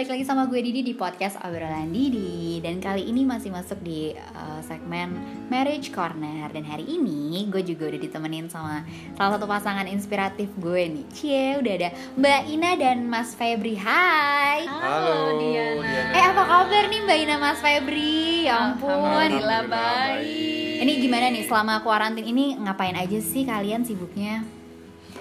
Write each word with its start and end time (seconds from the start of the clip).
balik 0.00 0.16
lagi 0.16 0.24
sama 0.24 0.48
gue 0.48 0.64
Didi 0.64 0.80
di 0.80 0.96
podcast 0.96 1.36
Obrolan 1.44 1.92
Didi 1.92 2.56
Dan 2.64 2.80
kali 2.80 3.04
ini 3.04 3.28
masih 3.28 3.52
masuk 3.52 3.84
di 3.84 4.16
uh, 4.16 4.56
segmen 4.64 5.12
Marriage 5.52 5.92
Corner 5.92 6.48
Dan 6.48 6.64
hari 6.64 6.88
ini 6.88 7.44
gue 7.52 7.60
juga 7.60 7.92
udah 7.92 8.00
ditemenin 8.00 8.48
sama 8.48 8.80
salah 9.12 9.36
satu 9.36 9.44
pasangan 9.44 9.84
inspiratif 9.84 10.48
gue 10.56 10.88
nih 10.88 11.04
Cie, 11.12 11.60
udah 11.60 11.72
ada 11.76 11.88
Mbak 12.16 12.42
Ina 12.48 12.70
dan 12.80 13.12
Mas 13.12 13.36
Febri 13.36 13.76
Hai 13.76 14.64
Halo, 14.64 15.36
Diana. 15.36 15.84
Diana. 15.84 16.12
Eh 16.16 16.24
apa 16.32 16.42
kabar 16.48 16.84
nih 16.88 17.00
Mbak 17.04 17.18
Ina 17.20 17.36
Mas 17.36 17.60
Febri? 17.60 18.48
Ya 18.48 18.72
ampun 18.72 18.88
Alhamdulillah 18.88 19.20
Alhamdulillah 19.20 19.62
baik. 19.68 20.80
Ini 20.80 20.92
gimana 20.96 21.26
nih 21.28 21.44
selama 21.44 21.84
kuarantin 21.84 22.24
ini 22.24 22.56
ngapain 22.56 22.96
aja 22.96 23.20
sih 23.20 23.44
kalian 23.44 23.84
sibuknya? 23.84 24.48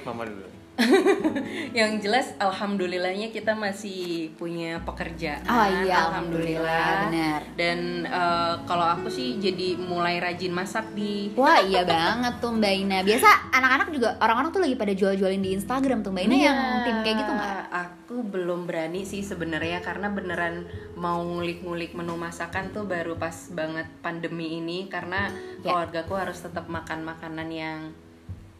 Mama 0.07 0.23
dulu. 0.23 0.48
Yang 1.77 1.91
jelas 2.01 2.27
alhamdulillahnya 2.37 3.29
kita 3.29 3.53
masih 3.53 4.31
punya 4.35 4.79
pekerjaan. 4.83 5.43
Oh 5.45 5.67
iya, 5.83 6.09
alhamdulillah, 6.09 7.09
benar. 7.09 7.41
Dan 7.53 7.79
eh, 8.03 8.53
kalau 8.63 8.85
aku 8.85 9.07
sih 9.07 9.37
jadi 9.37 9.75
mulai 9.75 10.17
rajin 10.17 10.51
masak 10.51 10.91
di 10.93 11.31
Wah 11.35 11.59
iya 11.59 11.83
banget 11.83 12.39
tuh 12.39 12.51
Mbak 12.51 12.73
Ina 12.75 12.97
Biasa 13.03 13.51
anak-anak 13.51 13.87
juga 13.91 14.09
orang-orang 14.19 14.49
tuh 14.49 14.61
lagi 14.63 14.75
pada 14.75 14.93
jual-jualin 14.93 15.41
di 15.41 15.51
Instagram 15.53 16.01
tuh 16.01 16.11
Mbak 16.11 16.23
Ina 16.25 16.35
yang 16.35 16.57
Iya, 16.59 16.83
tim 16.83 16.97
kayak 17.03 17.17
gitu 17.17 17.31
nggak? 17.31 17.55
Aku 17.69 18.15
belum 18.25 18.61
berani 18.65 19.01
sih 19.03 19.21
sebenarnya 19.21 19.79
karena 19.79 20.09
beneran 20.09 20.65
mau 20.95 21.21
ngulik-ngulik 21.21 21.93
menu 21.93 22.15
masakan 22.15 22.71
tuh 22.71 22.83
baru 22.83 23.15
pas 23.15 23.35
banget 23.51 23.85
pandemi 23.99 24.57
ini 24.57 24.87
karena 24.87 25.31
Ya. 25.59 25.75
keluargaku 25.75 26.15
harus 26.15 26.39
tetap 26.39 26.71
makan 26.71 27.03
makanan 27.03 27.49
yang 27.51 27.79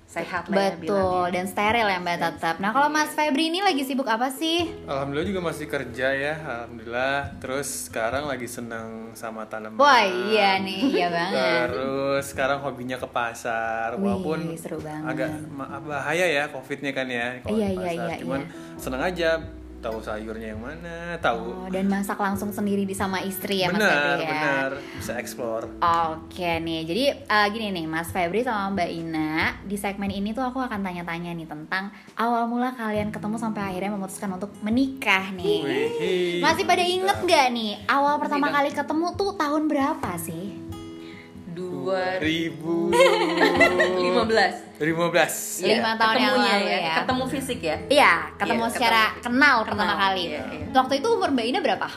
sehat 0.09 0.49
lah 0.49 0.57
ya 0.57 0.73
Betul 0.73 0.89
bilangnya. 0.89 1.29
dan 1.31 1.45
steril 1.45 1.85
ya 1.85 1.99
Mbak 1.99 2.17
tetap. 2.19 2.55
Nah 2.57 2.73
kalau 2.73 2.89
Mas 2.89 3.13
Febri 3.13 3.45
ini 3.45 3.61
lagi 3.61 3.83
sibuk 3.83 4.05
apa 4.05 4.27
sih? 4.27 4.65
Alhamdulillah 4.83 5.29
juga 5.29 5.41
masih 5.43 5.65
kerja 5.65 6.07
ya, 6.09 6.33
alhamdulillah. 6.35 7.37
Terus 7.37 7.85
sekarang 7.85 8.25
lagi 8.25 8.45
seneng 8.45 9.13
sama 9.13 9.45
tanaman. 9.45 9.77
Wah 9.77 10.01
iya 10.01 10.57
nih, 10.57 10.81
iya 10.89 11.07
banget. 11.13 11.69
Terus 11.69 12.25
sekarang 12.25 12.57
hobinya 12.59 12.97
ke 12.97 13.05
pasar, 13.05 13.93
Wih, 13.93 14.01
walaupun 14.01 14.49
seru 14.57 14.81
banget. 14.81 15.13
agak 15.13 15.29
bahaya 15.79 16.25
ya 16.25 16.43
covidnya 16.49 16.89
kan 16.89 17.05
ya 17.05 17.37
kalau 17.39 17.53
Iya, 17.55 17.67
di 17.67 17.75
iya, 17.75 17.85
pasar. 17.85 18.07
iya, 18.09 18.15
Cuman 18.17 18.41
iya. 18.41 18.49
seneng 18.75 19.01
aja 19.03 19.29
tahu 19.79 20.03
sayurnya 20.03 20.51
yang 20.51 20.61
mana, 20.61 21.15
tahu. 21.23 21.65
Oh, 21.65 21.69
dan 21.71 21.87
masak 21.87 22.19
langsung 22.19 22.51
sendiri 22.51 22.83
di 22.83 22.91
sama 22.91 23.23
istri 23.23 23.63
ya 23.63 23.71
Mas 23.71 23.79
benar, 23.79 23.95
Febri 23.95 24.23
ya? 24.23 24.29
benar, 24.29 24.69
bisa 24.99 25.13
explore. 25.15 25.65
Oke 25.79 26.51
nih, 26.59 26.81
jadi 26.83 27.03
eh, 27.23 27.47
gini 27.51 27.67
nih 27.71 27.85
Mas 27.87 28.11
Febri 28.11 28.43
sama 28.43 28.75
Mbak 28.75 28.89
Ina 28.91 29.31
Di 29.63 29.79
segmen 29.79 30.11
ini 30.11 30.35
tuh 30.35 30.43
aku 30.43 30.59
akan 30.59 30.83
tanya-tanya 30.83 31.31
nih 31.33 31.47
tentang 31.47 31.89
Awal 32.19 32.45
mula 32.51 32.75
kalian 32.75 33.09
ketemu 33.09 33.39
sampai 33.39 33.61
akhirnya 33.71 33.95
memutuskan 33.95 34.29
untuk 34.35 34.51
menikah 34.59 35.31
nih 35.33 35.59
Wih. 35.63 36.41
Masih 36.43 36.67
pada 36.67 36.83
inget 36.83 37.17
gak 37.23 37.47
nih 37.55 37.79
awal 37.87 38.19
pertama 38.19 38.51
kali 38.51 38.69
ketemu 38.75 39.07
tuh 39.15 39.31
tahun 39.39 39.63
berapa 39.71 40.11
sih? 40.19 40.68
Dua 41.79 42.05
ribu 42.19 42.75
15 43.99 44.79
15 44.79 44.79
Iya, 45.59 45.75
Lima 45.75 45.91
tahun 45.95 46.15
yang 46.17 46.35
lalu 46.35 46.67
ya. 46.69 46.95
Ketemu 47.03 47.23
fisik 47.27 47.59
ya. 47.59 47.77
Iya, 47.87 48.13
ketemu 48.35 48.63
Iya, 48.63 48.71
secara 48.71 49.01
ketemu. 49.11 49.23
kenal 49.25 49.55
pertama 49.63 49.83
Kenal, 49.85 50.03
kali 50.07 50.23
iya, 50.25 50.41
iya. 50.49 50.65
Waktu 50.71 50.93
itu 50.97 51.07
umur 51.09 51.29
Mbak 51.29 51.45
Ina 51.45 51.59
berapa? 51.59 51.87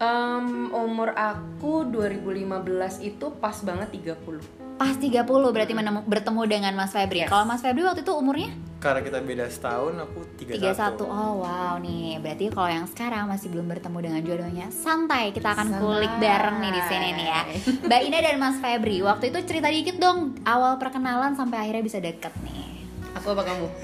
Em, 0.00 0.46
umur 0.72 1.12
aku 1.12 1.84
2015 1.84 2.64
itu 3.02 3.26
pas 3.36 3.56
banget 3.60 3.88
30. 3.92 4.40
Pas 4.80 4.96
30 4.96 5.28
berarti 5.28 5.76
menemu, 5.76 6.00
bertemu 6.08 6.40
dengan 6.48 6.72
Mas 6.72 6.88
Febri 6.88 7.20
Yes. 7.20 7.28
Kalau 7.28 7.44
Mas 7.44 7.60
Febri 7.60 7.84
waktu 7.84 8.00
itu 8.00 8.16
umurnya? 8.16 8.48
Karena 8.80 9.04
kita 9.04 9.20
beda 9.20 9.44
setahun, 9.44 9.92
aku 9.92 10.24
31 10.40 10.56
31. 10.56 11.04
Oh 11.04 11.44
wow 11.44 11.76
nih 11.76 12.16
Berarti 12.16 12.48
kalau 12.48 12.70
yang 12.72 12.88
sekarang 12.88 13.28
masih 13.28 13.52
belum 13.52 13.68
bertemu 13.68 13.98
dengan 14.00 14.20
jodohnya 14.24 14.66
Santai 14.72 15.36
kita 15.36 15.52
akan 15.52 15.68
Santai. 15.68 15.84
kulik 15.84 16.14
bareng 16.16 16.56
nih 16.58 16.72
di 16.72 16.82
sini 16.88 17.08
nih 17.12 17.26
ya 17.28 17.40
Mbak 17.84 18.00
Ina 18.08 18.18
dan 18.24 18.36
Mas 18.40 18.56
Febri 18.56 19.04
Waktu 19.04 19.24
itu 19.28 19.38
cerita 19.44 19.68
dikit 19.68 20.00
dong 20.00 20.40
Awal 20.48 20.80
perkenalan 20.80 21.36
sampai 21.36 21.60
akhirnya 21.60 21.84
bisa 21.84 22.00
deket 22.00 22.32
nih 22.40 22.88
Aku 23.20 23.34
apa 23.34 23.42
kamu? 23.42 23.66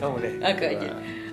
Kamu 0.00 0.16
deh. 0.16 0.32
Aku 0.40 0.62
aja. 0.64 0.88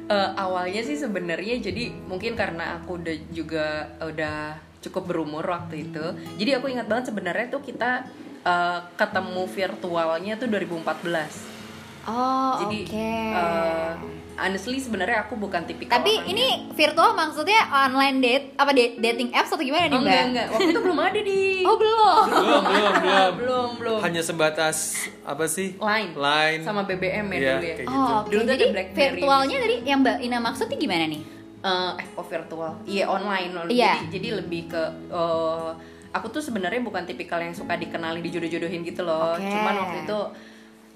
Eh, 0.08 0.30
awalnya 0.36 0.82
sih 0.84 0.96
sebenarnya 0.96 1.60
jadi 1.60 1.92
mungkin 2.04 2.36
karena 2.36 2.80
aku 2.80 2.96
udah 2.96 3.16
juga 3.32 3.66
udah 4.00 4.56
cukup 4.80 5.04
berumur 5.06 5.44
waktu 5.44 5.84
itu. 5.84 6.06
Jadi 6.36 6.52
aku 6.54 6.68
ingat 6.68 6.86
banget 6.86 7.10
sebenarnya 7.10 7.48
tuh 7.48 7.60
kita 7.60 8.06
eh, 8.40 8.80
ketemu 8.94 9.44
virtualnya 9.46 10.34
tuh 10.36 10.48
2014. 10.48 11.58
Oh 12.06 12.56
Jadi 12.58 12.88
oke 12.88 13.10
eh, 13.36 13.92
honestly 14.38 14.78
sebenarnya 14.78 15.28
aku 15.28 15.36
bukan 15.36 15.60
tipikal 15.62 15.92
Tapi 15.94 16.14
orang 16.14 16.24
yang- 16.24 16.32
ini 16.32 16.48
virtual 16.72 17.12
maksudnya 17.12 17.60
online 17.68 18.18
date 18.18 18.46
Apa 18.56 18.72
da- 18.72 18.96
dating 18.96 19.34
apps 19.34 19.50
atau 19.50 19.60
gimana 19.60 19.86
nih 19.86 19.92
Oh, 19.92 20.00
Mbak? 20.00 20.08
enggak 20.08 20.24
enggak 20.24 20.48
waktu 20.50 20.70
itu 20.70 20.80
belum 20.80 21.00
ada 21.02 21.20
di 21.20 21.42
Oh 21.62 21.76
belum 21.76 22.24
Belum, 22.32 22.64
belum, 22.64 22.94
belum. 22.96 23.32
belum 23.36 23.70
belum 23.76 24.00
Hanya 24.00 24.22
sebatas 24.22 24.96
apa 25.22 25.46
sih? 25.48 25.76
Line 25.76 26.16
Line. 26.16 26.62
sama 26.64 26.86
BBM 26.86 27.28
ya 27.28 27.36
Iya, 27.36 27.52
dulu 27.52 27.66
ya 27.66 27.76
kayak 27.76 27.90
Oh 27.90 28.00
oke 28.18 28.30
Dulu 28.30 28.40
tuh 28.40 28.46
ada 28.46 28.56
jadi 28.56 28.66
Blackberry. 28.72 29.04
virtualnya 29.20 29.58
tadi 29.60 29.76
yang 29.84 30.00
Mbak 30.00 30.18
Ina 30.22 30.38
maksud 30.40 30.66
nih 30.66 30.80
gimana 30.80 31.06
nih? 31.08 31.22
Eh, 31.68 31.92
eh 32.00 32.08
kok 32.16 32.26
virtual. 32.32 32.72
Iya 32.88 33.06
online. 33.12 33.52
Loh 33.52 33.64
Iya. 33.68 34.00
jadi 34.00 34.08
jadi 34.20 34.28
lebih 34.40 34.72
ke 34.72 34.84
eh, 35.12 35.72
aku 36.16 36.28
tuh 36.32 36.40
sebenarnya 36.40 36.80
bukan 36.80 37.04
tipikal 37.04 37.44
yang 37.44 37.52
suka 37.52 37.76
dikenali 37.76 38.24
dijodoh-jodohin 38.24 38.82
gitu 38.88 39.04
loh. 39.04 39.36
Oke. 39.36 39.44
cuman 39.52 39.74
waktu 39.84 39.98
itu 40.08 40.20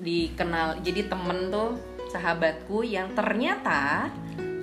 dikenal 0.01 0.81
jadi 0.81 1.05
temen 1.11 1.53
tuh 1.53 1.77
sahabatku 2.09 2.81
yang 2.87 3.11
ternyata 3.13 4.07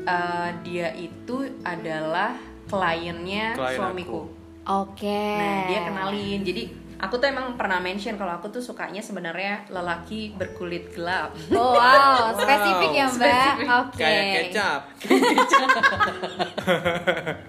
eh, 0.08 0.50
dia 0.64 0.88
itu 0.96 1.44
adalah 1.62 2.32
kliennya 2.69 3.56
Klien 3.56 3.76
suamiku. 3.76 4.20
Oke. 4.69 5.25
Nah 5.40 5.56
dia 5.69 5.80
kenalin. 5.88 6.40
Jadi 6.44 6.88
aku 6.98 7.14
tuh 7.14 7.26
emang 7.26 7.54
pernah 7.54 7.78
mention 7.78 8.14
kalau 8.14 8.34
aku 8.34 8.47
tuh 8.48 8.59
sukanya 8.59 8.98
sebenarnya 8.98 9.62
lelaki 9.69 10.34
berkulit 10.34 10.91
gelap 10.91 11.31
Oh, 11.54 11.72
wow, 11.72 12.34
spesifik 12.34 12.91
ya 12.92 13.06
Mbak. 13.09 13.53
Oke. 13.86 13.98
Kayak 13.98 14.25
kecap. 14.50 14.81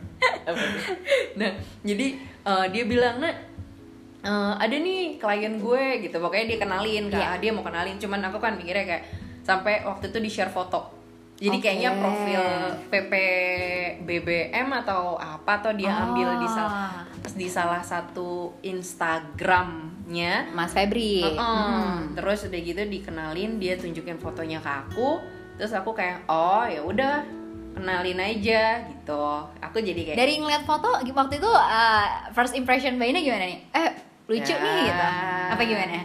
nah 1.35 1.49
jadi 1.81 2.07
eh, 2.19 2.65
dia 2.69 2.83
bilang 2.85 3.19
nak 3.19 3.33
eh, 4.21 4.53
ada 4.57 4.75
nih 4.75 5.15
klien 5.15 5.53
gue 5.55 5.83
gitu 6.03 6.15
pokoknya 6.19 6.45
dia 6.47 6.57
kenalin 6.59 7.03
kak 7.07 7.17
Iya. 7.17 7.29
dia 7.39 7.49
mau 7.49 7.63
kenalin 7.63 7.95
cuman 7.97 8.19
aku 8.25 8.37
kan 8.37 8.53
mikirnya 8.53 8.85
kayak 8.85 9.03
sampai 9.41 9.81
waktu 9.81 10.11
itu 10.11 10.17
di 10.19 10.29
share 10.29 10.51
foto 10.51 10.98
jadi 11.39 11.55
Oke. 11.55 11.63
kayaknya 11.63 11.91
profil 11.95 12.43
PP 12.87 13.13
BBM 14.01 14.67
atau 14.77 15.15
apa 15.15 15.51
atau 15.57 15.71
dia 15.71 15.95
ambil 15.97 16.35
di 16.35 16.45
Oh. 16.45 16.51
salah 16.51 17.07
di 17.31 17.47
salah 17.47 17.79
satu 17.81 18.51
Instagramnya 18.61 20.51
Mas 20.51 20.71
Febri. 20.71 21.21
Heeh. 21.21 21.37
Hmm. 21.37 22.11
terus 22.11 22.43
udah 22.43 22.59
gitu 22.59 22.81
dikenalin 22.83 23.55
dia 23.57 23.75
tunjukin 23.75 24.17
fotonya 24.17 24.59
ke 24.59 24.67
aku 24.67 25.19
terus 25.55 25.71
aku 25.71 25.91
kayak 25.91 26.23
oh 26.25 26.63
ya 26.63 26.81
udah 26.81 27.23
kenalin 27.71 28.17
aja 28.17 28.61
gitu 28.85 29.23
aku 29.57 29.79
jadi 29.79 30.01
kayak 30.05 30.17
Dari 30.17 30.33
ngeliat 30.37 30.63
foto 30.63 30.89
waktu 31.05 31.35
itu 31.37 31.47
uh, 31.47 32.05
first 32.31 32.51
impression 32.53 32.95
Mbak 32.95 33.07
Ina 33.09 33.19
gimana 33.21 33.45
nih? 33.45 33.59
Eh, 33.71 33.89
lucu 34.27 34.51
Ya. 34.51 34.59
nih 34.59 34.77
gitu. 34.85 35.05
Apa 35.49 35.61
gimana? 35.63 35.99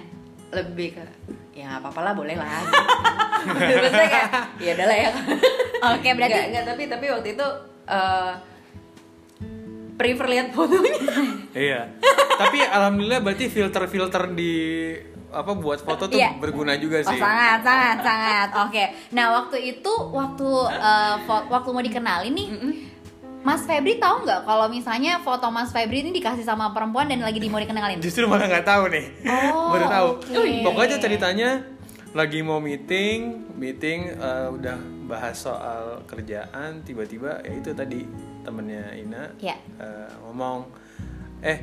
lebih 0.52 0.94
ke 0.94 1.02
ya 1.54 1.64
nggak 1.68 1.80
apa-apa 1.80 2.00
lah 2.02 2.12
boleh 2.12 2.34
lah 2.34 2.60
maksudnya 3.46 4.08
kayak 4.08 4.30
ya 4.58 4.70
udah 4.72 4.86
lah 4.86 4.98
ya 4.98 5.10
Oke, 5.86 6.08
berarti 6.10 6.32
nggak, 6.32 6.46
nggak, 6.50 6.64
tapi 6.66 6.82
tapi 6.88 7.06
waktu 7.08 7.28
itu 7.32 7.46
eh, 7.86 8.32
prefer 9.94 10.26
lihat 10.28 10.48
fotonya 10.50 10.94
Iya. 11.54 11.80
Tapi 12.34 12.58
alhamdulillah 12.58 13.20
berarti 13.20 13.46
filter-filter 13.46 14.26
di 14.28 14.52
apa 15.28 15.50
buat 15.52 15.78
foto 15.78 16.06
tuh 16.06 16.16
Iya. 16.16 16.34
berguna 16.34 16.74
juga 16.74 16.98
Oh 17.00 17.10
sih. 17.10 17.18
sangat 17.18 17.60
sangat 17.60 17.98
sangat 18.00 18.48
oke. 18.56 18.82
Nah 19.12 19.26
waktu 19.32 19.56
itu 19.68 19.92
waktu 20.08 20.48
uh, 20.72 21.14
waktu 21.48 21.68
mau 21.68 21.78
dikenalin 21.80 22.32
nih, 22.32 22.48
Mas 23.44 23.60
Febri 23.62 24.00
tahu 24.00 24.24
nggak 24.24 24.40
kalau 24.42 24.66
misalnya 24.66 25.20
foto 25.20 25.52
Mas 25.52 25.68
Febri 25.68 26.00
ini 26.00 26.10
dikasih 26.10 26.42
sama 26.42 26.72
perempuan 26.72 27.04
dan 27.04 27.20
lagi 27.20 27.36
di 27.36 27.46
mau 27.46 27.60
dikenalin? 27.60 28.00
Justru 28.00 28.24
malah 28.24 28.48
nggak 28.48 28.64
tahu 28.64 28.88
nih. 28.88 29.04
Oh, 29.52 29.68
Baru 29.70 29.86
tahu. 29.86 30.08
oke. 30.32 30.52
Pokoknya 30.64 30.96
ceritanya 30.96 31.50
lagi 32.10 32.40
mau 32.40 32.56
meeting, 32.58 33.18
meeting 33.52 34.08
eh, 34.08 34.48
udah 34.48 34.76
bahas 35.04 35.36
soal 35.36 36.00
kerjaan, 36.04 36.80
tiba-tiba 36.80 37.44
ya 37.44 37.52
itu 37.52 37.70
tadi 37.70 38.08
temennya 38.40 38.96
Ina 38.96 39.28
Ya. 39.38 39.60
eh, 39.76 40.08
ngomong, 40.22 40.64
eh 41.42 41.60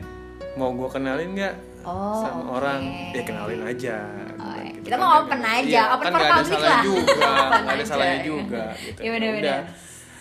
mau 0.54 0.70
gue 0.72 0.86
kenalin 0.88 1.34
nggak 1.34 1.56
Oh, 1.82 2.22
sama 2.22 2.46
oke. 2.46 2.62
orang? 2.62 2.82
Ya 3.10 3.26
kenalin 3.26 3.62
aja. 3.66 3.98
Oh, 4.38 4.54
iya. 4.54 4.70
gitu 4.70 4.86
Kita 4.86 4.96
kan. 4.96 5.02
mau 5.02 5.12
open 5.20 5.42
aja, 5.42 5.66
Iya, 5.66 5.82
open 5.90 6.06
kan 6.06 6.12
for 6.12 6.14
nggak 6.14 6.30
ada 6.30 6.38
public 6.38 6.54
salahnya 6.54 6.70
lah. 6.70 6.84
juga, 6.86 7.32
nggak 7.58 7.74
ada 7.74 7.86
salahnya 7.88 8.20
juga. 8.22 8.64
Gitu. 8.78 9.00
Iya, 9.02 9.10
bener-bener. 9.10 9.42
Udah. 9.42 9.62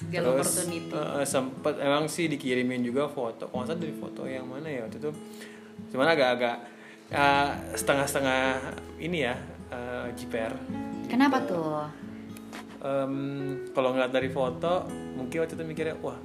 Segala 0.01 0.25
Terus 0.33 0.49
opportunity. 0.49 0.97
eh, 0.97 1.27
sempet 1.29 1.75
emang 1.77 2.09
sih 2.09 2.27
dikirimin 2.27 2.81
juga 2.81 3.05
foto. 3.07 3.53
Kalau 3.53 3.69
dari 3.69 3.93
foto 3.93 4.25
yang 4.25 4.49
mana 4.49 4.67
ya 4.67 4.89
waktu 4.89 4.97
itu. 4.97 5.11
Cuman 5.93 6.09
agak-agak 6.09 6.57
eh, 7.13 7.51
setengah-setengah 7.77 8.43
ini 8.99 9.19
ya 9.29 9.37
jiper. 10.17 10.51
Kenapa 11.07 11.39
tuh? 11.47 11.87
em, 12.81 13.15
kalau 13.77 13.93
ngeliat 13.93 14.09
dari 14.09 14.33
foto 14.33 14.89
mungkin 15.15 15.45
waktu 15.45 15.55
itu 15.55 15.65
mikirnya 15.69 15.95
wah 16.01 16.17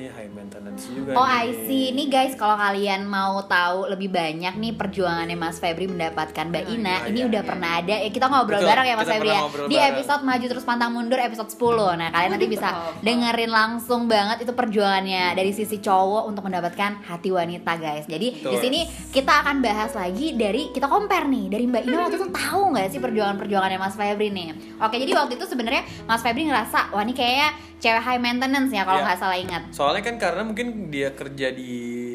ini 0.00 0.08
high 0.08 0.32
maintenance 0.32 0.88
juga 0.88 1.12
Oh 1.12 1.22
nih. 1.22 1.44
I 1.44 1.68
see. 1.68 1.84
Nih 1.92 2.08
guys, 2.08 2.32
kalau 2.32 2.56
kalian 2.56 3.04
mau 3.04 3.36
tahu 3.44 3.84
lebih 3.86 4.08
banyak 4.08 4.56
nih 4.56 4.72
perjuangannya 4.72 5.36
Mas 5.36 5.60
Febri 5.60 5.84
mendapatkan 5.84 6.48
Mbak 6.48 6.64
Ina, 6.66 6.88
iya, 6.96 7.08
ini 7.08 7.20
iya, 7.20 7.28
udah 7.28 7.42
iya. 7.44 7.48
pernah 7.48 7.70
ada. 7.76 7.94
Ya, 7.98 8.08
kita 8.08 8.26
ngobrol 8.26 8.58
Betul, 8.58 8.70
bareng 8.70 8.86
ya 8.86 8.94
Mas 8.96 9.08
Febri 9.10 9.28
ya. 9.28 9.40
Di 9.44 9.76
bareng. 9.76 9.90
episode 9.92 10.22
maju 10.22 10.46
terus 10.46 10.64
pantang 10.64 10.90
mundur 10.90 11.20
episode 11.20 11.50
10. 11.50 11.60
Nah, 11.92 12.08
kalian 12.08 12.30
nanti 12.32 12.46
bisa 12.48 12.68
dengerin 13.00 13.50
langsung 13.50 14.00
banget 14.06 14.38
itu 14.40 14.52
perjuangannya 14.52 15.24
dari 15.34 15.52
sisi 15.52 15.76
cowok 15.78 16.24
untuk 16.24 16.42
mendapatkan 16.42 16.90
hati 17.02 17.28
wanita, 17.28 17.72
guys. 17.76 18.08
Jadi 18.08 18.40
di 18.40 18.56
sini 18.56 18.80
kita 19.10 19.44
akan 19.44 19.60
bahas 19.60 19.92
lagi 19.92 20.32
dari 20.32 20.72
kita 20.72 20.88
compare 20.88 21.28
nih 21.28 21.52
dari 21.52 21.64
Mbak 21.66 21.82
Ina 21.84 21.96
waktu 22.00 22.16
itu 22.16 22.28
tahu 22.30 22.72
nggak 22.72 22.88
sih 22.88 22.98
perjuangan-perjuangannya 22.98 23.76
Mas 23.76 23.92
Febri 23.94 24.32
nih. 24.32 24.48
Oke, 24.78 24.96
jadi 24.96 25.12
waktu 25.12 25.36
itu 25.36 25.44
sebenarnya 25.44 25.84
Mas 26.04 26.24
Febri 26.24 26.46
ngerasa 26.46 26.88
wah 26.88 27.02
ini 27.02 27.12
kayaknya 27.12 27.50
cewek 27.80 27.98
high 27.98 28.20
maintenance 28.20 28.70
ya 28.70 28.84
kalau 28.84 29.00
Iya. 29.00 29.06
nggak 29.06 29.18
salah 29.18 29.34
ingat. 29.34 29.62
Soalnya 29.70 29.89
kan 29.98 30.14
karena 30.14 30.46
mungkin 30.46 30.86
dia 30.88 31.10
kerja 31.10 31.50
di 31.50 31.72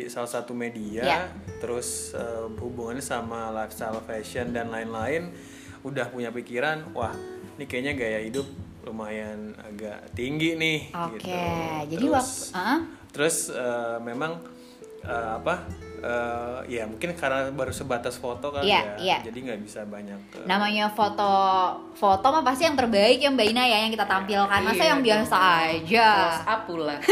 salah 0.08 0.32
satu 0.32 0.56
media, 0.56 1.04
Iya. 1.04 1.20
terus 1.60 2.16
eh, 2.16 2.48
hubungannya 2.56 3.04
sama 3.04 3.52
lifestyle 3.52 4.00
fashion 4.00 4.56
dan 4.56 4.72
lain-lain, 4.72 5.36
udah 5.84 6.08
punya 6.08 6.32
pikiran, 6.32 6.96
wah 6.96 7.12
ini 7.60 7.68
kayaknya 7.68 7.94
gaya 7.94 8.20
hidup 8.24 8.48
lumayan 8.88 9.52
agak 9.60 10.16
tinggi 10.16 10.56
nih. 10.56 10.80
Oke, 10.96 11.20
gitu. 11.20 11.92
jadi 11.92 12.06
Terus- 12.08 12.16
waktu 12.16 12.56
ah? 12.56 12.80
Terus 13.12 13.36
eh, 13.50 13.98
memang 14.00 14.32
eh, 15.04 15.30
apa? 15.36 15.68
Eh, 15.98 16.60
ya 16.70 16.84
mungkin 16.84 17.12
karena 17.12 17.48
baru 17.50 17.70
sebatas 17.70 18.16
foto 18.16 18.50
kan 18.50 18.60
Iya, 18.60 18.82
ya, 18.96 18.96
iya. 18.98 19.18
jadi 19.22 19.38
nggak 19.46 19.60
bisa 19.62 19.84
banyak. 19.84 20.20
eh, 20.34 20.46
namanya 20.46 20.88
foto 20.88 21.30
foto 21.92 22.26
mah 22.26 22.42
pasti 22.42 22.64
yang 22.64 22.74
terbaik 22.74 23.18
ya 23.18 23.28
Mbak 23.28 23.48
Ina 23.48 23.64
ya 23.64 23.78
yang 23.80 23.92
kita 23.92 24.04
tampilkan 24.04 24.48
masa 24.62 24.76
Iya, 24.78 24.90
yang 24.90 25.02
biasa 25.02 25.36
aja 25.66 26.08
Close 26.12 26.44
up 26.46 26.62
pula. 26.66 26.96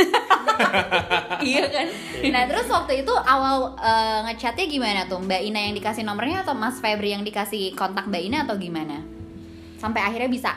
iya 1.42 1.64
kan? 1.66 1.88
nah 2.26 2.44
terus 2.46 2.68
waktu 2.68 3.02
itu 3.02 3.14
awal 3.14 3.56
eh, 3.76 4.20
ngechatnya 4.26 4.66
gimana 4.66 5.00
tuh 5.04 5.20
Mbak 5.20 5.42
Ina 5.44 5.60
yang 5.62 5.76
dikasih 5.76 6.04
nomornya 6.04 6.42
atau 6.42 6.54
Mas 6.54 6.78
Febri 6.78 7.12
yang 7.12 7.22
dikasih 7.22 7.74
kontak 7.74 8.06
Mbak 8.06 8.24
Ina 8.24 8.38
atau 8.44 8.56
gimana 8.56 9.02
sampai 9.78 10.02
akhirnya 10.02 10.28
bisa 10.28 10.52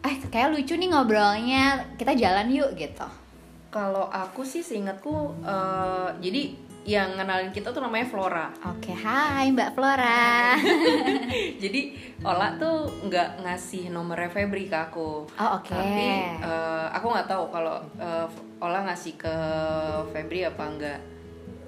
eh 0.00 0.16
kayak 0.24 0.50
lucu 0.50 0.74
nih 0.74 0.88
ngobrolnya 0.88 1.64
kita 1.94 2.12
jalan 2.12 2.46
yuk 2.48 2.74
gitu 2.74 3.06
Kalau 3.66 4.08
aku 4.08 4.40
sih 4.40 4.60
seingatku 4.60 5.12
eh, 5.42 6.08
jadi 6.18 6.42
yang 6.86 7.12
ngenalin 7.12 7.50
kita 7.50 7.68
tuh 7.68 7.80
namanya 7.80 8.06
Flora. 8.06 8.46
oke 8.64 8.94
hai 8.94 9.50
Mbak 9.50 9.70
Flora 9.72 10.54
jadi 11.62 11.80
Ola 12.22 12.54
tuh 12.56 12.86
nggak 13.04 13.42
ngasih 13.42 13.90
nomornya 13.90 14.26
Febri 14.28 14.66
ke 14.66 14.78
aku. 14.80 15.26
oh 15.26 15.50
oke 15.52 15.66
Tapi 15.68 16.06
eh, 16.38 16.86
aku 16.88 17.06
nggak 17.08 17.26
tahu 17.26 17.44
kalau 17.48 17.76
eh, 17.96 18.26
Ola 18.58 18.82
ngasih 18.84 19.14
ke 19.16 19.34
Febri 20.10 20.42
apa 20.42 20.62
enggak. 20.64 20.98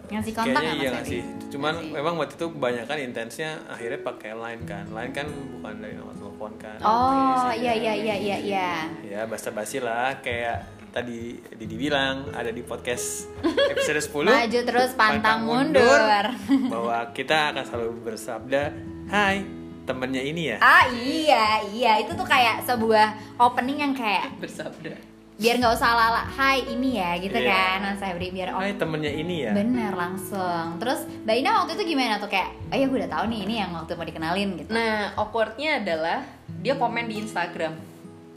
ngasih 0.08 0.32
kontak 0.32 0.56
Kayaknya 0.56 0.72
iya 0.72 0.78
Mas 0.80 0.88
nggak 0.88 1.04
Febri 1.04 1.12
sih. 1.12 1.22
Cuman 1.48 1.74
Ngasih. 1.74 1.92
memang 1.92 2.14
waktu 2.16 2.34
itu 2.34 2.46
kebanyakan 2.48 2.98
intensnya 3.02 3.50
akhirnya 3.66 4.00
pakai 4.00 4.30
line 4.32 4.62
kan. 4.64 4.84
Line 4.88 5.12
kan 5.12 5.26
bukan 5.52 5.74
dari 5.78 5.94
nomor 5.94 6.14
telepon 6.14 6.52
kan. 6.56 6.78
oh 6.80 7.50
iya 7.52 7.74
iya 7.74 7.92
iya 7.92 8.14
iya 8.16 8.36
iya 8.38 8.68
Ya 9.04 9.20
basa-basi 9.24 9.78
lah 9.78 10.14
kayak 10.18 10.77
tadi 10.98 11.38
Didi 11.54 11.76
bilang 11.78 12.26
ada 12.34 12.50
di 12.50 12.58
podcast 12.60 13.30
episode 13.72 14.02
10 14.02 14.34
maju 14.34 14.58
terus 14.66 14.90
pantang 14.98 15.46
mundur. 15.46 16.26
bahwa 16.66 17.14
kita 17.14 17.54
akan 17.54 17.62
selalu 17.62 17.90
bersabda 18.02 18.74
hai 19.06 19.46
temennya 19.86 20.20
ini 20.20 20.52
ya? 20.52 20.56
Ah 20.60 20.84
iya 20.90 21.62
iya. 21.70 21.92
Itu 22.02 22.12
tuh 22.12 22.26
kayak 22.26 22.66
sebuah 22.66 23.38
opening 23.40 23.80
yang 23.80 23.94
kayak 23.96 24.36
Bersabda. 24.36 24.92
biar 25.38 25.54
nggak 25.54 25.70
usah 25.70 25.94
lala 25.94 26.26
Hai 26.26 26.66
ini 26.66 26.98
ya 26.98 27.14
gitu 27.16 27.38
Iya. 27.38 27.46
kan. 27.48 27.78
Mas 27.94 28.02
Febri 28.02 28.28
biar 28.34 28.52
oh, 28.52 28.60
hai 28.60 28.74
temennya 28.74 29.08
ini 29.08 29.48
ya? 29.48 29.54
Bener 29.54 29.94
langsung. 29.94 30.76
Terus 30.82 31.06
Mbak 31.24 31.36
Ina 31.40 31.50
waktu 31.62 31.72
itu 31.78 31.94
gimana 31.94 32.18
tuh? 32.18 32.26
Kayak 32.28 32.58
oh 32.68 32.76
ya 32.76 32.84
gue 32.84 32.98
udah 33.00 33.12
tahu 33.16 33.24
nih 33.30 33.40
ini 33.46 33.54
yang 33.62 33.70
waktu 33.72 33.94
mau 33.94 34.04
dikenalin 34.04 34.48
gitu. 34.58 34.70
Nah, 34.74 35.14
awkwardnya 35.14 35.78
adalah 35.80 36.26
dia 36.58 36.74
komen 36.74 37.06
di 37.06 37.22
Instagram 37.22 37.72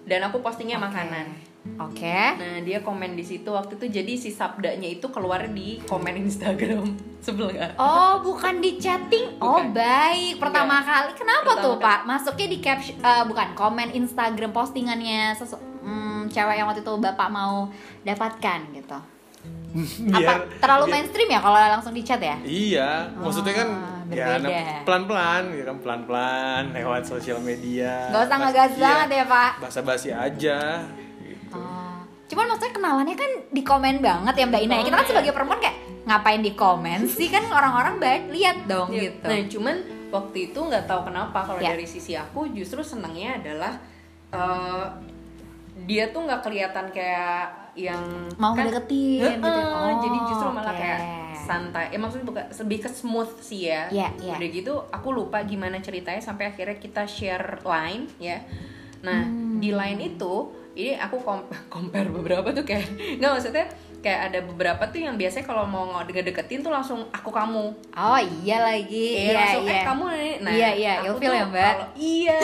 dan 0.07 0.19
aku 0.23 0.39
postingnya 0.39 0.77
Oke. 0.77 0.87
makanan. 0.87 1.50
Oke 1.77 2.19
Nah, 2.35 2.57
dia 2.59 2.79
komen 2.79 3.13
di 3.13 3.21
situ 3.21 3.45
waktu 3.47 3.75
itu 3.75 3.85
jadi 3.91 4.13
si 4.15 4.29
sabdanya 4.29 4.87
itu 4.87 5.05
keluar 5.07 5.45
di 5.47 5.77
komen 5.83 6.17
Instagram. 6.19 6.85
Sebel 7.21 7.53
nggak? 7.53 7.77
Oh, 7.77 8.17
bukan 8.19 8.57
di 8.57 8.75
chatting. 8.75 9.37
Oh, 9.37 9.61
Bukan. 9.61 9.77
baik. 9.77 10.37
Pertama 10.37 10.81
kali. 10.81 11.13
Kenapa 11.13 11.53
Pertama 11.53 11.61
tuh, 11.61 11.75
kali. 11.75 11.85
Pak? 11.85 11.99
Masuknya 12.03 12.47
di 12.47 12.57
caption 12.59 12.95
eh, 12.97 13.23
bukan 13.23 13.47
komen 13.53 13.89
Instagram 13.91 14.49
postingannya 14.49 15.31
sesu- 15.31 15.61
hmm, 15.79 16.27
cewek 16.27 16.55
yang 16.55 16.65
waktu 16.65 16.81
itu 16.81 16.93
Bapak 16.95 17.29
mau 17.29 17.69
dapatkan 18.01 18.59
gitu. 18.73 18.97
Apa 20.11 20.17
Biar- 20.17 20.45
terlalu 20.57 20.83
biar- 20.83 20.93
mainstream 20.97 21.29
ya 21.29 21.39
kalau 21.39 21.57
langsung 21.57 21.93
di 21.93 22.01
chat 22.01 22.17
ya? 22.19 22.35
Iya, 22.41 22.89
maksudnya 23.15 23.53
kan 23.55 23.69
Oh, 23.71 24.01
ya 24.09 24.35
berbeda. 24.35 24.49
nah, 24.51 24.81
pelan-pelan, 24.83 25.43
ya 25.53 25.63
kan 25.63 25.77
pelan-pelan 25.79 26.63
lewat 26.73 27.03
sosial 27.05 27.39
media. 27.39 28.09
Gak 28.09 28.27
usah 28.27 28.37
ngegas 28.39 28.71
iya, 28.73 28.83
banget 28.83 29.09
ya, 29.13 29.25
Pak. 29.25 29.51
Basa-basi 29.61 30.09
aja. 30.11 30.59
Cuman 32.31 32.45
maksudnya 32.47 32.73
kenalannya 32.73 33.15
kan 33.15 33.31
di 33.45 33.61
komen 33.61 33.99
banget 33.99 34.33
ya 34.33 34.45
Mbak 34.47 34.61
Ina. 34.61 34.73
ya. 34.73 34.83
Kita 34.83 34.95
kan 34.95 35.07
sebagai 35.07 35.31
perempuan 35.31 35.59
kayak 35.59 35.77
ngapain 36.01 36.39
di 36.39 36.53
komen 36.53 36.99
sih 37.05 37.27
kan 37.27 37.43
orang-orang 37.45 37.95
baik 37.97 38.23
lihat 38.31 38.57
dong 38.65 38.89
Iya. 38.89 39.01
gitu. 39.05 39.27
Nah, 39.27 39.39
cuman 39.45 39.75
waktu 40.09 40.37
itu 40.45 40.59
nggak 40.59 40.85
tahu 40.85 41.01
kenapa 41.05 41.39
kalau 41.41 41.59
Ya. 41.59 41.71
dari 41.71 41.85
sisi 41.85 42.13
aku 42.13 42.49
justru 42.49 42.79
senangnya 42.81 43.35
adalah 43.37 43.73
eh, 44.31 44.85
dia 45.81 46.07
tuh 46.07 46.23
nggak 46.23 46.39
kelihatan 46.41 46.87
kayak 46.89 47.51
yang 47.73 47.99
Mau 48.33 48.51
kan- 48.51 48.63
ngedeketin 48.63 49.39
gitu. 49.39 49.47
Oh, 49.69 49.91
jadi 49.99 50.17
justru 50.25 50.47
malah 50.49 50.71
kayak 50.71 50.99
santai. 51.37 51.85
Ya 51.89 51.97
maksudnya 51.97 52.23
bukan 52.25 52.43
lebih 52.49 52.79
ke 52.79 52.89
smooth 52.89 53.31
sih 53.39 53.67
ya. 53.67 53.87
Iya, 53.87 54.07
iya. 54.21 54.33
Udah 54.33 54.49
gitu 54.49 54.73
aku 54.87 55.11
lupa 55.11 55.43
gimana 55.43 55.79
ceritanya 55.79 56.19
sampai 56.19 56.47
akhirnya 56.47 56.75
kita 56.77 57.03
share 57.05 57.59
line 57.61 58.07
ya. 58.17 58.39
Nah, 59.01 59.19
Hmm. 59.21 59.59
di 59.59 59.71
line 59.71 59.99
itu 60.05 60.33
ini 60.83 60.93
aku 60.95 61.21
compare 61.73 62.09
beberapa 62.09 62.49
tuh 62.49 62.63
kayak 62.63 62.89
nggak 63.17 63.31
maksudnya 63.31 63.65
kayak 64.01 64.33
ada 64.33 64.39
beberapa 64.41 64.81
tuh 64.89 64.97
yang 64.97 65.13
biasanya 65.13 65.45
kalau 65.45 65.61
mau 65.61 65.85
ngedeketin 65.93 66.65
tuh 66.65 66.73
langsung 66.73 67.05
aku 67.13 67.29
kamu 67.29 67.69
Oh 67.93 68.17
iya 68.41 68.57
lagi. 68.59 69.13
Iya, 69.13 69.21
Iya 69.21 69.33
langsung 69.37 69.63
iya. 69.63 69.71
eh 69.71 69.83
kamu 69.85 70.03
nih. 70.09 70.33
Nah, 70.41 70.51
Iya, 70.51 70.69
iya, 70.73 70.93
aku 70.97 71.05
ilfil 71.11 71.21
tuh 71.21 71.37
ya, 71.37 71.45
Mbak? 71.45 71.61
kalau- 71.69 71.91
iya. 71.93 72.37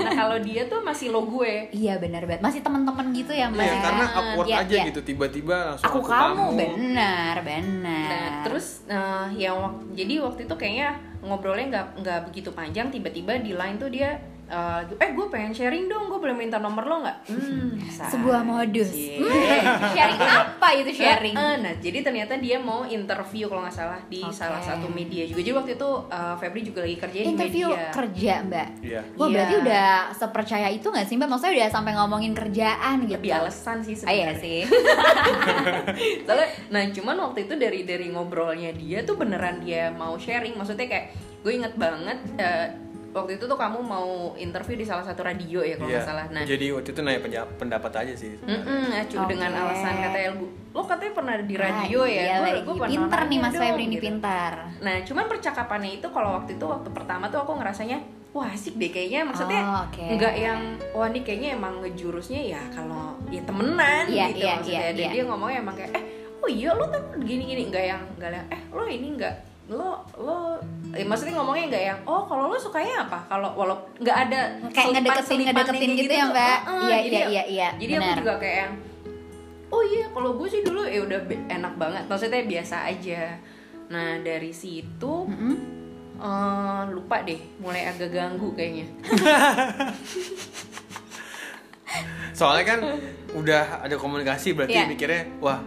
Nah, 0.00 0.12
kalau 0.16 0.36
dia 0.40 0.62
tuh 0.64 0.80
masih 0.80 1.06
lo 1.12 1.20
gue. 1.22 1.68
Iya 1.68 2.00
benar 2.00 2.24
banget. 2.24 2.40
Masih 2.40 2.60
teman-teman 2.64 3.06
gitu 3.12 3.28
ya 3.28 3.46
Mbak. 3.46 3.60
Iya, 3.60 3.76
karena 3.78 4.04
awkward 4.10 4.48
Iya, 4.48 4.56
aja 4.58 4.72
iya. 4.74 4.84
gitu 4.88 5.00
tiba-tiba 5.04 5.56
langsung 5.68 5.84
Aku, 5.84 6.00
kamu, 6.00 6.44
benar 6.56 7.34
benar. 7.44 8.08
Nah, 8.08 8.32
terus 8.42 8.66
eh, 8.88 9.26
yang 9.36 9.56
jadi 9.92 10.14
waktu 10.18 10.40
itu 10.42 10.54
kayaknya 10.56 10.88
ngobrolnya 11.20 11.66
nggak 11.68 11.86
nggak 12.00 12.20
begitu 12.24 12.48
panjang. 12.50 12.88
Tiba-tiba 12.88 13.36
di 13.36 13.52
line 13.52 13.76
tuh 13.76 13.92
dia 13.92 14.16
eh, 14.44 14.80
eh 14.96 15.10
gue 15.10 15.26
pengen 15.26 15.50
sharing 15.50 15.86
dong, 15.86 16.06
gue 16.06 16.18
boleh 16.18 16.34
minta 16.34 16.56
nomor 16.56 16.82
lo 16.82 16.96
nggak? 17.00 17.18
Hmm, 17.26 17.78
sebuah 17.88 18.42
modus. 18.42 18.88
Cie. 18.88 19.16
Hmm, 19.16 19.32
sharing 19.88 20.20
apa 20.40 20.68
itu 20.74 20.90
sharing? 20.94 21.32
Eh, 21.32 21.54
nah, 21.58 21.74
jadi 21.74 21.98
ternyata 22.00 22.34
dia 22.36 22.56
mau 22.56 22.82
interview 22.82 23.46
kalau 23.46 23.62
nggak 23.62 23.72
salah 23.74 24.00
di 24.04 24.20
Oke. 24.20 24.32
salah 24.32 24.58
satu 24.58 24.86
media 24.86 25.24
juga. 25.24 25.40
Jadi 25.40 25.50
waktu 25.52 25.70
itu 25.74 25.90
eh, 26.06 26.34
Febri 26.36 26.60
juga 26.62 26.80
lagi 26.80 26.96
kerja 26.96 27.18
di 27.18 27.28
Interview 27.28 27.68
media. 27.70 27.90
kerja 27.90 28.32
Mbak. 28.42 28.68
Iya. 28.80 29.00
Wah 29.12 29.22
Iya. 29.22 29.32
berarti 29.32 29.54
udah 29.58 29.86
sepercaya 30.12 30.68
itu 30.68 30.86
nggak 30.86 31.06
sih 31.06 31.14
Mbak? 31.14 31.28
Maksudnya 31.28 31.52
udah 31.54 31.68
sampai 31.70 31.92
ngomongin 31.94 32.32
kerjaan 32.32 32.96
gitu. 33.02 33.18
Lebih 33.18 33.34
alasan 33.34 33.78
sih 33.80 33.94
Ah, 34.00 34.10
iya 34.10 34.30
sebenarnya. 34.30 34.40
sih. 34.40 34.58
Soalnya, 36.24 36.48
nah 36.68 36.82
cuman 36.88 37.16
waktu 37.22 37.38
itu 37.42 37.54
dari 37.56 37.80
dari 37.82 38.06
ngobrolnya 38.08 38.70
dia 38.72 39.02
tuh 39.02 39.16
beneran 39.16 39.60
dia 39.60 39.90
mau 39.90 40.14
sharing. 40.14 40.54
Maksudnya 40.54 40.86
kayak 40.86 41.06
gue 41.40 41.52
inget 41.52 41.74
banget 41.74 42.18
eh, 42.36 42.68
waktu 43.12 43.36
itu 43.36 43.44
tuh 43.44 43.54
kamu 43.54 43.78
mau 43.78 44.08
interview 44.34 44.74
di 44.74 44.82
salah 44.82 45.00
satu 45.00 45.20
radio 45.20 45.60
ya 45.60 45.76
kalau 45.76 45.86
Iya. 45.86 45.94
nggak 45.94 46.08
salah. 46.08 46.24
Nah, 46.28 46.42
Jadi 46.42 46.66
waktu 46.68 46.88
itu 46.90 47.00
nanya 47.00 47.20
pendapat 47.52 47.92
aja 47.94 48.14
sih. 48.14 48.32
sebenarnya. 48.34 48.64
Mm-mm, 48.64 48.98
acu 48.98 49.16
Oke. 49.18 49.28
dengan 49.28 49.50
alasan 49.54 49.94
katanya 50.00 50.30
lu, 50.32 50.44
lo 50.66 50.80
katanya 50.82 51.12
pernah 51.14 51.34
di 51.38 51.54
radio 51.54 52.00
Ah, 52.00 52.08
ya, 52.08 52.22
Iya 52.22 52.34
gue 52.34 52.44
lagi. 52.46 52.60
gue 52.62 52.74
pernah 52.74 52.90
Pinter 52.90 53.20
nih 53.22 53.38
Mas 53.38 53.54
Febri 53.54 53.84
ini 53.84 53.94
gitu. 53.94 54.04
pintar. 54.06 54.52
Nah, 54.78 54.96
cuman 55.02 55.24
percakapannya 55.26 55.90
itu 55.94 56.06
kalau 56.08 56.30
waktu 56.34 56.50
itu 56.52 56.64
waktu 56.64 56.88
pertama 56.88 57.24
tuh 57.26 57.40
aku 57.40 57.52
ngerasanya 57.54 57.98
wah 58.32 58.48
asik 58.48 58.74
deh 58.74 58.88
kayaknya 58.88 59.20
maksudnya 59.22 59.60
Oh, 59.62 59.84
oke. 59.84 60.00
nggak 60.16 60.34
yang 60.34 60.60
wah 60.90 61.04
ini 61.06 61.20
kayaknya 61.20 61.48
emang 61.52 61.74
ngejurusnya 61.78 62.40
ya 62.48 62.62
kalau 62.70 63.12
ya 63.28 63.44
temenan 63.44 64.08
Iya, 64.08 64.24
gitu 64.30 64.40
iya, 64.40 64.52
maksudnya 64.56 64.80
iya, 64.80 64.88
dan 64.88 64.96
iya. 64.98 65.10
dia 65.12 65.22
ngomongnya 65.28 65.58
emang 65.60 65.76
kayak 65.76 65.92
eh 65.92 66.04
oh 66.34 66.48
iya 66.48 66.70
lo 66.72 66.84
tuh 66.88 67.02
gini 67.20 67.44
gini 67.44 67.62
nggak 67.68 67.84
yang 67.86 68.00
nggak 68.16 68.30
yang 68.32 68.46
eh 68.48 68.60
lo 68.72 68.82
ini 68.84 69.08
nggak 69.12 69.34
lo 69.64 69.90
lo 70.16 70.58
eh, 70.90 71.02
maksudnya 71.02 71.34
ngomongnya 71.34 71.64
nggak 71.68 71.84
yang 71.86 72.00
oh 72.02 72.22
kalau 72.22 72.46
lo 72.46 72.56
sukanya 72.56 73.04
apa 73.04 73.18
kalau 73.26 73.50
walau 73.52 73.78
nggak 73.96 74.16
ada 74.20 74.40
Kayak 74.68 74.74
selipan- 74.74 74.92
ngedeketin 74.96 75.38
ngedeketin 75.40 75.78
kayak 75.86 75.98
gitu 75.98 76.12
ya 76.12 76.18
tuh. 76.18 76.30
Mbak. 76.30 76.58
Heeh, 76.60 76.82
Iya 76.82 76.98
iya 77.00 77.22
iya 77.26 77.42
iya. 77.46 77.68
jadi 77.76 77.92
benar. 77.94 78.06
aku 78.08 78.20
juga 78.20 78.34
kayak 78.36 78.56
yang 78.58 78.72
oh 79.68 79.82
iya 79.82 80.04
kalau 80.08 80.30
gue 80.34 80.48
sih 80.48 80.60
dulu 80.60 80.82
ya 80.84 81.00
udah 81.00 81.18
enak 81.48 81.74
banget 81.76 82.04
maksudnya 82.04 82.42
biasa 82.44 82.76
aja 82.86 83.22
nah 83.88 84.18
dari 84.18 84.52
situ 84.52 85.14
Mm-mm. 85.24 85.54
eh, 86.18 86.82
lupa 86.88 87.22
deh 87.22 87.40
mulai 87.56 87.86
agak 87.86 88.10
ganggu 88.10 88.52
kayaknya 88.52 88.86
soalnya 92.32 92.64
kan 92.66 92.80
udah 93.32 93.64
ada 93.80 93.94
komunikasi 93.94 94.52
berarti 94.52 94.74
Iya. 94.74 94.88
mikirnya 94.88 95.22
wah 95.38 95.60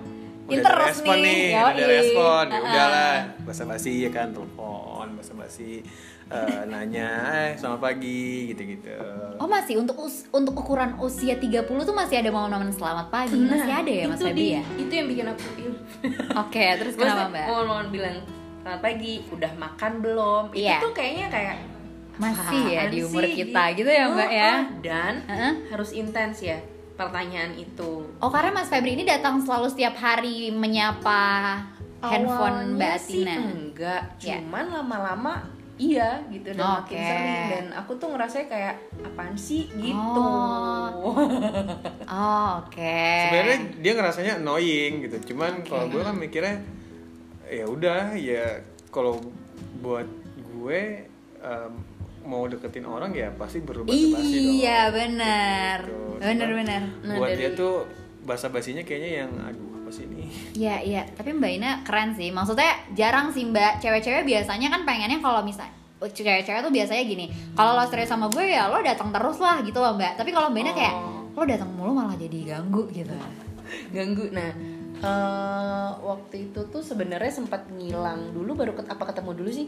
Interest 0.47 1.01
respon 1.01 1.15
nih, 1.17 1.25
nih, 1.25 1.45
udah 1.51 1.65
ada 1.67 1.83
respon. 1.87 2.45
Ya 2.47 2.59
udahlah. 2.59 3.15
Basa 3.41 3.63
basi 3.63 3.91
ya 3.99 4.09
kan 4.09 4.29
telepon 4.29 5.07
basa 5.13 5.33
basi 5.33 5.81
nanya 6.65 7.09
eh 7.31 7.51
selamat 7.53 7.79
pagi 7.83 8.21
gitu 8.49 8.65
gitu 8.67 8.89
Oh 9.35 9.45
masih 9.45 9.77
untuk 9.77 9.93
us- 9.99 10.25
untuk 10.31 10.53
ukuran 10.55 10.97
usia 10.97 11.35
30 11.35 11.61
tuh 11.79 11.93
masih 11.93 12.17
ada 12.17 12.29
momen-momen 12.29 12.69
selamat 12.69 13.09
pagi? 13.09 13.37
Masih 13.37 13.69
ada 13.71 13.91
ya 13.91 14.05
Mas 14.05 14.17
Nah, 14.19 14.33
di- 14.33 14.53
ya? 14.53 14.63
itu 14.75 14.89
yang 14.91 15.05
bikin 15.05 15.25
aku 15.27 15.41
Oke 16.41 16.65
terus 16.75 16.93
kenapa 16.93 17.25
Maksudnya, 17.25 17.29
mbak? 17.31 17.45
mohon-mohon 17.47 17.87
bilang 17.89 18.17
selamat 18.59 18.81
pagi 18.81 19.13
udah 19.29 19.51
makan 19.55 19.91
belum? 19.99 20.43
Iya. 20.51 20.71
itu 20.71 20.83
tuh 20.83 20.93
kayaknya 20.93 21.27
kayak 21.29 21.55
Masih 22.15 22.63
ya 22.65 22.81
di 22.87 22.99
umur 23.03 23.21
sih, 23.21 23.33
kita 23.37 23.63
gitu 23.75 23.89
ya 23.91 24.03
mbak 24.07 24.29
ya? 24.31 24.51
Oh, 24.51 24.55
oh, 24.55 24.63
dan 24.81 25.13
Heeh. 25.25 25.53
harus 25.69 25.89
intens 25.91 26.37
ya 26.39 26.57
pertanyaan 26.95 27.53
itu 27.53 28.07
Oh 28.17 28.29
karena 28.29 28.51
Mas 28.51 28.67
Febri 28.67 28.93
ini 28.93 29.03
datang 29.03 29.37
selalu 29.37 29.67
setiap 29.67 29.95
hari 29.95 30.49
menyapa 30.49 31.59
handphone 31.99 32.75
Mbak 32.75 32.87
Awalnya 32.89 32.99
sih 33.01 33.21
Atina. 33.21 33.35
enggak 33.35 34.01
Ya. 34.17 34.39
cuman 34.39 34.65
lama-lama 34.71 35.33
iya 35.75 36.23
gitu 36.29 36.49
dan 36.49 36.63
makin 36.81 36.95
Oke. 36.95 37.03
sering 37.03 37.41
dan 37.49 37.65
aku 37.73 37.91
tuh 37.95 38.07
ngerasa 38.09 38.35
kayak 38.45 38.75
apaan 39.01 39.35
sih 39.35 39.67
gitu 39.69 40.23
Oh. 40.23 41.11
Oh 42.07 42.49
oke. 42.61 42.95
sebenarnya 43.21 43.57
dia 43.75 43.91
ngerasanya 43.93 44.33
annoying 44.37 45.03
gitu 45.03 45.33
cuman 45.33 45.61
kalau 45.61 45.85
gue 45.87 45.99
kan 45.99 46.15
mikirnya 46.15 46.63
ya 47.45 47.65
udah 47.65 48.15
ya 48.15 48.63
kalau 48.87 49.19
buat 49.77 50.07
gue 50.47 50.81
em, 51.37 51.73
mau 52.25 52.43
deketin 52.43 52.83
orang 52.83 53.11
ya 53.11 53.29
pasti 53.31 53.59
berubah 53.59 53.89
basi 53.89 54.59
Iya 54.59 54.89
benar, 54.89 55.77
Gitu. 55.81 56.19
benar 56.19 56.49
benar. 56.51 56.81
Nah, 57.01 57.15
buat 57.15 57.29
dari- 57.29 57.39
dia 57.39 57.51
tuh 57.53 57.85
bahasa 58.21 58.49
basinya 58.49 58.81
kayaknya 58.81 59.11
yang 59.19 59.31
aduh 59.39 59.77
apa 59.77 59.89
sih 59.91 60.03
ini 60.03 60.25
Iya 60.53 60.75
iya, 60.81 61.01
tapi 61.07 61.29
Mbak 61.31 61.51
Ina 61.53 61.71
keren 61.81 62.11
sih. 62.11 62.29
Maksudnya 62.29 62.67
jarang 62.91 63.29
sih 63.29 63.45
Mbak. 63.45 63.79
Cewek-cewek 63.79 64.23
biasanya 64.23 64.67
kan 64.67 64.81
pengennya 64.81 65.17
kalau 65.19 65.39
misal 65.41 65.69
cewek-cewek 65.97 66.59
tuh 66.59 66.69
biasanya 66.69 67.03
gini. 67.03 67.25
Kalau 67.53 67.73
lo 67.73 67.85
serius 67.85 68.07
sama 68.07 68.25
gue 68.27 68.45
ya 68.47 68.65
lo 68.65 68.77
datang 68.79 69.09
terus 69.09 69.37
lah 69.37 69.61
gitu 69.61 69.77
loh 69.77 69.93
Mbak. 69.93 70.13
Tapi 70.15 70.29
kalau 70.29 70.49
Mbak 70.49 70.61
Ina 70.61 70.73
kayak 70.73 70.95
lo 71.31 71.43
datang 71.43 71.69
mulu 71.69 71.91
malah 71.93 72.15
jadi 72.15 72.37
ganggu 72.49 72.89
gitu. 72.89 73.13
ganggu 73.91 74.29
nah 74.29 74.53
eh, 74.95 75.89
waktu 75.99 76.35
itu 76.45 76.61
tuh 76.65 76.79
sebenarnya 76.79 77.29
sempat 77.29 77.65
ngilang 77.67 78.31
dulu 78.31 78.53
baru 78.55 78.71
ket- 78.73 78.87
apa 78.87 79.03
ketemu 79.05 79.31
dulu 79.35 79.49
sih 79.51 79.67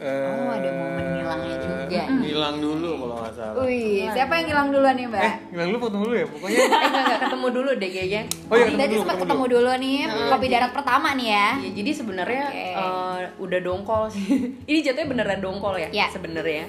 Oh, 0.00 0.48
ada 0.48 0.70
momen 0.72 1.04
ngilangnya 1.12 1.56
juga. 1.60 2.00
Eh, 2.00 2.08
ngilang 2.08 2.56
dulu 2.56 2.90
kalau 2.96 3.14
nggak 3.20 3.34
salah 3.36 3.54
Wih, 3.60 4.08
siapa 4.08 4.32
yang 4.34 4.46
hilang 4.48 4.68
duluan 4.70 4.94
nih 4.94 5.06
Mbak? 5.06 5.20
eh 5.20 5.34
ngilang 5.52 5.68
dulu 5.68 5.78
ketemu 5.82 6.00
dulu 6.00 6.14
ya 6.14 6.26
pokoknya 6.26 6.56
eh 6.60 6.64
enggak, 6.64 6.88
enggak 7.04 7.20
ketemu 7.20 7.46
dulu 7.50 7.70
deh 7.74 7.90
kayaknya 7.90 8.22
oh 8.24 8.54
iya 8.54 8.64
ketemu 8.64 8.80
dulu 8.80 8.96
sempat 8.96 9.14
ketemu 9.14 9.20
ketemu 9.20 9.44
dulu 9.44 9.58
dulu 9.60 9.72
nih 9.76 9.96
kopi 10.30 10.46
darat 10.48 10.72
pertama 10.72 11.08
nih 11.12 11.28
ya. 11.28 11.48
Ya, 11.60 11.70
jadi 11.74 11.90
sebenarnya 11.92 12.42
Oke. 12.46 12.64
eh, 12.72 13.18
udah 13.38 13.58
dongkol 13.60 14.02
sih. 14.08 14.26
Ini 14.70 14.78
jatuhnya 14.82 15.08
beneran 15.10 15.38
dongkol 15.38 15.74
ya, 15.76 15.88
Ya. 15.92 16.06
sebenarnya. 16.08 16.64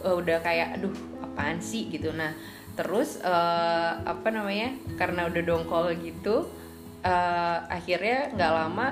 Eh, 0.00 0.14
udah 0.14 0.36
kayak 0.38 0.76
aduh, 0.76 0.92
apaan 1.22 1.56
sih 1.58 1.88
gitu. 1.88 2.12
Nah, 2.12 2.36
terus 2.74 3.16
eh, 3.18 3.90
apa 3.96 4.28
namanya? 4.28 4.68
Karena 4.94 5.24
udah 5.24 5.40
dongkol 5.40 5.96
gitu, 5.96 6.52
eh, 7.00 7.58
akhirnya 7.64 8.28
nggak 8.30 8.52
lama 8.52 8.86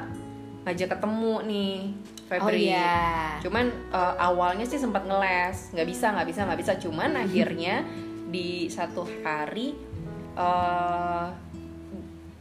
ngajak 0.62 0.96
ketemu 0.96 1.34
nih 1.44 1.72
Oh 2.34 2.48
Febri. 2.48 2.66
iya. 2.66 3.36
Cuman 3.38 3.66
eh, 3.90 4.14
awalnya 4.18 4.62
sih 4.62 4.76
sempat 4.76 5.02
ngeles, 5.02 5.70
nggak 5.70 5.84
bisa, 5.84 6.06
nggak 6.10 6.26
bisa, 6.26 6.40
nggak 6.42 6.60
bisa. 6.60 6.72
Cuman 6.78 7.10
akhirnya 7.14 7.84
di 8.26 8.66
satu 8.66 9.04
hari 9.20 9.76
eh 10.32 11.26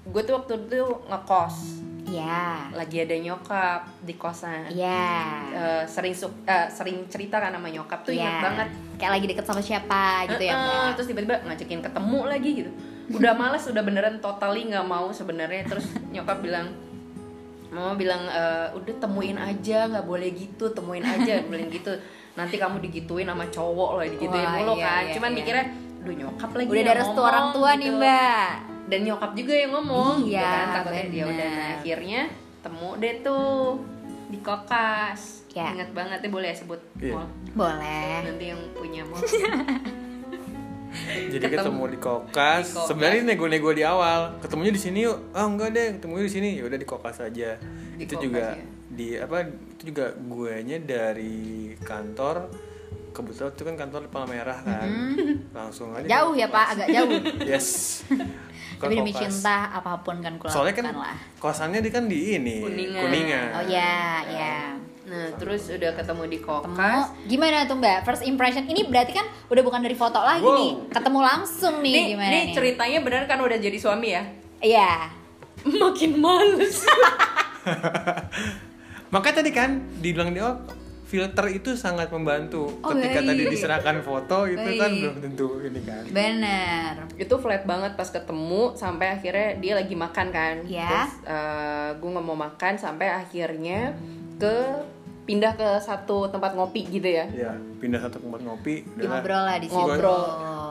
gue 0.03 0.21
tuh 0.21 0.35
waktu 0.35 0.53
itu 0.61 0.79
ngekos 1.05 1.55
Iya. 2.03 2.67
lagi 2.73 2.97
ada 2.99 3.15
nyokap 3.15 3.87
di 4.01 4.13
kosan 4.13 4.67
Iya. 4.67 5.07
Eh, 5.49 5.83
sering 5.85 6.11
su- 6.11 6.43
eh, 6.43 6.67
sering 6.67 7.07
cerita 7.07 7.37
kan 7.37 7.49
sama 7.49 7.67
nyokap 7.67 8.01
tuh 8.01 8.11
ingat 8.11 8.27
Iya. 8.33 8.41
banget 8.41 8.69
Kayak 8.97 9.11
lagi 9.13 9.25
deket 9.27 9.45
sama 9.45 9.61
siapa 9.61 10.03
gitu 10.27 10.41
ya 10.41 10.51
Eh, 10.51 10.57
eh, 10.57 10.67
Mbak. 10.81 10.91
terus 10.93 11.07
tiba-tiba 11.07 11.35
ngajakin 11.41 11.79
ketemu 11.81 12.19
lagi 12.25 12.49
gitu 12.55 12.71
udah 13.11 13.33
males 13.33 13.63
udah 13.65 13.81
beneran 13.81 14.15
totally 14.17 14.61
nggak 14.65 14.83
mau 14.83 15.07
sebenarnya 15.09 15.63
terus 15.65 15.83
nyokap 16.13 16.39
bilang 16.39 16.67
mama 17.71 17.95
bilang 17.95 18.23
"Eh, 18.23 18.67
udah 18.75 18.95
temuin 18.99 19.35
aja 19.35 19.87
nggak 19.87 20.03
boleh 20.03 20.29
gitu 20.29 20.69
temuin 20.69 21.01
aja 21.01 21.39
boleh 21.47 21.65
gitu 21.67 21.91
nanti 22.31 22.55
kamu 22.55 22.79
digituin 22.79 23.25
sama 23.25 23.47
cowok 23.47 23.89
loh 23.95 24.05
digituin 24.05 24.43
Wah, 24.43 24.55
mulu 24.57 24.73
iya, 24.75 24.85
kan 24.85 25.01
iya, 25.03 25.13
cuman 25.15 25.29
iya. 25.29 25.37
mikirnya 25.37 25.65
duh 26.01 26.15
nyokap 26.15 26.51
lagi 26.51 26.67
Udah 26.67 26.81
ada 26.81 26.93
restu 26.95 27.11
ngomong," 27.13 27.27
orang 27.27 27.45
tua 27.51 27.71
nih 27.73 27.87
gitu. 27.87 27.97
Mbak. 27.97 28.49
dan 28.81 28.99
nyokap 29.01 29.31
juga 29.33 29.53
yang 29.55 29.71
ngomong 29.71 30.15
gitu 30.21 30.35
Iya, 30.35 30.51
kan 30.51 30.67
takutnya 30.73 31.05
dia 31.07 31.23
udah 31.25 31.51
nah, 31.55 31.69
akhirnya 31.73 32.21
temu 32.59 32.89
deh 32.97 33.13
tuh 33.21 33.49
di 34.27 34.37
kokas 34.39 35.21
Ya. 35.51 35.67
ingat 35.67 35.91
banget 35.91 36.19
ya 36.23 36.29
boleh 36.29 36.51
sebut 36.51 36.79
Iya. 36.97 37.11
mall 37.13 37.27
Boleh. 37.53 38.23
nanti 38.23 38.45
yang 38.47 38.61
punya 38.71 39.03
mall 39.03 39.19
jadi 41.27 41.39
Ketemu. 41.41 41.57
ketemu 41.57 41.83
di 41.85 41.97
kokas 41.97 42.31
Di 42.63 42.73
kokas. 42.73 42.87
sebenarnya 42.87 43.21
nego-nego 43.25 43.69
di 43.71 43.83
awal 43.83 44.19
ketemunya 44.37 44.71
di 44.71 44.81
sini 44.81 44.99
yuk 45.01 45.17
oh 45.29 45.45
enggak 45.47 45.69
deh 45.71 45.87
ketemunya 45.95 46.23
di 46.23 46.33
sini 46.33 46.49
ya 46.53 46.63
udah 46.63 46.77
di 46.77 46.85
kokas 46.85 47.17
aja 47.21 47.49
Di 47.93 48.03
itu 48.03 48.13
kokas, 48.13 48.21
juga 48.21 48.45
ya. 48.51 48.65
di 48.87 49.07
apa 49.15 49.35
itu 49.45 49.83
juga 49.87 50.05
guenya 50.13 50.77
dari 50.77 51.41
kantor 51.77 52.51
kebetulan 53.09 53.51
itu 53.51 53.63
kan 53.65 53.75
kantor 53.77 53.99
di 54.01 54.09
Palmerah 54.09 54.59
kan 54.61 54.87
langsung 55.51 55.91
aja 55.91 55.99
Mm-hmm. 56.01 56.11
Jauh 56.13 56.33
ya 56.33 56.47
Pak, 56.47 56.65
agak 56.73 56.87
jauh. 56.89 57.11
yes 57.43 57.67
Ke 58.73 58.89
Tapi 58.89 58.97
demi 58.97 59.11
kokas. 59.11 59.29
cinta 59.31 59.69
apa 59.69 59.93
pun 59.99 60.17
kan 60.17 60.33
kulakukan 60.35 60.49
soalnya 60.51 60.73
kan 60.73 60.85
lah. 60.91 61.17
kosannya 61.37 61.79
di 61.79 61.89
kan 61.89 62.03
di 62.05 62.33
ini 62.33 62.65
Kuningan. 62.97 63.47
Oh 63.53 63.63
iya, 63.63 63.93
iya. 64.25 64.55
Nah 65.11 65.27
terus 65.35 65.67
udah 65.67 65.91
ketemu 65.91 66.23
di 66.25 66.37
Ketemu, 66.37 66.71
kokas 66.71 67.03
gimana 67.25 67.63
tuh 67.63 67.75
Mbak? 67.75 67.97
First 68.01 68.23
impression 68.23 68.63
ini 68.63 68.83
berarti 68.83 69.11
kan 69.11 69.23
udah 69.45 69.59
bukan 69.59 69.79
dari 69.79 69.93
foto 69.93 70.17
lagi 70.17 70.41
Wow. 70.41 70.55
nih, 70.55 70.69
ketemu 70.89 71.19
langsung 71.21 71.73
nih 71.77 71.91
nih, 71.91 72.03
gimana 72.09 72.29
nih 72.29 72.41
nih? 72.41 72.53
ceritanya 72.53 72.97
benar 73.01 73.21
kan 73.25 73.37
udah 73.37 73.57
jadi 73.57 73.75
suami 73.75 74.07
ya 74.09 74.23
Iya. 74.57 74.91
makin 75.83 76.15
males 76.15 76.79
makanya 79.11 79.35
tadi 79.37 79.51
kan 79.51 79.69
dibilang 79.97 80.29
di 80.29 80.39
awal 80.39 80.61
filter 81.03 81.43
itu 81.51 81.75
sangat 81.75 82.07
membantu 82.07 82.71
Oh, 82.79 82.89
ketika 82.89 83.19
tadi 83.21 83.43
baik. 83.43 83.51
diserahkan 83.51 83.95
foto 83.99 84.47
itu 84.47 84.69
kan 84.79 84.87
Baik. 84.87 84.99
belum 85.03 85.15
tentu 85.21 85.47
ini 85.59 85.79
kan 85.83 86.03
Bener. 86.07 86.91
itu 87.17 87.33
flat 87.35 87.63
banget 87.63 87.91
pas 87.93 88.07
ketemu 88.07 88.71
sampai 88.73 89.11
akhirnya 89.11 89.47
dia 89.57 89.73
lagi 89.75 89.93
makan 89.93 90.27
kan 90.31 90.55
Ya. 90.63 90.87
terus 90.87 91.11
gue 91.99 92.09
nggak 92.09 92.23
mau 92.23 92.37
makan 92.37 92.73
sampai 92.75 93.07
akhirnya 93.11 93.91
ke 94.39 94.55
pindah 95.21 95.53
ke 95.53 95.69
satu 95.79 96.27
tempat 96.27 96.53
ngopi 96.53 96.81
gitu 96.89 97.05
ya 97.05 97.25
ya 97.29 97.53
pindah 97.77 98.01
satu 98.01 98.17
tempat 98.19 98.41
ngopi 98.41 98.81
ngobrol 98.97 99.43
lah 99.45 99.57
di 99.57 99.69
situ. 99.69 99.77
Ngobrol. 99.77 100.23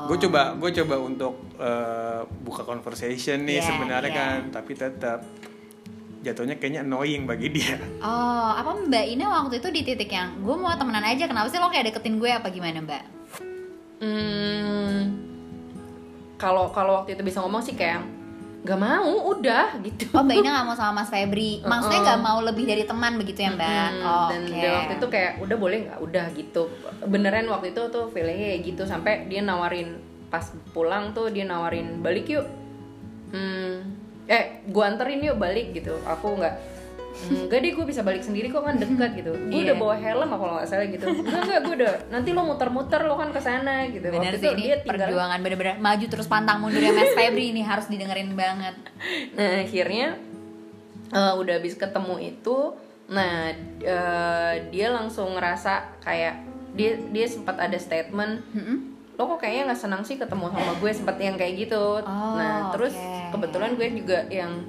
gue 0.07 0.19
coba 0.27 0.59
gue 0.59 0.71
coba 0.83 0.95
untuk 0.99 1.35
eh, 1.57 2.21
buka 2.43 2.63
conversation 2.63 3.47
nih 3.47 3.63
Iya, 3.63 3.67
sebenarnya 3.67 4.11
iya. 4.11 4.19
kan 4.19 4.39
tapi 4.51 4.73
tetap 4.75 5.23
jatuhnya 6.21 6.59
kayaknya 6.59 6.83
annoying 6.83 7.25
bagi 7.25 7.49
dia 7.49 7.79
Oh, 8.03 8.51
apa 8.53 8.77
Mbak 8.77 9.05
Ina 9.09 9.25
waktu 9.31 9.57
itu 9.57 9.69
di 9.71 9.81
titik 9.83 10.11
yang 10.11 10.37
gue 10.41 10.53
mau 10.53 10.69
temenan 10.75 11.01
aja, 11.01 11.25
kenapa 11.25 11.49
sih 11.49 11.57
lo 11.57 11.73
kayak 11.73 11.89
deketin 11.89 12.21
gue 12.21 12.29
apa 12.29 12.53
gimana 12.53 12.85
Mbak? 12.85 13.03
Hmm, 14.01 14.97
kalau 16.37 16.69
kalau 16.73 17.01
waktu 17.01 17.15
itu 17.15 17.23
bisa 17.23 17.41
ngomong 17.41 17.61
sih 17.61 17.73
kayak 17.73 18.05
nggak 18.61 18.77
mau 18.77 19.33
udah 19.33 19.81
gitu. 19.81 20.13
Oh 20.13 20.21
Mbak 20.21 20.37
Ina 20.37 20.51
gak 20.53 20.67
mau 20.67 20.77
sama 20.77 21.01
Mas 21.01 21.09
Febri, 21.09 21.65
maksudnya 21.65 22.01
nggak 22.03 22.21
mau 22.21 22.39
lebih 22.41 22.65
dari 22.65 22.85
teman 22.85 23.17
begitu 23.17 23.41
ya 23.41 23.51
Mbak? 23.51 23.89
Hmm, 23.89 24.03
Oh, 24.03 24.29
dan, 24.29 24.41
oke. 24.45 24.53
dan 24.55 24.71
waktu 24.75 24.93
itu 24.95 25.07
kayak 25.09 25.33
udah 25.41 25.57
boleh 25.57 25.79
nggak? 25.83 25.99
Udah 25.99 26.25
gitu. 26.31 26.63
Beneran 27.03 27.49
waktu 27.49 27.67
itu 27.71 27.83
tuh 27.89 28.05
feelingnya 28.09 28.49
kayak 28.51 28.63
gitu. 28.67 28.83
Sampai 28.85 29.25
dia 29.27 29.41
nawarin 29.41 29.97
pas 30.29 30.45
pulang 30.71 31.11
tuh 31.11 31.29
dia 31.29 31.43
nawarin 31.43 31.99
balik 31.99 32.29
yuk. 32.29 32.45
Hmm, 33.31 33.97
eh 34.27 34.61
gua 34.67 34.89
anterin 34.89 35.23
yuk 35.23 35.37
balik 35.37 35.73
gitu. 35.73 35.97
Aku 36.05 36.37
nggak 36.37 36.53
"Hmm, 36.53 36.80
enggak 37.21 37.59
deh 37.61 37.73
gue 37.73 37.85
bisa 37.85 38.01
balik 38.01 38.21
sendiri 38.21 38.49
kok 38.49 38.63
kan 38.63 38.75
dekat 38.75 39.11
gitu 39.15 39.31
gue 39.31 39.53
Iya. 39.53 39.63
udah 39.67 39.77
bawa 39.77 39.95
helm 39.95 40.25
apa 40.25 40.37
kalau 40.37 40.53
nggak 40.57 40.67
salah 40.67 40.87
gitu 40.87 41.05
enggak 41.05 41.41
enggak 41.43 41.61
gue 41.61 41.75
udah 41.77 41.95
nanti 42.09 42.29
lo 42.31 42.43
muter-muter 42.43 43.01
lo 43.03 43.15
kan 43.15 43.29
ke 43.29 43.41
sana 43.41 43.75
gitu 43.87 44.07
Bener 44.07 44.33
waktu 44.33 44.39
sih 44.39 44.47
itu 44.47 44.55
ini 44.55 44.63
dia 44.63 44.77
tinggal 44.79 44.99
perjuangan 45.05 45.39
bener-bener 45.39 45.77
maju 45.77 46.07
terus 46.07 46.27
pantang 46.27 46.59
mundur 46.59 46.79
ya 46.79 46.91
Mas 46.91 47.13
Febri 47.13 47.51
ini 47.51 47.61
harus 47.61 47.87
didengerin 47.87 48.33
banget. 48.33 48.77
Nah 49.37 49.61
akhirnya 49.61 50.07
eh, 51.11 51.33
udah 51.35 51.55
habis 51.57 51.75
ketemu 51.75 52.15
itu, 52.23 52.59
nah 53.07 53.51
eh, 53.81 54.55
dia 54.69 54.89
langsung 54.89 55.35
ngerasa 55.35 55.99
kayak 56.01 56.41
dia 56.71 56.95
dia 57.11 57.27
sempat 57.27 57.59
ada 57.59 57.75
statement, 57.75 58.39
Mm-mm. 58.53 58.77
lo 59.19 59.27
kok 59.27 59.43
kayaknya 59.43 59.73
nggak 59.73 59.81
senang 59.81 60.01
sih 60.01 60.15
ketemu 60.15 60.49
sama 60.49 60.73
gue 60.77 60.91
sempat 60.91 61.17
yang 61.19 61.35
kayak 61.35 61.67
gitu. 61.67 61.99
Oh, 62.01 62.35
nah 62.37 62.71
terus 62.71 62.95
oke. 62.95 63.35
kebetulan 63.35 63.75
gue 63.75 63.89
juga 63.97 64.19
yang 64.29 64.63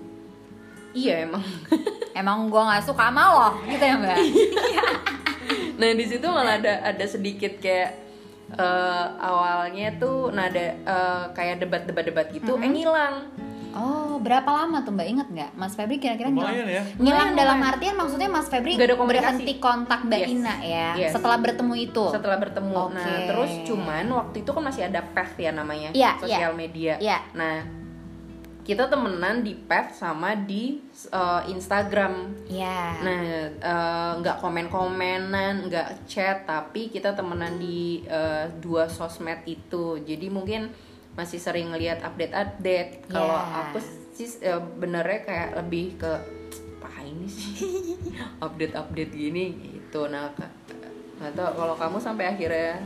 iya 0.94 1.24
emang. 1.24 1.44
Emang 2.14 2.48
gue 2.48 2.60
nggak 2.60 2.84
suka 2.84 3.08
sama 3.08 3.24
lo 3.26 3.48
gitu 3.66 3.80
ya 3.82 3.96
Mbak? 3.96 4.18
nah 5.80 5.90
di 5.90 6.06
situ 6.06 6.28
malah 6.28 6.56
ada 6.56 6.74
ada 6.86 7.06
sedikit 7.06 7.58
kayak 7.58 7.90
eh, 8.52 9.06
awalnya 9.18 9.96
tuh 9.96 10.30
nada 10.30 10.76
eh, 10.76 11.24
kayak 11.32 11.60
debat-debat-debat 11.60 12.28
gitu 12.32 12.56
eh 12.56 12.68
ngilang 12.68 13.32
Oh, 13.72 14.20
berapa 14.20 14.44
lama 14.44 14.84
tuh 14.84 14.92
Mbak 14.92 15.08
inget 15.08 15.28
nggak? 15.32 15.52
Mas 15.56 15.80
Febri 15.80 15.96
kira-kira 15.96 16.28
ngilang? 16.28 16.52
Lumayan 16.52 16.68
ya. 16.70 16.84
Ngilang 16.92 17.00
Lumayan, 17.32 17.40
dalam 17.40 17.56
lumayan. 17.56 17.72
artian 17.72 17.96
maksudnya 17.96 18.28
Mas 18.28 18.48
Febri 18.52 18.76
Nggak 18.76 18.84
ada 18.84 18.98
komunikasi. 19.00 19.24
berhenti 19.32 19.54
kontak 19.58 20.00
Mbak 20.04 20.20
Yes. 20.20 20.30
Ina 20.30 20.56
ya 20.60 20.90
Yes. 21.00 21.12
setelah 21.16 21.38
bertemu 21.40 21.74
itu. 21.80 22.04
setelah 22.12 22.38
bertemu. 22.38 22.74
Oke. 22.76 22.92
Nah, 22.92 23.18
terus 23.24 23.52
cuman 23.64 24.06
waktu 24.12 24.36
itu 24.44 24.52
kan 24.52 24.64
masih 24.68 24.84
ada 24.84 25.00
PEV 25.08 25.32
ya 25.40 25.52
namanya, 25.56 25.90
Iya, 25.96 26.12
sosial 26.20 26.52
media. 26.54 26.94
Iya. 27.00 27.18
Nah, 27.32 27.56
kita 28.62 28.86
temenan 28.86 29.42
di 29.42 29.58
PEV 29.58 29.88
sama 29.92 30.38
di 30.38 30.78
uh, 31.10 31.42
Instagram. 31.50 32.30
Ya. 32.46 32.94
Nah, 33.02 33.22
uh, 33.58 34.12
nggak 34.22 34.38
komen-komenan, 34.38 35.66
nggak 35.66 36.06
chat, 36.06 36.46
tapi 36.46 36.94
kita 36.94 37.18
temenan 37.18 37.58
di 37.58 38.06
uh, 38.06 38.46
dua 38.62 38.86
sosmed 38.86 39.42
itu. 39.50 39.98
Jadi 40.06 40.30
mungkin 40.30 40.70
masih 41.18 41.42
sering 41.42 41.74
ngelihat 41.74 42.06
update-update. 42.06 43.10
Kalau 43.10 43.34
Ya. 43.34 43.74
aku 43.74 43.78
sih 44.14 44.30
uh, 44.46 44.62
benernya 44.78 45.20
kayak 45.26 45.50
lebih 45.66 45.98
ke 45.98 46.12
apa 46.82 47.02
ini 47.02 47.26
sih 47.26 47.52
update-update 48.46 49.12
gini 49.12 49.46
gitu. 49.58 50.06
Nah, 50.06 50.30
nggak 51.18 51.34
tahu 51.34 51.50
kalau 51.58 51.76
kamu 51.76 51.98
sampai 51.98 52.26
akhirnya 52.30 52.78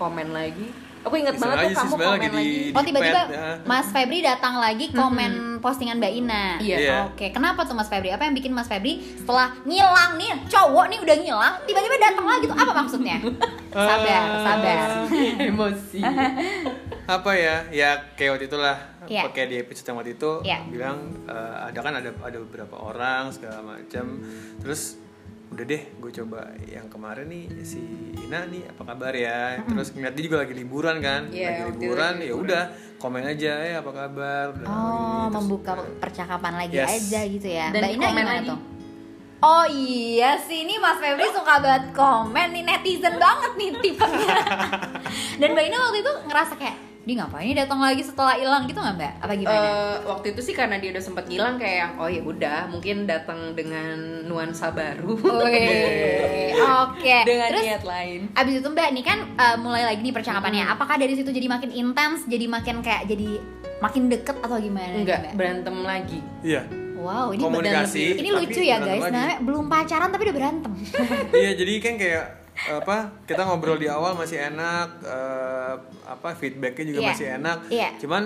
komen 0.00 0.32
lagi. 0.32 0.87
Aku 1.00 1.14
ingat 1.14 1.34
Iseng 1.34 1.42
banget 1.44 1.56
tuh 1.64 1.76
kamu 1.76 1.90
komen 1.90 2.06
lagi 2.08 2.28
lagi. 2.28 2.36
di- 2.36 2.72
Oh 2.72 2.82
tiba-tiba 2.82 3.22
ya. 3.24 3.44
Mas 3.62 3.86
Febri 3.88 4.18
datang 4.20 4.54
lagi 4.56 4.86
komen 4.90 5.32
postingan 5.58 5.96
Mbak 5.96 6.12
Ina. 6.14 6.44
Iya. 6.58 6.76
Iya. 6.76 6.96
Oke, 7.06 7.26
kenapa 7.28 7.62
tuh 7.62 7.72
Mas 7.72 7.86
Febri? 7.86 8.08
Apa 8.08 8.22
yang 8.22 8.34
bikin 8.34 8.50
Mas 8.50 8.66
Febri 8.66 8.98
setelah 9.14 9.54
ngilang 9.62 10.14
nih 10.14 10.30
cowok 10.46 10.84
nih 10.86 10.98
udah 10.98 11.16
ngilang, 11.16 11.54
tiba-tiba 11.64 11.96
datang 11.98 12.24
lagi 12.24 12.44
tuh 12.44 12.56
apa 12.56 12.72
maksudnya? 12.74 13.16
sabar, 13.68 14.22
Eh, 14.28 14.42
sabar. 14.42 14.88
Emosi. 15.48 16.00
apa 17.06 17.30
ya 17.32 17.64
ya 17.70 17.96
kayak 18.12 18.30
waktu 18.34 18.46
itulah 18.46 18.76
Iya. 19.02 19.24
pakai 19.24 19.48
di 19.48 19.56
episode 19.56 19.86
yang 19.86 19.96
waktu 19.96 20.12
itu 20.12 20.32
Iya. 20.42 20.58
bilang 20.68 20.98
eh, 21.24 21.56
ada 21.64 21.78
kan 21.78 21.94
ada 21.94 22.12
ada 22.12 22.38
beberapa 22.38 22.76
orang 22.76 23.32
segala 23.32 23.64
macam 23.66 24.20
terus 24.58 25.00
udah 25.48 25.64
deh 25.64 25.82
gue 25.90 26.10
coba 26.14 26.40
yang 26.62 26.86
kemarin 26.86 27.24
nih 27.24 27.44
si 27.62 27.80
Ina 28.18 28.44
nih 28.44 28.68
apa 28.68 28.82
kabar 28.84 29.10
ya 29.10 29.64
terus 29.64 29.90
ngeliat 29.90 30.12
dia 30.12 30.24
juga 30.24 30.36
lagi 30.38 30.52
liburan 30.52 30.96
kan 30.98 31.22
Iya, 31.26 31.48
lagi 31.48 31.62
liburan 31.72 32.14
ya 32.20 32.34
udah 32.34 32.62
komen 32.96 33.24
aja 33.24 33.52
ya 33.58 33.76
apa 33.78 33.90
kabar 33.90 34.44
udah 34.52 34.66
Oh, 34.66 34.76
terus, 35.24 35.34
membuka 35.34 35.72
eh, 35.74 35.96
percakapan 35.98 36.52
lagi 36.54 36.74
Yes. 36.74 36.90
aja 37.00 37.20
gitu 37.24 37.48
ya. 37.48 37.66
Dan 37.68 37.80
Mbak 37.80 37.90
Ina 37.90 38.02
komen 38.02 38.12
gimana 38.14 38.32
lagi. 38.34 38.48
tuh? 38.48 38.58
Oh 39.38 39.64
iya 39.64 40.30
sih, 40.36 40.58
ini 40.60 40.74
Mas 40.76 40.98
Febri 40.98 41.30
suka 41.30 41.54
banget 41.58 41.94
komen 41.94 42.48
nih 42.50 42.64
netizen 42.64 43.14
banget 43.16 43.52
nih 43.54 43.70
tipenya. 43.78 44.34
Dan 45.40 45.48
Mbak 45.54 45.64
Ina 45.64 45.76
waktu 45.80 45.98
itu 46.00 46.12
ngerasa 46.26 46.54
kayak, 46.54 46.76
di 47.08 47.16
ngapain 47.16 47.56
datang 47.56 47.80
lagi 47.80 48.04
setelah 48.04 48.36
hilang 48.36 48.68
gitu 48.68 48.76
nggak 48.76 48.94
Mbak? 48.94 49.12
Apa 49.18 49.32
gimana? 49.32 49.56
Eh, 49.56 49.96
waktu 50.04 50.26
itu 50.30 50.40
sih 50.42 50.52
karena 50.52 50.76
dia 50.76 50.92
udah 50.92 51.00
sempet 51.00 51.24
ngilang 51.24 51.56
kayak 51.56 51.76
yang 51.78 51.92
oh 51.96 52.04
ya 52.04 52.20
udah 52.20 52.68
mungkin 52.68 53.08
datang 53.08 53.56
dengan 53.56 53.96
nuansa 54.28 54.68
baru 54.68 55.16
Wih, 55.16 56.52
oke. 56.84 57.16
dengan 57.24 57.48
Terus 57.48 57.64
niat 57.64 57.84
lain 57.86 58.20
abis 58.30 58.60
itu 58.60 58.68
Mbak 58.68 58.88
nih 58.92 59.04
kan 59.04 59.18
eh, 59.24 59.56
mulai 59.56 59.88
lagi 59.88 60.04
nih 60.04 60.12
percakapannya. 60.12 60.68
Apakah 60.68 61.00
dari 61.00 61.16
situ 61.16 61.32
jadi 61.32 61.48
makin 61.48 61.72
intens, 61.72 62.28
jadi 62.28 62.44
makin 62.44 62.84
kayak 62.84 63.08
jadi 63.08 63.40
makin 63.78 64.12
deket 64.12 64.36
atau 64.38 64.60
gimana? 64.60 64.92
enggak 64.92 65.18
Mbak? 65.24 65.32
berantem 65.32 65.76
lagi 65.80 66.20
iya 66.44 66.62
Wow, 66.98 67.30
ini 67.30 67.40
Komunikasi, 67.40 68.02
bener- 68.10 68.18
ini 68.18 68.30
lucu 68.34 68.58
ya 68.60 68.82
guys. 68.82 68.98
Namanya 69.00 69.38
belum 69.38 69.70
pacaran 69.70 70.10
tapi 70.10 70.22
udah 70.26 70.34
berantem. 70.34 70.72
iya 71.30 71.54
jadi 71.54 71.72
kan 71.78 71.94
kayak 71.94 72.24
apa 72.60 72.96
kita 73.22 73.42
ngobrol 73.42 73.76
di 73.76 73.86
awal 73.86 74.12
masih 74.12 74.42
enak 74.44 74.98
eh, 75.00 75.74
apa 76.04 76.34
feedbacknya 76.34 76.84
juga 76.86 77.00
Iya. 77.00 77.08
masih 77.08 77.26
enak 77.32 77.58
Iya. 77.68 77.88
cuman 77.96 78.22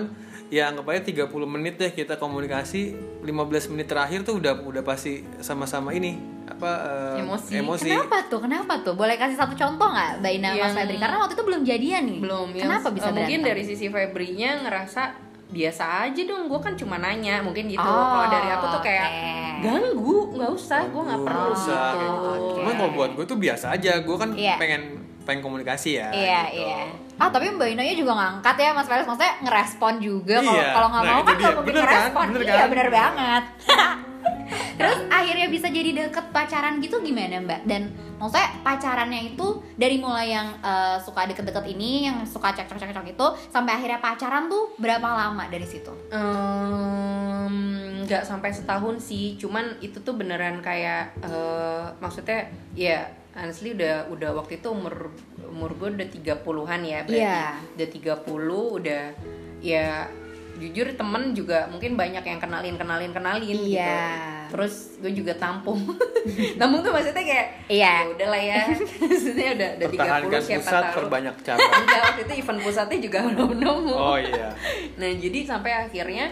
ya 0.49 0.63
anggap 0.67 0.85
aja 0.87 1.01
30 1.03 1.29
menit 1.47 1.75
deh 1.75 1.89
kita 1.89 2.15
komunikasi 2.15 2.93
15 3.19 3.29
menit 3.69 3.87
terakhir 3.87 4.21
tuh 4.21 4.37
udah 4.37 4.57
udah 4.59 4.81
pasti 4.81 5.21
sama-sama 5.39 5.89
ini 5.91 6.17
apa 6.43 6.71
eh, 7.15 7.21
Emosi. 7.21 7.51
emosi 7.55 7.87
Kenapa 7.87 8.17
tuh? 8.25 8.39
Kenapa 8.39 8.73
tuh? 8.79 8.93
Boleh 8.93 9.15
kasih 9.15 9.33
satu 9.33 9.53
contoh 9.53 9.87
nggak, 9.87 10.19
Mbak 10.19 10.31
Ina 10.33 10.49
Mas 10.49 10.57
Yang- 10.59 10.75
Febri? 10.75 10.97
Karena 10.97 11.17
waktu 11.17 11.33
itu 11.33 11.43
belum 11.43 11.61
jadian 11.63 12.03
nih. 12.03 12.19
belum 12.19 12.47
yang- 12.51 12.63
Kenapa 12.67 12.87
bisa 12.91 13.09
eh, 13.09 13.15
mungkin 13.15 13.39
dari 13.41 13.63
sisi 13.63 13.85
Febrinya 13.87 14.49
ngerasa 14.61 15.01
biasa 15.49 15.83
aja 16.03 16.21
dong 16.23 16.45
gue 16.45 16.59
kan 16.59 16.73
cuma 16.73 16.95
nanya 16.95 17.39
mungkin 17.39 17.67
gitu 17.67 17.81
Oh, 17.81 18.05
kalau 18.07 18.27
dari 18.27 18.49
aku 18.49 18.65
tuh 18.69 18.81
kayak 18.81 19.07
oke. 19.07 19.31
ganggu 19.61 20.17
nggak 20.33 20.51
usah 20.51 20.81
gue 20.85 21.01
nggak 21.03 21.21
perlu 21.21 21.45
usah, 21.51 21.87
gitu 21.91 22.15
kayak 22.17 22.39
gitu. 22.39 22.55
Cuman 22.55 22.73
kalau 22.73 22.91
buat 22.91 23.11
gue 23.13 23.25
tuh 23.25 23.37
biasa 23.37 23.65
aja 23.71 23.91
gue 23.97 24.15
kan 24.15 24.29
Iya. 24.31 24.55
pengen 24.55 24.81
pengen 25.23 25.41
komunikasi 25.41 25.89
ya 25.95 26.09
Iya, 26.09 26.41
gitu. 26.49 26.63
iya. 26.63 26.79
Ah, 27.15 27.29
tapi 27.29 27.47
Mbak 27.47 27.69
Inanya 27.69 27.93
juga 27.93 28.11
ngangkat 28.13 28.55
ya, 28.57 28.69
Mas 28.71 28.85
Felis. 28.85 29.05
Maksudnya 29.05 29.33
ngerespon 29.39 29.93
juga. 29.97 30.35
Kalau 30.37 30.51
Iya. 30.51 30.69
kalau 30.71 30.87
nggak 30.89 31.03
Nah, 31.03 31.13
mau 31.13 31.23
kan 31.23 31.35
nggak 31.35 31.53
mungkin 31.53 31.69
Bener 31.69 31.79
kan? 31.79 31.93
ngerespon. 31.93 32.25
Bener 32.27 32.41
Iya, 32.43 32.55
kan? 32.55 32.67
bener 32.67 32.87
banget. 32.89 33.43
Terus 34.73 34.99
akhirnya 35.07 35.47
bisa 35.47 35.67
jadi 35.67 35.91
deket 35.95 36.25
pacaran 36.29 36.77
gitu 36.77 36.99
gimana 36.99 37.37
Mbak? 37.39 37.61
Dan 37.63 37.89
maksudnya 38.17 38.49
pacarannya 38.61 39.33
itu 39.33 39.47
dari 39.73 39.97
mulai 39.97 40.31
yang 40.31 40.47
eh, 40.59 40.97
suka 40.99 41.25
deket-deket 41.25 41.65
ini, 41.69 42.07
yang 42.07 42.21
suka 42.23 42.51
cekcok-cekcok 42.51 43.05
itu, 43.07 43.27
sampai 43.47 43.77
akhirnya 43.77 43.99
pacaran 43.99 44.47
tuh 44.47 44.73
berapa 44.75 45.05
lama 45.05 45.45
dari 45.47 45.63
situ? 45.63 45.91
Nggak 48.03 48.23
sampai 48.27 48.51
setahun 48.51 48.99
sih 48.99 49.39
cuman 49.39 49.79
itu 49.79 49.99
tuh 49.99 50.13
beneran 50.13 50.59
kayak 50.59 51.15
eh, 51.23 51.85
maksudnya 51.97 52.51
ya 52.75 53.07
honestly 53.33 53.73
udah 53.73 54.11
udah 54.11 54.29
waktu 54.35 54.59
itu 54.59 54.67
umur 54.69 55.09
umur 55.47 55.71
gue 55.73 55.89
udah 55.95 56.07
30-an 56.09 56.81
ya 56.83 56.99
berarti 57.05 57.21
Iya. 57.23 57.45
udah 57.77 57.87
30 57.89 58.77
udah 58.81 59.03
ya 59.63 59.87
jujur 60.53 60.85
temen 60.93 61.33
juga 61.33 61.65
mungkin 61.65 61.93
banyak 61.93 62.21
yang 62.21 62.37
kenalin 62.37 62.75
kenalin 62.75 63.09
kenalin 63.09 63.57
gitu 63.57 63.73
Iya. 63.73 64.45
terus 64.47 65.01
gue 65.01 65.09
juga 65.09 65.33
tampung 65.33 65.81
tampung 66.61 66.79
tuh 66.79 66.93
maksudnya 66.93 67.19
kayak 67.19 67.47
Iya. 67.65 67.93
ya 67.99 68.09
udahlah 68.09 68.41
ya 68.43 68.61
maksudnya 69.01 69.47
udah 69.51 69.69
udah 69.75 69.87
30 69.87 69.97
pertahankan 69.97 70.41
siapa 70.41 70.61
pusat 70.61 70.83
tahu 70.83 70.95
perbanyak 70.95 71.35
cabang 71.45 71.73
enggak 71.73 71.99
waktu 72.03 72.21
itu 72.21 72.33
event 72.37 72.59
pusatnya 72.61 72.97
juga 72.99 73.17
belum 73.25 73.51
nemu 73.57 73.93
oh 73.93 74.17
iya 74.17 74.49
Nah 74.93 75.09
jadi 75.09 75.39
sampai 75.43 75.71
akhirnya 75.79 76.25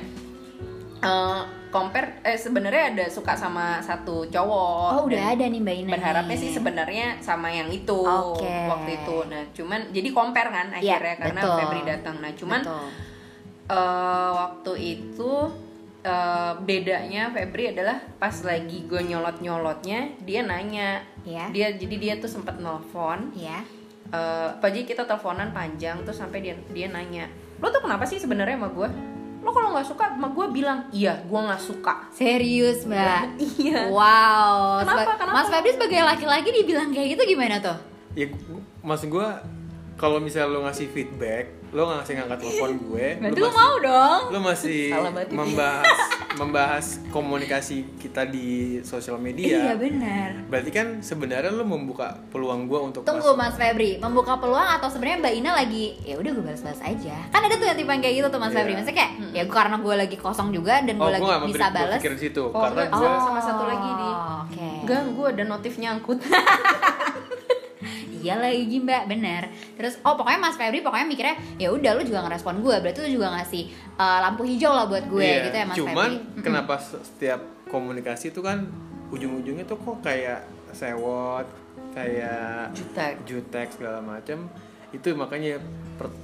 eh, 1.01 1.41
compare 1.71 2.19
eh 2.21 2.35
sebenarnya 2.35 2.83
ada 2.93 3.05
suka 3.07 3.31
sama 3.31 3.79
satu 3.79 4.27
cowok. 4.27 4.89
Oh, 4.91 5.03
udah 5.07 5.23
ada 5.31 5.47
nih 5.47 5.57
Mbak 5.57 5.75
Ina. 5.81 5.91
Berharapnya 5.95 6.35
sih 6.35 6.51
sebenarnya 6.51 7.17
sama 7.19 7.47
yang 7.47 7.71
itu 7.71 7.95
Oke. 7.95 8.43
waktu 8.67 8.99
itu. 8.99 9.17
Nah 9.25 9.43
cuman 9.49 9.79
jadi 9.89 10.09
compare 10.11 10.51
kan 10.51 10.67
Iya, 10.77 10.99
akhirnya 10.99 11.15
karena 11.17 11.41
betul. 11.41 11.55
Febri 11.57 11.81
datang. 11.87 12.15
Nah 12.19 12.31
cuman 12.35 12.61
Betul. 12.61 12.87
Eh, 13.65 13.77
waktu 14.31 14.71
itu 14.77 15.31
eh, 16.01 16.53
bedanya 16.59 17.29
Febri 17.29 17.69
adalah 17.69 18.01
pas 18.15 18.33
lagi 18.41 18.83
gue 18.83 19.01
nyolot 19.03 19.37
nyolotnya 19.37 20.17
dia 20.19 20.41
nanya. 20.41 21.01
Iya. 21.21 21.45
Dia 21.49 21.67
jadi 21.75 21.95
dia 21.95 22.13
tuh 22.17 22.27
sempat 22.27 22.57
nelfon 22.57 23.29
Iya. 23.31 23.61
eh 24.09 24.49
pagi 24.57 24.83
kita 24.83 25.05
teleponan 25.05 25.49
panjang 25.49 26.01
terus 26.01 26.17
sampai 26.17 26.41
dia 26.41 26.55
dia 26.67 26.87
nanya 26.87 27.29
lo 27.57 27.69
tuh 27.69 27.79
kenapa 27.79 28.03
sih 28.03 28.17
sebenarnya 28.17 28.57
sama 28.57 28.67
gue 28.69 28.89
lo 29.39 29.49
kalau 29.49 29.71
nggak 29.71 29.87
suka 29.87 30.05
sama 30.09 30.27
gue 30.29 30.45
bilang 30.51 30.83
iya 30.91 31.21
gue 31.21 31.39
nggak 31.39 31.61
suka 31.61 32.11
Serius, 32.11 32.83
Mbak. 32.83 33.39
iya 33.61 33.87
Wow. 33.87 34.81
Kenapa? 34.81 34.99
Seba- 34.99 35.15
Kenapa? 35.15 35.35
Mas 35.37 35.47
Febri 35.47 35.71
sebagai 35.71 36.01
laki-laki 36.03 36.49
dibilang 36.51 36.89
kayak 36.89 37.07
gitu 37.13 37.23
gimana 37.29 37.55
tuh? 37.57 37.77
ya 38.11 38.27
maksud 38.81 39.07
gue 39.07 39.27
kalau 39.93 40.17
misalnya 40.17 40.49
lo 40.49 40.59
ngasih 40.63 40.87
feedback 40.87 41.45
lo 41.69 41.85
nggak 41.85 41.97
ngasih 41.97 42.13
ngangkat 42.17 42.39
telepon 42.41 42.71
gue 42.81 43.07
Berarti 43.17 43.31
lo 43.33 43.47
lu 43.47 43.51
mau 43.53 43.75
dong. 43.77 44.21
lo 44.27 44.39
masih 44.41 44.81
membahas 45.39 45.99
membahas 46.41 46.85
komunikasi 47.09 47.75
kita 47.97 48.25
di 48.25 48.47
sosial 48.81 49.15
media 49.17 49.69
Iya 49.69 49.75
benar. 49.75 50.29
berarti 50.47 50.67
kan 50.69 50.87
sebenarnya 50.99 51.47
lo 51.49 51.63
membuka 51.63 52.11
peluang 52.27 52.65
gue 52.65 52.79
untuk 52.81 53.01
Tunggu 53.01 53.23
masuk. 53.29 53.39
Mas 53.41 53.55
Febri, 53.55 53.95
membuka 53.97 54.35
peluang 54.35 54.67
atau 54.69 54.87
sebenarnya 54.87 55.21
Mbak 55.21 55.33
Ina 55.37 55.51
lagi 55.53 55.85
ya 56.01 56.15
udah 56.17 56.29
gue 56.29 56.43
balas-balas 56.43 56.81
aja. 56.81 57.15
Kan 57.29 57.41
ada 57.41 57.53
tuh 57.53 57.65
yang 57.65 57.77
tipe 57.77 57.87
yang 57.89 58.01
kayak 58.01 58.15
gitu 58.17 58.27
tuh 58.27 58.39
Mas 58.39 58.49
Iya. 58.49 58.57
Febri. 58.57 58.73
Maksudnya 58.73 58.97
kayak 58.97 59.11
ya 59.31 59.41
gue 59.43 59.55
karena 59.55 59.75
gue 59.77 59.95
lagi 59.97 60.17
kosong 60.17 60.49
juga 60.49 60.73
dan 60.81 60.95
oh 60.95 60.99
gue 61.01 61.07
gue 61.09 61.13
lagi 61.13 61.23
nggak 61.29 61.41
bisa 61.47 61.65
balas. 61.69 61.79
berpikir 61.93 62.11
di 62.11 62.21
situ 62.21 62.43
Oh, 62.43 62.59
karena 62.59 62.83
gue 62.89 63.07
Oh. 63.07 63.21
sama 63.21 63.39
satu 63.39 63.63
lagi, 63.65 63.89
Di. 63.91 64.09
Oke. 64.41 64.69
enggak 64.81 65.01
gue 65.09 65.27
ada 65.29 65.43
notif 65.45 65.73
nyangkut 65.77 66.19
Iya 68.21 68.35
lagi 68.37 68.77
Mbak, 68.77 69.03
bener. 69.07 69.43
Terus 69.73 69.97
oh 70.01 70.13
pokoknya 70.13 70.39
Mas 70.39 70.55
Febri 70.55 70.79
pokoknya 70.79 71.05
mikirnya 71.05 71.35
ya 71.57 71.69
udah 71.69 71.91
lu 71.93 72.01
juga 72.01 72.21
ngerespon 72.23 72.55
gue, 72.59 72.75
berarti 72.77 72.99
lu 73.03 73.17
juga 73.17 73.33
ngasih 73.33 73.63
uh, 73.95 74.19
lampu 74.21 74.41
hijau 74.43 74.71
lah 74.71 74.85
buat 74.85 75.05
gue 75.05 75.21
Iya, 75.21 75.43
gitu 75.43 75.55
ya 75.55 75.65
Mas 75.65 75.75
cuman 75.75 76.09
Febri. 76.15 76.41
kenapa 76.41 76.73
se- 76.77 77.01
setiap 77.03 77.41
komunikasi 77.67 78.29
itu 78.29 78.39
kan 78.39 78.69
ujung-ujungnya 79.09 79.65
tuh 79.65 79.75
kok 79.75 79.99
kayak 80.01 80.45
sewot 80.71 81.43
kayak 81.91 82.71
jutek. 82.71 83.13
jutek 83.25 83.67
segala 83.69 83.99
macam 83.99 84.47
itu 84.89 85.11
makanya 85.11 85.59
per- 85.95 86.15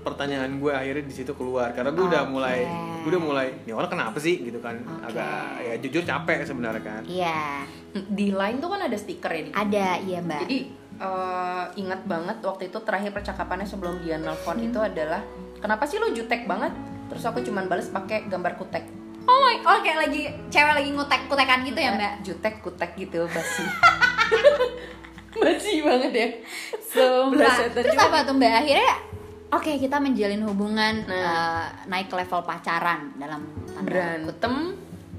pertanyaan 0.00 0.60
gue 0.60 0.68
akhirnya 0.68 1.00
di 1.02 1.14
situ 1.14 1.32
keluar. 1.32 1.72
Karena 1.72 1.88
gue 1.88 2.04
udah 2.04 2.22
Oke. 2.22 2.30
mulai 2.30 2.58
gue 3.00 3.08
udah 3.08 3.22
mulai 3.22 3.46
ini 3.58 3.72
orang 3.72 3.88
kenapa 3.88 4.16
sih? 4.18 4.36
Gitu 4.38 4.60
kan. 4.60 4.76
Oke. 4.76 5.08
agak 5.08 5.32
ya 5.60 5.74
jujur 5.78 6.02
capek 6.02 6.44
sebenarnya 6.44 6.82
kan. 6.82 7.02
Iya, 7.04 7.64
di 7.94 8.28
line 8.28 8.58
tuh 8.58 8.68
kan 8.68 8.80
ada 8.82 8.96
stiker 8.96 9.30
ya 9.30 9.42
di 9.42 9.50
ada 9.50 9.86
iya 9.98 10.18
Mbak. 10.20 10.40
jadi 10.42 10.58
eh, 10.96 11.64
ingat 11.76 12.04
banget 12.04 12.38
waktu 12.40 12.68
itu 12.68 12.78
terakhir 12.78 13.10
percakapannya 13.10 13.64
sebelum 13.64 13.98
dia 13.98 14.16
nelfon 14.16 14.58
itu 14.58 14.76
adalah 14.76 15.20
kenapa 15.56 15.84
sih 15.84 15.96
lu 15.96 16.10
jutek 16.10 16.44
banget 16.44 16.70
terus 17.06 17.22
aku 17.22 17.40
cuman 17.40 17.66
bales 17.66 17.88
pakai 17.88 18.26
gambar 18.26 18.54
kutek 18.56 18.84
Oh 19.24 19.40
my, 19.40 19.56
oh 19.58 19.80
kayak 19.80 20.04
lagi 20.04 20.22
cewek 20.48 20.74
lagi 20.74 20.90
ngutek-kutekan 20.90 21.64
gitu 21.64 21.80
ya 21.80 21.90
mbak? 21.92 22.20
jutek 22.20 22.60
kutek 22.60 22.92
gitu 22.94 23.24
basi 23.26 23.64
basi 25.34 25.80
banget 25.80 26.12
ya. 26.12 26.28
Belasan 27.32 27.72
Terus 27.72 27.96
apa 27.98 28.22
tuh 28.22 28.36
mbak 28.36 28.52
akhirnya? 28.62 28.94
Oke 29.48 29.78
kita 29.78 29.96
menjalin 29.96 30.42
hubungan 30.42 31.06
Nah. 31.06 31.16
eh, 31.16 31.64
naik 31.86 32.06
ke 32.06 32.16
level 32.16 32.42
pacaran 32.42 33.16
dalam 33.16 33.42
tanda 33.72 34.20
kutip. 34.20 34.52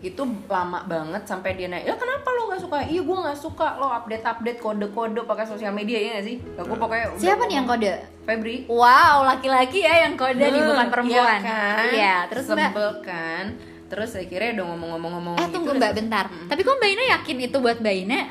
Itu 0.05 0.21
lama 0.45 0.79
banget 0.81 1.23
sampai 1.23 1.53
dia 1.53 1.65
naik 1.65 1.83
ya 1.83 1.95
kenapa 1.95 2.29
lo 2.29 2.45
nggak 2.45 2.61
suka 2.61 2.77
iya 2.85 3.01
gue 3.01 3.17
nggak 3.19 3.35
suka 3.35 3.67
lo 3.75 3.89
update 3.89 4.21
update 4.23 4.59
kode 4.59 4.87
kode 4.87 5.17
pakai 5.21 5.43
sosial 5.43 5.71
media 5.71 5.97
ya 5.97 6.09
nggak 6.13 6.25
sih 6.25 6.37
aku 6.53 6.71
udah 6.71 7.17
Siapa 7.17 7.43
nih 7.43 7.55
yang 7.55 7.65
kode? 7.65 7.91
Febri 8.21 8.55
Wow 8.65 9.21
laki-laki 9.23 9.81
ya 9.81 10.05
yang 10.05 10.13
kode 10.13 10.37
nih 10.39 10.53
Hmm, 10.55 10.69
bukan 10.71 10.87
perempuan. 10.89 11.17
iya 11.35 11.35
kan 11.41 11.85
Iya, 11.89 12.15
terus 12.27 12.45
mbak. 12.47 12.69
sebel 12.69 12.89
kan 13.01 13.45
terus 13.85 14.11
akhirnya 14.13 14.49
udah 14.55 14.65
ngomong-ngomong-ngomong 14.67 15.33
Eh 15.35 15.41
gitu, 15.41 15.53
tunggu 15.53 15.71
mbak 15.73 15.91
bentar. 15.93 16.25
Tapi 16.25 16.61
kok 16.61 16.75
mbak 16.75 16.89
Ina 16.91 17.03
yakin 17.15 17.37
itu 17.39 17.57
buat 17.59 17.77
mbak 17.79 17.95
Ina? 17.99 18.21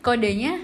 Kodenya? 0.00 0.54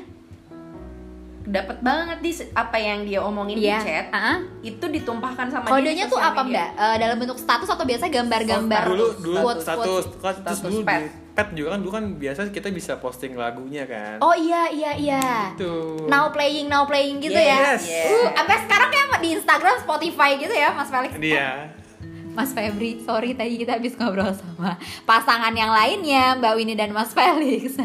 Dapat 1.45 1.79
banget 1.79 2.19
di 2.19 2.31
apa 2.53 2.77
yang 2.77 3.03
dia 3.03 3.19
omongin 3.19 3.57
Iya. 3.57 3.77
di 3.77 3.85
chat 3.85 4.07
Ah, 4.09 4.19
ah. 4.25 4.37
itu 4.61 4.85
ditumpahkan 4.85 5.47
sama 5.49 5.67
Kodenya 5.67 6.07
tuh 6.07 6.17
apa 6.17 6.41
mbak? 6.41 6.69
Eh, 6.73 6.97
dalam 6.97 7.17
bentuk 7.17 7.35
status 7.35 7.67
atau 7.67 7.83
biasa 7.83 8.07
gambar-gambar? 8.07 8.83
dulu 8.87 9.07
dulu 9.19 9.37
quotes, 9.41 9.63
status 9.63 9.83
quotes? 9.83 10.07
terus 10.13 10.37
Status 10.39 10.59
dulu 10.63 10.79
pet. 10.83 11.03
di 11.03 11.07
pet 11.33 11.49
juga 11.53 11.69
kan 11.69 11.79
dulu 11.79 11.91
kan 11.91 12.05
biasa 12.15 12.41
kita 12.49 12.69
bisa 12.69 12.93
posting 12.97 13.35
lagunya 13.35 13.83
kan 13.85 14.21
Oh 14.21 14.33
iya 14.33 14.69
iya 14.69 14.93
iya. 14.95 15.25
Tuh. 15.55 16.07
Now 16.07 16.31
playing, 16.31 16.67
now 16.67 16.85
playing 16.85 17.19
gitu 17.19 17.35
Yes. 17.35 17.83
ya. 17.83 18.07
Uh, 18.07 18.27
sampai 18.33 18.57
sekarang 18.61 18.89
kayak 18.89 19.19
di 19.19 19.29
Instagram, 19.33 19.75
Spotify 19.79 20.35
gitu 20.37 20.51
ya, 20.51 20.71
Mas 20.71 20.89
Felix. 20.89 21.15
dia 21.17 21.71
Mas 22.33 22.51
Febri, 22.51 22.99
sorry 22.99 23.35
tadi 23.35 23.55
kita 23.57 23.77
habis 23.77 23.93
ngobrol 23.93 24.33
sama 24.33 24.75
pasangan 25.03 25.53
yang 25.53 25.69
lainnya, 25.69 26.33
Mbak 26.35 26.53
Winnie 26.55 26.75
dan 26.75 26.91
Mas 26.91 27.13
Felix. 27.13 27.77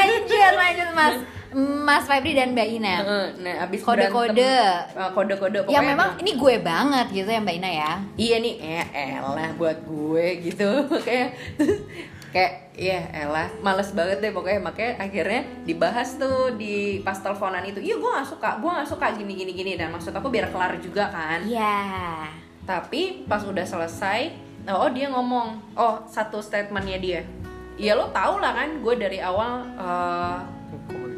lanjut, 0.00 0.52
lanjut 0.54 0.88
Mas. 0.92 1.16
Mas 1.80 2.04
Febri 2.04 2.32
dan 2.32 2.52
Mbak 2.52 2.68
Ina. 2.70 2.94
Nah 3.34 3.54
abis 3.62 3.80
Kode-kode. 3.80 4.44
eh, 4.44 5.10
kode-kode 5.10 5.64
Yang 5.66 5.84
memang 5.88 6.08
ini 6.18 6.32
gue 6.34 6.54
banget 6.60 7.06
gitu 7.10 7.26
ya 7.26 7.40
Mbak 7.40 7.56
Ina 7.56 7.70
ya. 7.74 7.92
iya 8.14 8.36
nih 8.38 8.54
eh 8.60 8.86
elah 9.16 9.50
buat 9.54 9.80
gue 9.80 10.26
gitu 10.44 10.68
kayak 11.06 11.28
kayak 12.28 12.52
iya 12.74 13.00
elah 13.16 13.48
males 13.58 13.88
banget 13.90 14.20
deh 14.20 14.28
pokoknya 14.28 14.60
makanya 14.60 15.00
akhirnya 15.00 15.40
dibahas 15.64 16.14
tuh 16.14 16.52
di 16.54 17.00
pas 17.00 17.16
teleponan 17.16 17.64
itu 17.64 17.80
iya 17.80 17.96
gue 17.96 18.10
gak 18.12 18.28
suka 18.28 18.60
gue 18.60 18.68
gak 18.70 18.84
suka 18.86 19.16
gini 19.16 19.32
gini 19.32 19.52
gini 19.52 19.72
dan 19.74 19.88
maksud 19.88 20.12
aku 20.12 20.28
biar 20.28 20.52
kelar 20.52 20.76
juga 20.76 21.08
kan 21.08 21.40
Iya. 21.42 22.28
tapi 22.62 23.24
pas 23.24 23.40
udah 23.40 23.64
selesai 23.64 24.36
oh 24.68 24.92
dia 24.92 25.08
ngomong 25.08 25.56
oh 25.74 26.04
satu 26.04 26.38
statementnya 26.38 27.00
dia 27.00 27.20
ya 27.78 27.94
lo 27.94 28.10
tau 28.10 28.36
lah 28.36 28.52
kan 28.52 28.82
gue 28.82 28.94
dari 28.94 29.18
awal 29.18 29.62
eh, 29.74 30.38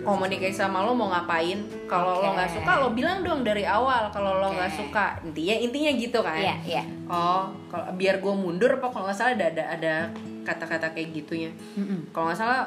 komunikasi 0.00 0.52
sama 0.54 0.80
lo 0.80 0.92
mau 0.92 1.08
ngapain 1.08 1.60
kalau 1.84 2.20
lo 2.20 2.32
Oke. 2.32 2.36
nggak 2.36 2.50
suka 2.56 2.72
lo 2.78 2.88
bilang 2.92 3.20
dong 3.20 3.40
dari 3.40 3.64
awal 3.64 4.08
kalau 4.08 4.40
lo 4.40 4.48
nggak 4.48 4.72
suka 4.72 5.20
intinya 5.22 5.56
intinya 5.56 5.90
gitu 5.92 6.18
kan 6.20 6.36
Iya, 6.36 6.54
iya. 6.64 6.82
oh 7.04 7.52
kalau 7.68 7.92
biar 7.94 8.20
gue 8.20 8.32
mundur 8.32 8.76
apa 8.76 8.88
kalau 8.88 9.04
nggak 9.04 9.16
salah 9.16 9.32
ada 9.36 9.46
ada 9.50 9.64
ada 9.76 9.94
kata-kata 10.40 10.96
kayak 10.96 11.12
gitunya 11.12 11.50
Mm-mm. 11.76 12.08
kalau 12.12 12.32
nggak 12.32 12.40
salah 12.40 12.64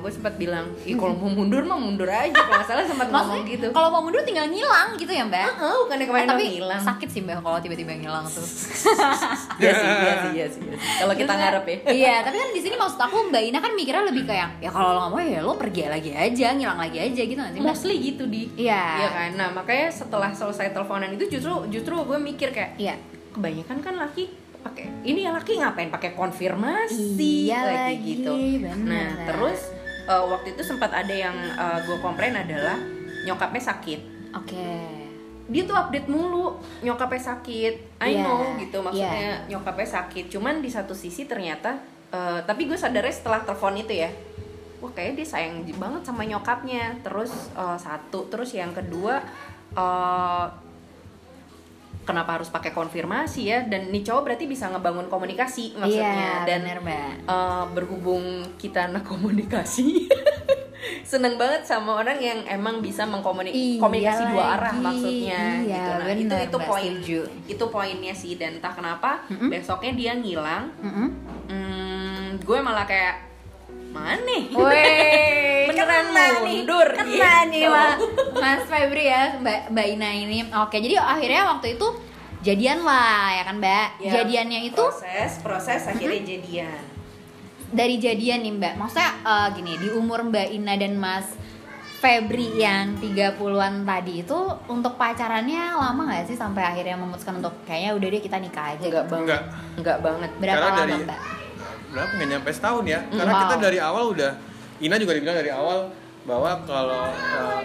gue 0.00 0.08
sempat 0.10 0.34
bilang 0.34 0.72
Ih, 0.82 0.96
kalau 0.96 1.12
mau 1.12 1.28
mundur 1.28 1.60
mah 1.60 1.76
mundur 1.76 2.08
aja 2.08 2.32
kalau 2.32 2.64
salah 2.64 2.80
sempat 2.80 3.06
ngomong 3.06 3.44
gitu 3.44 3.68
kalau 3.70 3.92
mau 3.92 4.00
mundur 4.00 4.24
tinggal 4.24 4.48
ngilang 4.48 4.96
gitu 4.96 5.12
ya 5.12 5.20
Mbak? 5.22 5.48
Heeh, 5.52 5.76
bukannya 5.84 6.00
Eh, 6.00 6.08
kemarin 6.08 6.26
tapi 6.26 6.42
lo 6.42 6.52
hilang 6.56 6.80
sakit 6.80 7.08
sih 7.08 7.20
Mbak 7.20 7.36
kalau 7.40 7.58
tiba-tiba 7.58 7.92
ngilang 7.94 8.24
tuh. 8.24 8.40
Iya 9.60 9.72
sih, 9.76 9.84
iya 9.84 9.92
sih, 9.92 10.00
iya 10.00 10.14
sih. 10.16 10.30
iya 10.32 10.46
sih. 10.48 10.62
Kalau 10.96 11.12
kita 11.12 11.32
ngarep 11.34 11.64
ya. 11.66 11.76
Iya, 11.92 12.14
tapi 12.24 12.36
kan 12.36 12.48
di 12.50 12.60
sini 12.60 12.74
maksud 12.74 12.96
aku 12.96 13.16
Mbak 13.28 13.42
Ina 13.44 13.58
kan 13.60 13.72
mikirnya 13.74 14.04
lebih 14.08 14.24
kayak 14.24 14.48
ya 14.58 14.70
kalau 14.72 14.88
lo 14.90 14.98
nggak 14.98 15.12
mau 15.12 15.20
ya 15.20 15.40
lo 15.42 15.52
pergi 15.54 15.82
lagi 15.84 16.10
aja, 16.10 16.46
ngilang 16.50 16.80
lagi 16.80 16.98
aja 16.98 17.20
gitu 17.20 17.36
nggak 17.36 17.52
sih 17.52 17.60
Mbak? 17.60 17.68
Mostly 17.68 17.94
gitu 18.00 18.24
di. 18.24 18.42
Iya. 18.56 18.84
Iya 18.96 19.08
kan. 19.10 19.30
Nah, 19.36 19.48
makanya 19.52 19.88
setelah 19.90 20.30
selesai 20.32 20.72
teleponan 20.72 21.12
itu 21.12 21.28
justru 21.30 21.52
justru 21.68 21.92
gue 22.00 22.16
mikir 22.18 22.48
kayak 22.48 22.80
Iya. 22.80 22.96
kebanyakan 23.30 23.78
kan 23.78 23.94
laki 23.94 24.32
pakai 24.60 24.84
ini 25.02 25.24
ya 25.24 25.32
laki 25.32 25.56
ngapain 25.56 25.88
pakai 25.88 26.12
konfirmasi 26.12 27.16
Iya 27.16 27.60
lagi, 27.64 27.76
lagi, 27.96 28.12
gitu. 28.20 28.32
bener. 28.60 28.84
Nah, 28.84 29.08
terus 29.24 29.60
eh, 30.04 30.24
waktu 30.24 30.52
itu 30.52 30.62
sempat 30.62 30.92
ada 30.92 31.10
yang 31.10 31.32
eh, 31.34 31.78
gue 31.84 31.96
komplain 31.98 32.36
adalah 32.36 32.76
nyokapnya 33.24 33.62
sakit. 33.62 34.00
Oke. 34.36 34.68
Dia 35.50 35.66
tuh 35.66 35.74
update 35.74 36.06
mulu 36.06 36.60
nyokapnya 36.80 37.34
sakit. 37.34 37.74
I 37.98 38.14
Iya, 38.14 38.22
know 38.22 38.54
gitu 38.56 38.78
maksudnya 38.80 39.44
nyokapnya 39.48 39.88
sakit. 39.88 40.24
Cuman 40.28 40.60
di 40.60 40.68
satu 40.68 40.92
sisi 40.92 41.24
ternyata 41.24 41.80
eh, 42.10 42.40
tapi 42.44 42.68
gue 42.68 42.76
sadarnya 42.76 43.12
setelah 43.12 43.40
telepon 43.42 43.76
itu 43.76 43.96
ya. 43.96 44.10
Wah 44.80 44.88
kayaknya 44.92 45.20
dia 45.20 45.28
sayang 45.28 45.56
banget 45.76 46.02
sama 46.04 46.22
nyokapnya. 46.24 47.00
Terus 47.00 47.32
eh, 47.52 47.78
satu, 47.80 48.28
terus 48.28 48.52
yang 48.52 48.70
kedua 48.70 49.20
eh, 49.72 50.46
kenapa 52.00 52.34
harus 52.34 52.48
pakai 52.48 52.70
konfirmasi 52.70 53.42
ya? 53.44 53.58
Dan 53.62 53.88
nih 53.88 54.02
cowok 54.02 54.22
berarti 54.24 54.44
bisa 54.44 54.66
ngebangun 54.66 55.06
komunikasi 55.06 55.74
maksudnya 55.74 56.10
Iya, 56.40 56.48
dan 56.48 56.60
bener 56.62 56.78
Mbak. 56.80 57.12
eh, 57.24 57.64
berhubung 57.72 58.24
kita 58.56 58.86
anak 58.86 59.04
komunikasi 59.04 60.04
seneng 61.02 61.36
banget 61.36 61.62
sama 61.62 61.92
orang 61.94 62.16
yang 62.18 62.40
emang 62.46 62.80
bisa 62.80 63.04
mengkomunikasi 63.04 63.92
Iya 63.92 64.14
dua 64.26 64.44
arah 64.54 64.74
maksudnya 64.74 65.42
Iya, 65.60 65.76
gitu 65.76 65.90
nah 65.92 66.06
itu 66.08 66.24
bener, 66.26 66.40
itu 66.42 66.56
Mbak, 66.56 66.66
poin 66.66 66.92
setuju. 66.96 67.20
itu 67.46 67.64
poinnya 67.68 68.14
sih 68.14 68.32
dan 68.34 68.56
entah 68.56 68.72
kenapa 68.72 69.10
Mm-mm. 69.28 69.50
besoknya 69.50 69.92
dia 69.92 70.12
ngilang 70.14 70.72
Mm-mm. 70.78 71.08
hmm, 71.46 72.26
gue 72.40 72.58
malah 72.58 72.84
kayak 72.84 73.29
mana 73.90 74.36
Woi, 74.50 74.86
Beneran 75.68 76.04
kena 76.06 76.24
mundur, 76.40 76.86
nih, 76.88 76.96
kena 76.96 77.34
gitu. 77.42 77.50
nih 77.50 77.64
Mas, 77.66 77.98
Mas 78.34 78.62
Febri 78.64 79.04
ya, 79.04 79.22
Mbak, 79.36 79.60
Mbak 79.70 79.86
Ina 79.90 80.10
ini. 80.16 80.38
Oke, 80.56 80.78
jadi 80.78 80.98
akhirnya 80.98 81.42
waktu 81.48 81.74
itu 81.74 81.86
jadian 82.40 82.82
lah 82.82 83.30
ya 83.32 83.42
kan 83.44 83.56
Mbak. 83.58 83.86
Ya, 83.98 84.12
Jadiannya 84.16 84.60
itu 84.64 84.78
proses 84.80 85.32
proses 85.40 85.80
akhirnya 85.84 86.20
jadian 86.20 86.80
dari 87.68 87.96
jadian 87.96 88.40
nih 88.40 88.52
Mbak. 88.52 88.72
Maksudnya 88.76 89.10
eh, 89.20 89.48
gini, 89.54 89.72
di 89.76 89.88
umur 89.90 90.22
Mbak 90.24 90.48
Ina 90.52 90.74
dan 90.74 90.94
Mas 90.94 91.26
Febri 92.00 92.56
yang 92.56 92.96
30-an 92.96 93.84
tadi 93.84 94.24
itu 94.24 94.38
untuk 94.66 94.96
pacarannya 94.96 95.76
lama 95.76 96.08
gak 96.08 96.24
sih 96.24 96.34
sampai 96.34 96.64
akhirnya 96.64 96.96
memutuskan 96.96 97.36
untuk 97.36 97.52
kayaknya 97.62 97.92
udah 97.92 98.08
deh 98.08 98.22
kita 98.22 98.38
nikah 98.38 98.72
aja 98.72 98.80
enggak 98.80 99.04
gitu. 99.04 99.12
banget 99.12 99.20
Enggak. 99.20 99.42
enggak 99.76 99.98
banget 100.00 100.30
Berapa 100.34 100.56
Karena 100.56 100.72
lama 100.72 100.88
dari- 100.88 101.04
Mbak? 101.04 101.20
Berapa 101.90 102.10
nggak 102.12 102.28
nyampe 102.30 102.50
setahun 102.50 102.84
ya 102.84 103.00
karena 103.06 103.32
Wow. 103.32 103.40
kita 103.42 103.54
dari 103.60 103.78
awal 103.78 104.04
udah 104.10 104.32
Ina 104.78 104.96
juga 104.96 105.12
dibilang 105.12 105.36
dari 105.36 105.50
awal 105.50 105.78
bahwa 106.22 106.50
kalau 106.64 107.04
eh, 107.10 107.58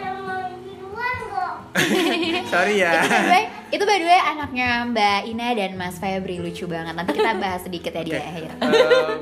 sorry 2.47 2.79
ya 2.79 2.91
itu 2.95 3.05
by 3.05 3.19
the 3.19 3.29
way, 3.29 3.43
itu 3.69 3.83
by 3.83 3.97
the 3.97 4.07
way 4.07 4.21
anaknya 4.21 4.67
Mbak 4.87 5.19
Ina 5.27 5.47
dan 5.53 5.71
Mas 5.75 5.95
Febri 5.95 6.39
lucu 6.39 6.65
banget. 6.65 6.93
Nanti 6.93 7.11
kita 7.11 7.35
bahas 7.35 7.61
sedikit 7.61 7.91
ya 7.91 8.01
di 8.01 8.11
Oke. 8.11 8.21
akhir. 8.21 8.49
Eh, 8.55 9.13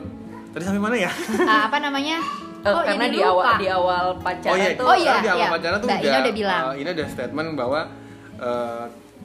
tadi 0.51 0.63
sampai 0.63 0.77
mana 0.79 0.95
ya 0.95 1.11
Ah, 1.43 1.65
apa 1.65 1.77
namanya? 1.79 2.21
Oh, 2.63 2.79
karena 2.79 3.09
di 3.09 3.19
awal 3.19 3.57
di 3.57 3.67
awal 3.67 4.05
pacaran 4.17 4.53
oh 4.53 4.57
iya 4.57 4.69
tuh 4.71 4.85
Oh 4.85 4.95
iya, 4.95 5.13
di 5.19 5.27
awal 5.27 5.39
iya. 5.41 5.49
pacaran 5.51 5.77
tuh 5.77 5.87
Mbak 5.89 5.97
udah, 5.97 6.07
Ina 6.07 6.17
udah 6.21 6.33
bilang. 6.33 6.61
eh, 6.63 6.73
Ina 6.79 6.89
ada 6.93 7.05
statement 7.07 7.49
bahwa 7.53 7.79
eh, 8.37 8.83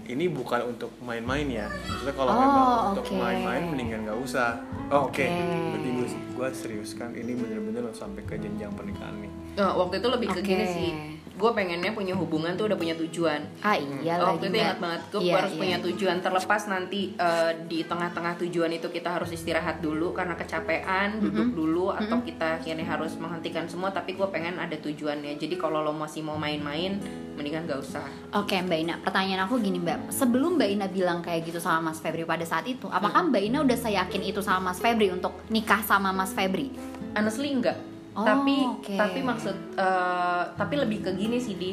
ini 0.08 0.24
bukan 0.26 0.60
untuk 0.66 0.90
main-main 0.98 1.44
ya 1.46 1.66
maksudnya 1.84 2.14
kalau 2.14 2.30
Oh, 2.30 2.38
memang 2.38 2.66
untuk 2.90 3.04
oke. 3.06 3.14
main-main 3.14 3.62
mendingan 3.64 4.00
nggak 4.04 4.18
usah 4.18 4.56
oh, 4.88 5.06
oke 5.06 5.20
Oke. 5.20 5.28
berarti 5.28 5.88
gue 5.90 6.06
gue 6.34 6.48
serius 6.50 6.90
kan 6.92 7.12
ini 7.12 7.32
bener-bener 7.32 7.84
sampai 7.92 8.22
ke 8.22 8.34
jenjang 8.34 8.72
pernikahan 8.72 9.14
nih 9.18 9.32
Eh, 9.54 9.72
waktu 9.74 9.98
itu 9.98 10.08
lebih 10.08 10.28
ke 10.30 10.38
Oke. 10.38 10.46
gini 10.46 10.64
sih 10.66 10.90
gue 11.38 11.50
pengennya 11.54 11.90
punya 11.90 12.12
hubungan 12.12 12.52
tuh 12.52 12.66
udah 12.66 12.74
punya 12.74 12.98
tujuan. 12.98 13.40
Ah 13.60 13.72
iya 13.72 14.18
Oh, 14.18 14.34
lagi. 14.34 14.42
waktu 14.42 14.44
itu 14.44 14.56
ingat 14.58 14.78
banget 14.78 15.00
gue 15.08 15.20
Iya, 15.22 15.34
harus 15.38 15.52
iya. 15.52 15.58
punya 15.58 15.76
tujuan. 15.80 16.16
Terlepas 16.18 16.62
nanti 16.66 17.00
eh, 17.14 17.52
di 17.64 17.78
tengah-tengah 17.80 18.34
tujuan 18.38 18.70
itu 18.72 18.88
kita 18.88 19.08
harus 19.12 19.30
istirahat 19.30 19.78
dulu 19.78 20.10
karena 20.10 20.34
kecapean 20.34 21.22
duduk 21.22 21.54
dulu 21.54 21.90
atau 21.90 22.18
kita 22.20 22.58
akhirnya 22.58 22.82
harus 22.84 23.14
menghentikan 23.14 23.64
semua 23.64 23.88
tapi 23.88 24.12
gue 24.12 24.26
pengen 24.26 24.58
ada 24.58 24.74
tujuannya. 24.74 25.34
Jadi 25.34 25.54
kalau 25.54 25.80
lo 25.80 25.94
masih 25.94 26.20
mau 26.20 26.34
main-main 26.34 26.98
mendingan 27.32 27.64
gak 27.64 27.80
usah. 27.80 28.02
Oke 28.34 28.58
Mbak 28.58 28.78
Ina, 28.80 28.94
pertanyaan 28.98 29.46
aku 29.46 29.58
gini 29.58 29.78
Mbak. 29.78 30.10
Sebelum 30.10 30.58
Mbak 30.58 30.68
Ina 30.70 30.86
bilang 30.88 31.18
kayak 31.20 31.46
gitu 31.46 31.58
sama 31.58 31.88
Mas 31.88 31.98
Febri 31.98 32.24
pada 32.24 32.42
saat 32.42 32.66
itu 32.66 32.90
Apakah 32.90 33.22
Mbak 33.24 33.42
Ina 33.44 33.58
udah 33.62 33.78
seyakin 33.78 34.22
itu 34.22 34.42
sama 34.42 34.68
Mas 34.68 34.78
Febri 34.78 35.08
untuk 35.08 35.38
nikah 35.46 35.78
sama 35.80 36.10
Mas 36.10 36.30
Febri? 36.30 36.74
honestly 37.14 37.48
enggak 37.48 37.78
Oh, 38.18 38.26
tapi 38.26 38.66
oke. 38.66 38.94
tapi 38.94 39.20
maksud 39.22 39.56
eh, 39.74 40.42
tapi 40.52 40.74
lebih 40.74 40.98
ke 41.00 41.14
gini 41.14 41.38
sih 41.38 41.54
di. 41.54 41.72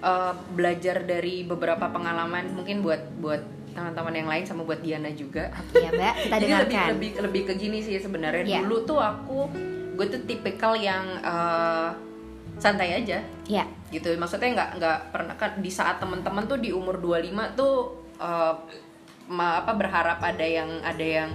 Eh, 0.00 0.32
belajar 0.52 1.00
dari 1.00 1.44
beberapa 1.44 1.88
pengalaman 1.88 2.52
mungkin 2.52 2.80
buat 2.80 3.00
buat 3.18 3.40
teman-teman 3.72 4.14
yang 4.14 4.28
lain 4.28 4.44
sama 4.44 4.62
buat 4.62 4.78
Diana 4.78 5.08
juga. 5.10 5.48
Oke 5.50 5.80
ya 5.80 5.90
Mbak, 5.90 6.14
kita 6.20 6.34
Jadi 6.40 6.44
lebih 6.44 6.60
dengarkan. 6.68 6.88
lebih 6.92 7.10
lebih 7.20 7.42
ke 7.44 7.52
gini 7.56 7.78
sih 7.80 7.96
sebenarnya. 7.96 8.44
Iya. 8.44 8.60
dulu 8.62 8.84
tuh 8.84 9.00
aku 9.00 9.48
gue 9.96 10.06
tuh 10.06 10.20
tipikal 10.24 10.72
yang 10.72 11.04
eh, 11.20 11.88
santai 12.54 12.96
aja. 12.96 13.18
Ya 13.44 13.64
gitu. 13.88 14.12
Maksudnya 14.14 14.52
nggak 14.52 14.70
nggak 14.76 14.98
pernah 15.08 15.34
kan 15.34 15.56
di 15.58 15.68
saat 15.68 15.96
teman-teman 15.98 16.44
tuh 16.44 16.60
di 16.60 16.68
umur 16.68 17.00
25 17.00 17.56
tuh 17.56 17.74
eh, 18.16 18.54
ma- 19.28 19.56
apa 19.58 19.72
berharap 19.72 20.20
ada 20.20 20.44
yang 20.44 20.68
ada 20.84 21.00
yang 21.00 21.30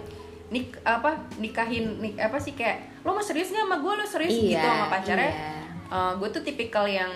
nik 0.50 0.78
apa 0.82 1.26
nikahin 1.38 1.98
nik 1.98 2.18
apa 2.18 2.38
sih 2.38 2.54
kayak 2.54 2.86
lo 3.02 3.10
mau 3.10 3.22
serius 3.22 3.50
nggak 3.50 3.64
sama 3.64 3.78
gue 3.78 3.94
lo 3.94 4.06
serius? 4.06 4.32
Iya, 4.32 4.44
gitu 4.54 4.68
sama 4.68 4.86
pacarnya. 4.90 5.30
iya. 5.30 6.02
gue 6.14 6.30
tuh 6.30 6.42
tipikal 6.42 6.86
yang 6.86 7.10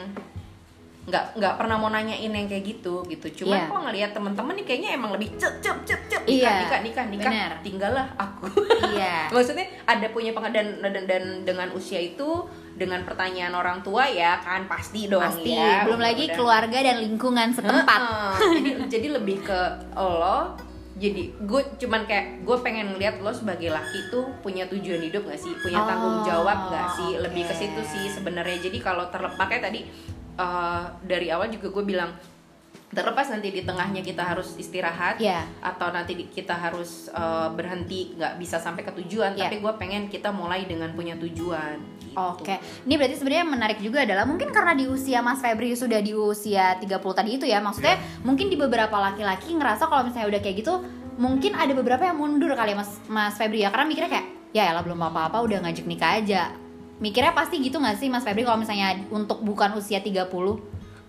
nggak 1.04 1.36
nggak 1.36 1.54
pernah 1.60 1.76
mau 1.76 1.92
nanyain 1.92 2.32
yang 2.32 2.48
kayak 2.48 2.64
gitu 2.66 3.04
gitu. 3.06 3.44
Cuman 3.44 3.58
Iya. 3.58 3.68
kok 3.68 3.80
ngelihat 3.84 4.12
teman-teman 4.14 4.54
nih 4.56 4.66
kayaknya 4.66 4.90
emang 4.94 5.12
lebih 5.12 5.36
cep 5.36 5.60
cep 5.60 5.78
cep 5.84 6.00
cep. 6.08 6.22
Nikah 6.24 6.32
Iya, 6.32 6.52
nikah 6.62 6.80
nikah 6.80 7.06
nikah. 7.06 7.28
bener. 7.28 7.52
tinggallah 7.60 8.08
aku. 8.16 8.48
Iya. 8.90 9.28
Maksudnya 9.36 9.68
ada 9.84 10.08
punya 10.10 10.32
pengadaan 10.32 10.80
dan, 10.82 11.04
dan 11.04 11.24
dengan 11.44 11.68
usia 11.72 12.00
itu 12.00 12.48
dengan 12.74 13.04
pertanyaan 13.04 13.52
orang 13.52 13.84
tua 13.84 14.08
ya 14.08 14.40
kan 14.40 14.64
pasti 14.66 15.06
dong 15.06 15.20
pasti. 15.22 15.52
ya. 15.52 15.84
Belum 15.84 16.00
lagi 16.00 16.32
keluarga 16.32 16.80
dan 16.82 16.98
lingkungan 16.98 17.52
setempat. 17.52 18.00
Jadi 18.88 19.08
lebih 19.12 19.44
ke 19.44 19.60
lo 19.94 20.56
jadi 20.94 21.34
gue 21.40 21.62
cuman 21.78 22.06
kayak 22.06 22.26
gue 22.42 22.58
pengen 22.60 22.94
ngeliat 22.94 23.18
lo 23.18 23.30
sebagai 23.30 23.68
laki 23.68 24.08
tuh 24.08 24.30
punya 24.40 24.66
tujuan 24.68 25.02
hidup 25.02 25.26
gak 25.26 25.38
sih 25.38 25.50
punya 25.58 25.76
Oh, 25.76 25.86
tanggung 25.86 26.18
jawab 26.24 26.70
gak 26.70 26.88
sih 26.94 27.12
oke. 27.12 27.24
lebih 27.24 27.44
ke 27.44 27.54
situ 27.56 27.82
sih 27.84 28.06
sebenarnya 28.08 28.62
jadi 28.62 28.78
kalau 28.80 29.08
terlepas 29.08 29.42
kayak 29.44 29.64
tadi 29.64 29.82
eh, 30.36 30.84
dari 31.04 31.28
awal 31.28 31.50
juga 31.50 31.70
gue 31.72 31.84
bilang 31.84 32.14
terlepas 32.90 33.26
nanti 33.28 33.50
di 33.50 33.62
tengahnya 33.62 34.02
kita 34.02 34.22
harus 34.24 34.54
istirahat 34.54 35.18
Iya. 35.18 35.42
atau 35.60 35.90
nanti 35.90 36.14
di- 36.14 36.30
kita 36.30 36.54
harus 36.54 37.10
eh, 37.10 37.50
berhenti 37.50 38.14
nggak 38.14 38.38
bisa 38.38 38.58
sampai 38.58 38.82
ke 38.84 38.94
tujuan 38.96 39.34
Iya. 39.34 39.50
tapi 39.50 39.58
gue 39.60 39.74
pengen 39.76 40.06
kita 40.08 40.30
mulai 40.30 40.64
dengan 40.64 40.94
punya 40.94 41.18
tujuan 41.18 41.82
gitu. 42.14 42.22
Oke, 42.38 42.56
ini 42.86 42.94
berarti 42.94 43.16
sebenarnya 43.18 43.42
yang 43.44 43.54
menarik 43.58 43.80
juga 43.82 44.06
adalah 44.06 44.24
mungkin 44.30 44.54
karena 44.54 44.74
di 44.78 44.86
usia 44.86 45.20
Mas 45.26 45.42
Febri 45.42 45.74
sudah 45.74 46.00
di 46.00 46.14
usia 46.14 46.78
30 46.78 46.88
tadi 47.18 47.30
itu 47.36 47.46
ya, 47.50 47.60
maksudnya 47.60 47.98
mungkin 48.22 48.54
di 48.54 48.56
beberapa 48.56 48.94
laki-laki 49.02 49.58
ngerasa 49.58 49.90
kalau 49.90 50.06
misalnya 50.06 50.38
udah 50.38 50.42
kayak 50.46 50.56
gitu, 50.62 50.74
mungkin 51.18 51.58
ada 51.58 51.74
beberapa 51.74 52.06
yang 52.06 52.18
mundur 52.22 52.54
kali 52.54 52.74
ya 52.74 52.78
Mas 52.78 52.92
Mas 53.10 53.36
Febri 53.36 53.66
ya, 53.66 53.74
karena 53.74 53.90
mikirnya 53.90 54.12
kayak 54.14 54.28
ya 54.54 54.70
elah 54.70 54.86
belum 54.86 55.02
apa-apa 55.02 55.42
udah 55.42 55.66
ngajak 55.66 55.86
nikah 55.90 56.22
aja. 56.22 56.54
Mikirnya 57.02 57.34
pasti 57.34 57.58
gitu 57.60 57.82
gak 57.82 57.98
sih 57.98 58.08
Mas 58.08 58.24
Febri 58.24 58.46
kalau 58.46 58.62
misalnya 58.62 58.96
untuk 59.10 59.42
bukan 59.42 59.74
usia 59.76 60.00
30? 60.00 60.14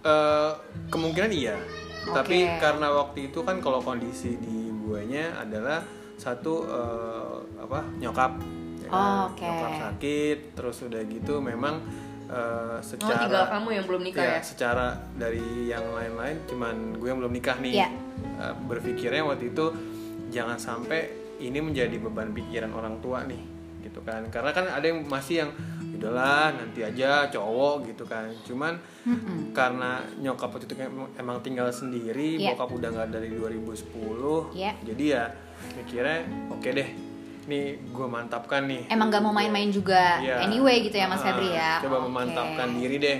Eh, 0.05 0.51
kemungkinan 0.91 1.31
iya 1.31 1.57
tapi 2.13 2.45
Oke. 2.45 2.61
karena 2.61 2.93
waktu 2.93 3.19
itu 3.33 3.41
kan 3.41 3.65
kalau 3.65 3.81
kondisi 3.81 4.37
di 4.37 4.69
guanya 4.85 5.41
adalah 5.41 5.81
satu 6.21 6.69
eh, 6.69 7.37
apa 7.65 7.81
nyokap? 7.97 8.37
Oh, 8.95 9.21
oke. 9.29 9.43
nyokap 9.43 9.73
sakit 9.85 10.39
terus 10.55 10.77
udah 10.81 11.03
gitu 11.05 11.35
memang 11.41 11.75
oh 12.25 12.79
secara 12.81 13.21
tinggal 13.21 13.45
kamu 13.49 13.69
yang 13.73 13.85
belum 13.85 14.03
nikah 14.03 14.25
ya, 14.25 14.33
ya, 14.33 14.41
secara 14.41 14.87
dari 15.15 15.43
yang 15.67 15.85
lain-lain 15.89 16.41
cuman 16.47 16.75
gue 16.95 17.07
yang 17.07 17.19
belum 17.19 17.33
nikah 17.33 17.57
nih 17.59 17.73
Iya. 17.77 17.89
Eh, 18.41 18.55
berpikirnya 18.65 19.23
waktu 19.23 19.51
itu 19.51 19.67
jangan 20.31 20.57
sampai 20.57 21.11
ini 21.37 21.61
menjadi 21.61 21.95
beban 21.97 22.31
pikiran 22.31 22.71
orang 22.71 22.99
tua 22.99 23.23
nih 23.23 23.43
gitu 23.85 24.01
kan 24.01 24.25
karena 24.29 24.51
kan 24.51 24.65
ada 24.67 24.83
yang 24.83 25.05
masih 25.05 25.45
yang 25.45 25.51
udahlah 25.95 26.51
nanti 26.51 26.81
aja 26.81 27.29
cowok 27.29 27.87
gitu 27.87 28.05
kan 28.05 28.33
cuman 28.43 28.81
karena 29.53 29.91
nyokap 30.17 30.51
waktu 30.51 30.65
itu 30.65 30.75
kan 30.75 30.89
emang- 31.15 31.41
tinggal 31.41 31.69
sendiri 31.71 32.37
Iya. 32.37 32.57
bokap 32.57 32.73
udah 32.73 32.89
nggak 32.91 33.09
dari 33.13 33.29
2010 33.31 34.51
Iya. 34.53 34.73
jadi 34.83 35.05
ya 35.07 35.25
mikirnya 35.75 36.19
oke 36.51 36.67
deh 36.67 36.89
nih 37.45 37.65
gue 37.87 38.07
mantapkan 38.07 38.65
nih 38.65 38.89
Emang 38.89 39.09
gak 39.09 39.21
mau 39.21 39.31
main-main 39.31 39.69
juga 39.69 40.19
Iya. 40.19 40.43
anyway 40.43 40.81
gitu 40.81 40.95
ya 40.95 41.07
Mas 41.07 41.21
Ah, 41.21 41.31
Febri 41.31 41.51
ya. 41.51 41.79
Coba 41.81 41.97
Oke. 41.99 42.05
memantapkan 42.07 42.69
diri 42.71 42.97
deh. 42.97 43.19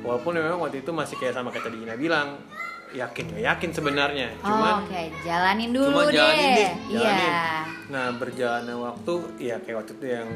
Walaupun 0.00 0.32
memang 0.34 0.58
waktu 0.58 0.80
itu 0.80 0.90
masih 0.90 1.14
kayak 1.14 1.32
sama 1.32 1.48
kayak 1.48 1.64
tadi 1.64 1.78
Ina 1.78 1.94
bilang, 1.94 2.34
yakin 2.90 3.24
gak 3.30 3.42
yakin 3.46 3.70
sebenarnya. 3.70 4.28
Oh, 4.36 4.48
Cuman 4.48 4.74
Oke, 4.82 5.02
jalanin 5.22 5.70
dulu 5.70 5.88
cuma 5.88 6.02
deh. 6.04 6.12
jalanin 6.12 6.48
deh, 6.52 6.70
Iya. 6.88 6.98
jalanin. 6.98 7.32
Nah, 7.88 8.06
berjalannya 8.12 8.76
waktu 8.78 9.14
ya 9.38 9.56
kayak 9.58 9.76
waktu 9.78 9.92
itu 9.94 10.06
yang 10.08 10.28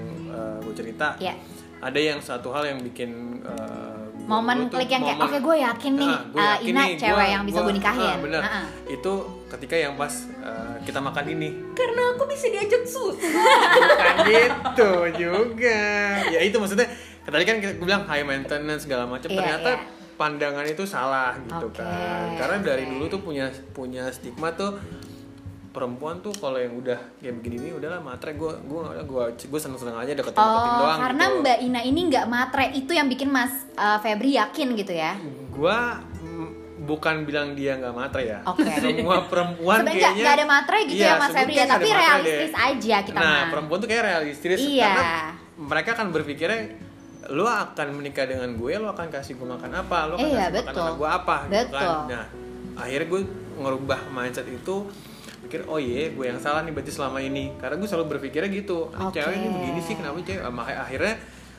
gue 0.61 0.75
cerita. 0.75 1.17
Iya. 1.19 1.35
Ada 1.79 1.99
yang 1.99 2.19
satu 2.19 2.49
hal 2.51 2.65
yang 2.67 2.81
bikin 2.81 3.11
eh, 3.43 3.96
gua 3.96 3.96
Momen 4.27 4.67
klik 4.67 4.87
yang 4.89 5.01
kayak 5.01 5.19
oke 5.21 5.39
gue 5.39 5.57
yakin 5.57 5.93
nih 5.95 6.15
gua 6.29 6.37
uh, 6.37 6.47
yakin 6.53 6.67
Ina 6.69 6.83
nih, 6.83 6.95
cewek 6.97 7.15
gua- 7.17 7.31
yang 7.31 7.43
bisa 7.43 7.55
gua- 7.55 7.65
gue 7.65 7.75
nikahin. 7.75 8.03
ah, 8.05 8.17
bener. 8.19 8.43
Itu 8.89 9.13
ketika 9.47 9.75
yang 9.77 9.95
pas 9.95 10.15
eh, 10.37 10.75
kita 10.83 10.99
makan 10.99 11.25
ini. 11.29 11.49
karena 11.73 12.03
aku 12.11 12.27
bisa 12.27 12.47
diajak 12.49 12.83
sus 12.85 13.15
Bukan 13.15 14.17
gitu 14.29 14.91
juga. 15.17 15.81
Ya 16.27 16.41
itu 16.41 16.57
maksudnya 16.57 16.91
tadi 17.23 17.45
kan 17.45 17.57
gue 17.57 17.79
bilang 17.81 18.03
high 18.05 18.23
maintenance 18.23 18.83
segala 18.83 19.07
macam. 19.07 19.27
Iya, 19.27 19.39
Ternyata 19.39 19.71
iya. 19.73 19.87
pandangan 20.17 20.65
itu 20.65 20.83
salah 20.83 21.39
gitu 21.39 21.67
Oke, 21.69 21.79
kan. 21.79 22.35
Karena 22.35 22.57
dari 22.65 22.85
dulu 22.85 23.07
tuh 23.07 23.21
punya 23.21 23.47
punya 23.71 24.11
stigma 24.11 24.51
tuh 24.51 24.75
perempuan 25.77 26.17
tuh 26.19 26.33
kalau 26.33 26.57
yang 26.57 26.73
udah 26.73 26.97
kayak 27.19 27.37
begini 27.37 27.57
nih 27.63 27.73
udahlah 27.75 28.01
matre 28.01 28.33
gue 28.33 28.49
gue 28.63 28.81
gue 29.03 29.23
gue 29.45 29.61
seneng 29.61 29.77
seneng 29.77 29.93
aja 29.95 30.11
deketin 30.11 30.33
deketin 30.33 30.73
Oh, 30.73 30.81
doang 30.81 30.99
karena 30.99 31.25
gitu. 31.27 31.37
Mbak 31.39 31.59
Ina 31.63 31.81
ini 31.83 32.01
nggak 32.09 32.27
matre 32.27 32.65
itu 32.73 32.91
yang 32.91 33.07
bikin 33.07 33.29
Mas 33.29 33.53
uh, 33.75 33.99
Febri 33.99 34.33
yakin 34.35 34.73
gitu 34.75 34.91
ya. 34.91 35.13
gue 35.51 35.79
bukan 36.79 37.15
bilang 37.23 37.53
dia 37.53 37.75
nggak 37.75 37.93
matre 37.93 38.23
ya 38.27 38.39
Oke. 38.45 38.63
semua 38.75 39.25
perempuan 39.31 39.81
Sebenarnya 39.81 39.93
nggak- 39.93 40.01
kayaknya 40.07 40.23
nggak 40.23 40.35
ada 40.35 40.47
matre 40.47 40.79
gitu 40.83 40.97
Iya, 40.97 41.09
ya 41.09 41.15
Mas 41.17 41.33
Febri 41.33 41.55
ya, 41.55 41.65
tapi 41.67 41.89
realistis 41.91 42.49
deh. 42.49 42.65
aja 42.65 42.97
kita 43.03 43.19
nah 43.19 43.41
perempuan 43.49 43.79
tuh 43.79 43.89
kayak 43.89 44.05
realistis 44.07 44.59
Iya. 44.59 44.85
karena 44.87 45.05
mereka 45.59 45.91
kan 45.93 46.07
berpikirnya 46.09 46.61
lo 47.27 47.45
akan 47.45 47.89
menikah 47.93 48.25
dengan 48.25 48.55
gue 48.55 48.73
lo 48.77 48.89
akan 48.89 49.09
kasih 49.09 49.35
gue 49.35 49.49
makan 49.49 49.71
apa 49.75 49.99
lo 50.07 50.15
akan 50.15 50.23
Iya, 50.23 50.37
kasih 50.39 50.53
makan 50.53 50.63
betul. 50.63 50.83
anak 50.83 50.95
gue 50.95 51.11
apa 51.11 51.37
gitu 51.39 51.53
Betul. 51.53 51.75
kan 51.75 51.91
nah 52.07 52.25
akhirnya 52.77 53.07
gue 53.09 53.21
ngerubah 53.57 54.01
mindset 54.09 54.47
itu 54.47 54.77
pikir 55.47 55.65
oh 55.65 55.79
iya 55.79 56.11
gue 56.11 56.25
yang 56.25 56.37
salah 56.37 56.61
nih 56.61 56.71
berarti 56.71 56.91
selama 56.91 57.19
ini 57.19 57.55
karena 57.57 57.75
gue 57.75 57.87
selalu 57.87 58.07
berpikirnya 58.13 58.51
gitu 58.51 58.91
"Ah, 58.91 59.07
Oke. 59.07 59.17
cewek 59.17 59.35
ini 59.35 59.49
begini 59.49 59.81
sih 59.81 59.95
kenapa 59.95 60.19
cewek 60.21 60.43
akhirnya 60.77 61.15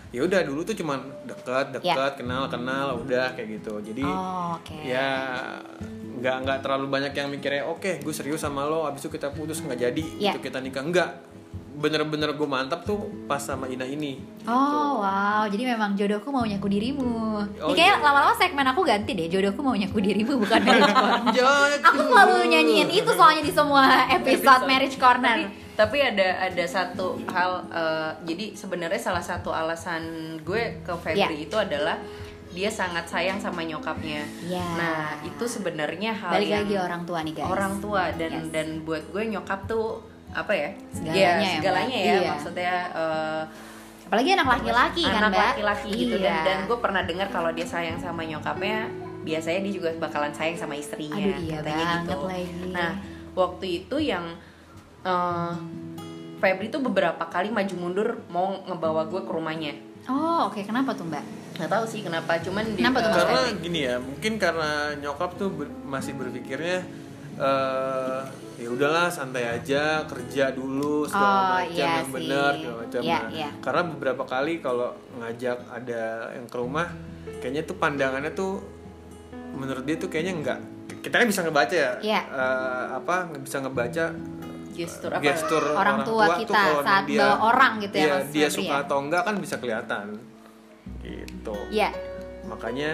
ya 0.08 0.24
udah 0.24 0.40
dulu 0.42 0.64
tuh 0.64 0.72
cuman 0.74 1.00
dekat 1.24 1.66
dekat 1.74 2.12
kenal 2.16 2.48
kenal 2.48 2.96
udah 2.98 3.36
kayak 3.36 3.60
gitu 3.60 3.76
jadi. 3.84 4.04
Oh, 4.04 4.56
oke. 4.56 4.76
ya 4.80 5.10
nggak 6.18 6.36
nggak 6.44 6.60
terlalu 6.64 6.86
banyak 6.90 7.14
yang 7.14 7.28
mikirnya 7.28 7.64
oke 7.64 8.02
gue 8.02 8.14
serius 8.16 8.42
sama 8.42 8.66
lo 8.66 8.84
abis 8.84 9.06
itu 9.06 9.14
kita 9.14 9.30
putus 9.30 9.62
nggak 9.62 9.78
jadi 9.80 10.04
Iya. 10.18 10.32
itu 10.34 10.40
kita 10.42 10.58
nikah 10.60 10.82
enggak 10.82 11.10
bener-bener 11.78 12.34
gue 12.34 12.44
mantap 12.46 12.82
tuh 12.82 12.98
pas 13.24 13.38
sama 13.38 13.66
Ina 13.66 13.86
ini 13.86 14.18
Oh 14.44 14.98
wow, 14.98 15.46
jadi 15.46 15.70
memang 15.70 15.94
jodohku 15.94 16.28
mau 16.28 16.42
nyaku 16.42 16.66
dirimu. 16.68 17.36
Oh, 17.60 17.68
Ini 17.68 17.76
kayak 17.76 17.96
iya. 17.96 18.02
lama-lama 18.02 18.34
segmen 18.34 18.64
aku 18.64 18.82
ganti 18.82 19.12
deh, 19.12 19.28
jodohku 19.28 19.60
mau 19.60 19.76
nyaku 19.76 20.00
dirimu 20.00 20.40
bukan 20.40 20.58
marriage 20.66 20.88
corner. 20.90 21.84
Aku 21.84 22.00
selalu 22.02 22.36
nyanyiin 22.48 22.90
itu 22.90 23.12
soalnya 23.12 23.44
di 23.44 23.52
semua 23.52 23.84
episode 24.10 24.40
Episode. 24.40 24.64
marriage 24.66 24.98
corner. 24.98 25.36
tapi 25.38 25.46
tapi 25.76 25.98
ada 26.02 26.28
ada 26.44 26.64
satu 26.66 27.22
hal 27.28 27.52
eh, 27.70 28.10
jadi 28.26 28.46
sebenarnya 28.52 28.98
salah 28.98 29.22
satu 29.22 29.52
alasan 29.52 30.02
gue 30.42 30.82
ke 30.82 30.94
Febri 30.98 31.20
itu 31.44 31.54
adalah 31.54 32.02
dia 32.48 32.72
sangat 32.72 33.06
sayang 33.06 33.38
sama 33.38 33.62
nyokapnya. 33.62 34.26
Iya. 34.42 34.64
Nah 34.74 35.00
itu 35.22 35.46
sebenarnya 35.46 36.16
hal 36.16 36.34
Balik 36.34 36.48
yang 36.48 36.64
lagi 36.66 36.76
orang 36.80 37.02
tua 37.04 37.20
nih 37.22 37.34
guys. 37.36 37.46
orang 37.46 37.74
tua 37.78 38.04
dan 38.12 38.32
Yes. 38.34 38.50
dan 38.50 38.68
buat 38.82 39.04
gue 39.08 39.24
nyokap 39.28 39.68
tuh 39.68 40.02
apa 40.38 40.54
ya? 40.54 40.70
Segalanya 40.92 41.18
Ya, 41.18 41.32
ya, 41.36 41.52
segalanya 41.58 41.90
Mbak. 41.92 42.06
ya. 42.06 42.14
Iya. 42.14 42.30
Maksudnya 42.32 42.74
eh, 42.94 43.44
Apalagi 44.08 44.30
anak 44.32 44.48
laki-laki 44.50 45.04
kan 45.04 45.20
anak 45.20 45.32
mbak. 45.34 45.48
laki-laki 45.52 45.90
gitu 45.92 46.16
dan 46.18 46.32
Iya. 46.32 46.44
dan 46.46 46.58
gue 46.64 46.78
pernah 46.78 47.04
dengar 47.04 47.28
kalau 47.28 47.52
dia 47.52 47.66
sayang 47.66 47.98
sama 47.98 48.24
nyokapnya 48.24 48.88
biasanya 49.22 49.60
dia 49.60 49.74
juga 49.74 49.90
bakalan 49.98 50.32
sayang 50.32 50.56
sama 50.56 50.74
istrinya 50.74 51.20
Aduh, 51.20 51.44
iya 51.44 51.60
katanya 51.60 51.76
banget 51.76 52.00
gitu. 52.08 52.20
lagi. 52.24 52.64
Nah 52.72 52.92
waktu 53.34 53.66
itu 53.78 53.96
yang 54.00 54.26
eh, 55.04 55.54
Febri 56.38 56.70
tuh 56.70 56.80
beberapa 56.80 57.26
kali 57.26 57.50
maju 57.50 57.76
mundur 57.76 58.08
mau 58.28 58.62
ngebawa 58.64 59.04
gue 59.06 59.20
ke 59.20 59.32
rumahnya. 59.34 59.74
Oh 60.06 60.48
oke, 60.48 60.62
kenapa 60.62 60.94
tuh 60.94 61.04
mbak? 61.04 61.26
Nggak 61.58 61.68
tahu 61.68 61.84
sih 61.84 62.00
kenapa, 62.00 62.38
cuman 62.38 62.64
di- 62.70 62.80
Kenapa 62.80 63.02
tuh, 63.02 63.10
Mas 63.10 63.18
eh, 63.18 63.20
karena 63.20 63.42
Febri? 63.44 63.60
gini 63.60 63.80
ya 63.84 63.96
mungkin 63.98 64.34
karena 64.38 64.72
nyokap 64.96 65.36
tuh 65.36 65.50
ber- 65.50 65.74
masih 65.84 66.14
berpikirnya 66.14 66.86
eh 67.38 68.22
ya 68.58 68.68
udahlah 68.68 69.06
santai 69.08 69.46
aja 69.48 70.02
kerja 70.04 70.50
dulu 70.50 71.06
segala 71.06 71.30
Oh, 71.30 71.46
macam 71.62 71.70
iya 71.70 71.86
yang 71.96 72.10
benar 72.10 72.52
segala 72.56 72.76
macam 72.76 73.00
Iya, 73.00 73.14
Nah, 73.16 73.30
iya. 73.30 73.50
karena 73.60 73.82
beberapa 73.86 74.24
kali 74.26 74.54
kalau 74.58 74.90
ngajak 75.16 75.58
ada 75.70 76.02
yang 76.34 76.46
ke 76.46 76.58
rumah 76.58 76.88
kayaknya 77.38 77.64
tuh 77.64 77.76
pandangannya 77.76 78.34
tuh 78.34 78.58
menurut 79.54 79.84
dia 79.84 79.96
tuh 79.96 80.08
kayaknya 80.08 80.34
enggak 80.36 80.60
kita 81.00 81.16
kan 81.16 81.28
bisa 81.28 81.42
ngebaca 81.42 81.76
ya 81.76 81.92
Iya. 82.02 82.22
eh, 82.26 82.86
apa 82.96 83.16
bisa 83.38 83.58
ngebaca 83.60 84.06
gestur 84.74 85.10
apa? 85.12 85.22
gestur 85.24 85.64
Orang 85.72 86.02
tua 86.02 86.26
tuh 86.28 86.42
kita 86.44 86.54
kalau 86.56 86.82
saat 86.82 87.04
dia, 87.06 87.18
bawa 87.20 87.38
orang 87.48 87.72
gitu 87.80 87.94
ya, 87.94 88.02
iya, 88.04 88.14
Mas 88.16 88.28
dia 88.28 88.48
Febri 88.48 88.58
suka 88.58 88.74
ya? 88.74 88.84
atau 88.84 88.98
enggak 89.00 89.22
kan 89.24 89.36
bisa 89.38 89.56
kelihatan 89.58 90.06
gitu 91.00 91.58
Iya. 91.70 91.90
makanya 92.46 92.92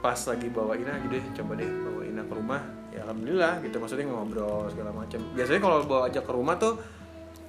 pas 0.00 0.18
lagi 0.18 0.48
bawa 0.48 0.72
Ina 0.74 0.96
gitu 1.02 1.14
deh 1.14 1.24
coba 1.34 1.52
deh 1.54 1.68
bawa 1.68 2.00
Ina 2.02 2.22
ke 2.22 2.34
rumah 2.34 2.62
ya 2.64 2.81
alhamdulillah 3.12 3.60
gitu 3.60 3.76
maksudnya 3.76 4.08
ngobrol 4.08 4.64
segala 4.72 4.90
macam 4.90 5.20
biasanya 5.36 5.60
kalau 5.60 5.76
bawa 5.84 6.08
aja 6.08 6.24
ke 6.24 6.32
rumah 6.32 6.56
tuh 6.56 6.80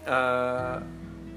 eh 0.04 0.76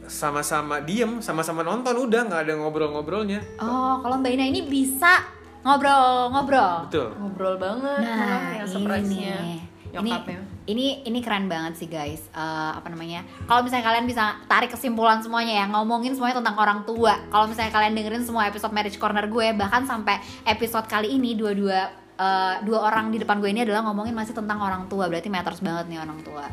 sama-sama 0.06 0.82
diem 0.82 1.18
sama-sama 1.18 1.62
nonton 1.62 1.94
udah 1.98 2.26
nggak 2.26 2.42
ada 2.46 2.52
ngobrol-ngobrolnya 2.58 3.42
Oh, 3.58 3.98
kalau 4.02 4.18
Mbak 4.18 4.32
Ina 4.34 4.44
ini 4.46 4.62
bisa 4.62 5.18
ngobrol-ngobrol. 5.62 6.86
betul 6.86 7.10
ngobrol 7.18 7.54
banget 7.58 8.06
Nah, 8.06 8.54
yang 8.54 8.66
ini 8.66 8.70
surprise-nya. 8.70 9.34
Ini, 9.34 9.56
nyokapnya 9.94 10.38
ini 10.66 10.86
ini 11.06 11.18
keren 11.22 11.46
banget 11.46 11.78
sih 11.78 11.86
guys. 11.86 12.26
Eh, 12.34 12.70
apa 12.74 12.90
namanya? 12.90 13.22
Kalau 13.46 13.62
misalnya 13.62 13.86
kalian 13.86 14.06
bisa 14.06 14.34
tarik 14.46 14.70
kesimpulan 14.70 15.22
semuanya 15.22 15.62
ya, 15.62 15.66
ngomongin 15.70 16.10
semuanya 16.10 16.42
tentang 16.42 16.58
orang 16.58 16.82
tua. 16.82 17.14
Kalau 17.30 17.46
misalnya 17.46 17.70
kalian 17.70 17.94
dengerin 17.94 18.26
semua 18.26 18.50
episode 18.50 18.74
Marriage 18.74 18.98
Corner 18.98 19.30
gue, 19.30 19.46
bahkan 19.54 19.86
sampai 19.86 20.18
episode 20.42 20.90
kali 20.90 21.14
ini 21.14 21.38
dua-dua 21.38 21.86
eh, 22.16 22.54
dua 22.64 22.78
orang 22.88 23.12
di 23.12 23.20
depan 23.20 23.38
gue 23.38 23.50
ini 23.52 23.62
adalah 23.62 23.84
ngomongin 23.88 24.16
masih 24.16 24.32
tentang 24.32 24.58
orang 24.60 24.88
tua. 24.88 25.06
Berarti 25.06 25.28
matters 25.28 25.60
banget 25.60 25.86
nih 25.92 26.00
orang 26.00 26.20
tua. 26.24 26.44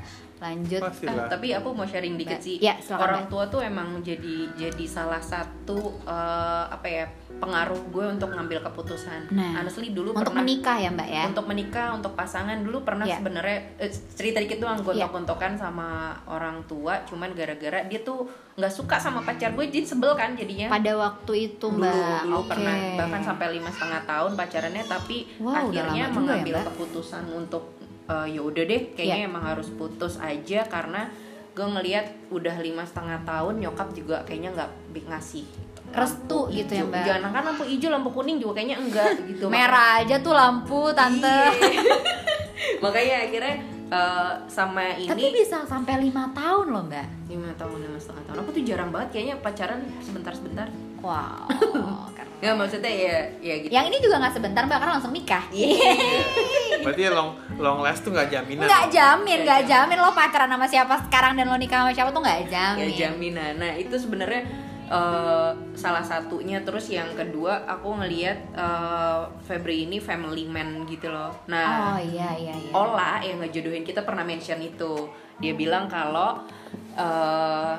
Lanjut. 0.43 0.81
Eh, 0.83 1.07
lah 1.07 1.25
tapi 1.25 1.47
aku 1.49 1.71
mau 1.71 1.83
sharing 1.83 2.15
dikit 2.15 2.37
sih. 2.37 2.59
Ya, 2.59 2.75
silakan, 2.77 3.03
Orang 3.07 3.23
tua 3.27 3.43
tuh 3.47 3.61
emang 3.61 4.03
jadi 4.03 4.51
jadi 4.53 4.85
salah 4.85 5.23
satu 5.23 5.79
eh, 6.03 6.65
apa 6.67 6.83
ya 6.85 7.05
pengaruh 7.33 7.79
gue 7.89 8.05
untuk 8.09 8.29
ngambil 8.29 8.59
keputusan. 8.61 9.31
Nah, 9.31 9.57
Honestly 9.57 9.89
dulu 9.89 10.11
Untuk 10.11 10.29
pernah 10.29 10.43
menikah 10.43 10.77
ya, 10.77 10.89
Mbak 10.89 11.07
ya. 11.09 11.23
untuk 11.25 11.45
menikah 11.45 11.87
untuk 11.91 12.11
pasangan 12.13 12.59
dulu 12.59 12.83
pernah 12.83 13.03
Iya. 13.03 13.17
sebenarnya 13.17 13.57
eh, 13.77 13.89
cerita 13.89 14.37
dikit 14.37 14.59
doang 14.59 14.77
Iya. 14.77 15.07
gontok-gontokan 15.07 15.53
sama 15.55 15.87
orang 16.25 16.61
tua 16.63 16.99
cuman 17.03 17.31
gara-gara 17.31 17.83
dia 17.83 17.99
tuh 18.01 18.27
nggak 18.53 18.69
suka 18.69 19.01
sama 19.01 19.19
pacar 19.19 19.49
gue 19.51 19.65
jadi 19.65 19.81
sebel 19.83 20.13
kan 20.13 20.37
jadinya 20.37 20.69
Pada 20.69 20.93
waktu 20.93 21.33
itu, 21.49 21.65
dulu 21.65 21.81
Mbak. 21.81 22.21
dulu 22.21 22.37
Oke. 22.37 22.49
pernah 22.53 22.75
bahkan 22.95 23.21
sampai 23.23 23.47
lima 23.49 23.65
setengah 23.67 24.01
tahun 24.03 24.31
pacarannya 24.35 24.83
tapi 24.85 25.17
Wow, 25.41 25.73
akhirnya 25.73 26.05
juga 26.05 26.15
mengambil 26.15 26.53
ya, 26.53 26.59
Mbak. 26.59 26.67
keputusan 26.69 27.23
untuk 27.33 27.63
eh, 28.05 28.27
ya 28.29 28.41
udah 28.41 28.63
deh 28.63 28.81
kayaknya 28.91 29.17
Iya. 29.19 29.27
emang 29.27 29.43
harus 29.45 29.67
putus 29.69 30.15
aja 30.17 30.63
karena 30.65 31.07
gue 31.49 31.61
ngelihat 31.63 32.05
udah 32.29 32.55
lima 32.57 32.81
setengah 32.81 33.21
tahun 33.23 33.59
nyokap 33.59 33.93
juga 33.93 34.21
kayaknya 34.23 34.51
nggak 34.51 34.69
ngasih 35.07 35.45
Restu 35.93 36.39
lampu 36.43 36.55
gitu 36.55 36.71
ya, 36.71 36.81
hijau. 36.81 36.89
Mbak. 36.89 37.05
jangan 37.05 37.29
kan 37.31 37.43
lampu 37.45 37.63
hijau 37.63 37.89
lampu 37.89 38.09
kuning 38.11 38.37
juga 38.37 38.53
kayaknya 38.55 38.77
enggak 38.79 39.09
gitu 39.29 39.45
Merah 39.47 40.01
aja 40.01 40.15
tuh 40.17 40.33
lampu, 40.33 40.89
tante. 40.91 41.29
Iya. 41.53 41.93
makanya 42.83 43.15
akhirnya 43.21 43.55
eh, 43.87 44.31
sama 44.47 44.81
ini 44.91 45.05
Tapi 45.05 45.29
bisa 45.31 45.61
sampai 45.63 46.01
lima 46.01 46.33
tahun 46.33 46.65
loh, 46.67 46.83
Mbak. 46.83 47.07
lima 47.29 47.49
tahun 47.53 47.77
lima 47.79 47.97
setengah 47.97 48.23
tahun 48.25 48.37
aku 48.39 48.49
tuh 48.51 48.63
jarang 48.63 48.89
banget 48.89 49.09
kayaknya 49.11 49.35
pacaran 49.37 49.79
sebentar 49.99 50.33
sebentar 50.33 50.67
Wow. 51.03 51.51
keren. 52.15 52.31
ya 52.39 52.51
maksudnya 52.55 52.87
ya 52.87 53.15
ya 53.43 53.53
gitu 53.59 53.71
Yang 53.71 53.85
ini 53.91 53.97
juga 53.99 54.15
nggak 54.23 54.33
sebentar 54.33 54.63
mbak 54.63 54.79
karena 54.79 54.93
langsung 54.95 55.11
nikah. 55.11 55.43
berarti 56.83 57.01
long 57.07 57.31
long 57.55 57.79
last 57.79 58.03
tuh 58.03 58.11
nggak 58.11 58.27
jaminan 58.27 58.67
Nggak 58.67 58.85
jamin, 58.89 59.39
nggak 59.43 59.63
jamin 59.63 59.97
lo 59.99 60.11
pacaran 60.11 60.47
sama 60.47 60.67
siapa 60.67 60.95
sekarang 61.03 61.35
dan 61.35 61.47
lo 61.47 61.55
nikah 61.55 61.79
sama 61.79 61.91
siapa 61.91 62.09
tuh 62.11 62.19
nggak 62.19 62.41
jamin. 62.47 62.83
ya 62.83 62.89
jaminan 63.07 63.53
nah 63.55 63.71
itu 63.71 63.95
sebenarnya 63.95 64.43
eh, 64.85 65.49
salah 65.73 66.03
satunya 66.03 66.59
terus 66.59 66.87
yang 66.87 67.07
kedua 67.15 67.63
aku 67.65 67.95
ngelihat 67.95 68.37
eh, 68.51 69.21
Febri 69.43 69.87
ini 69.87 69.99
family 69.99 70.43
man 70.43 70.83
gitu 70.83 71.07
loh 71.07 71.31
Oh 71.31 71.47
nah 71.47 71.95
iya 71.99 72.35
iya 72.35 72.51
iya. 72.53 72.71
Ola 72.71 73.23
yang 73.23 73.39
ngejodohin 73.39 73.83
kita 73.83 74.03
pernah 74.03 74.23
mention 74.23 74.59
itu 74.59 75.07
dia 75.39 75.55
bilang 75.55 75.87
kalau 75.87 76.43
eh, 76.95 77.73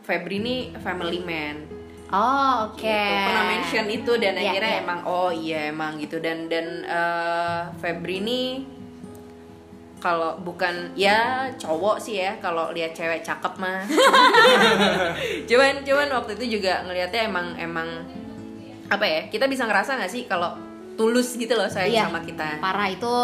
Febri 0.00 0.40
ini 0.40 0.56
family 0.80 1.20
man 1.20 1.83
Oh 2.06 2.68
oke. 2.68 2.84
gitu. 2.84 3.24
pernah 3.24 3.44
mention 3.48 3.86
itu 3.88 4.12
dan 4.16 4.34
Iya, 4.34 4.50
akhirnya 4.50 4.72
iya. 4.72 4.82
emang 4.82 5.00
oh 5.02 5.30
iya 5.30 5.60
emang 5.68 5.96
gitu 5.96 6.18
dan 6.18 6.46
dan 6.46 6.66
eh, 6.82 7.60
Febri 7.76 8.20
ini 8.20 8.42
kalau 9.98 10.36
bukan 10.36 10.92
ya 10.92 11.48
cowok 11.56 11.96
sih 11.96 12.20
ya 12.20 12.36
kalau 12.38 12.68
lihat 12.70 12.92
cewek 12.92 13.24
cakep 13.24 13.56
mah 13.56 13.88
cuman 15.48 15.80
cuman 15.80 16.08
waktu 16.12 16.36
itu 16.36 16.60
juga 16.60 16.84
ngelihatnya 16.84 17.22
emang 17.24 17.46
emang 17.56 17.88
apa 18.86 19.00
ya 19.02 19.20
kita 19.26 19.48
bisa 19.48 19.64
ngerasa 19.64 19.96
nggak 19.96 20.12
sih 20.12 20.28
kalau 20.28 20.52
tulus 20.94 21.34
gitu 21.34 21.56
loh 21.56 21.66
sayang 21.66 21.90
Iya. 21.90 22.04
sama 22.06 22.20
kita 22.20 22.60
Parah 22.60 22.86
itu 22.86 23.14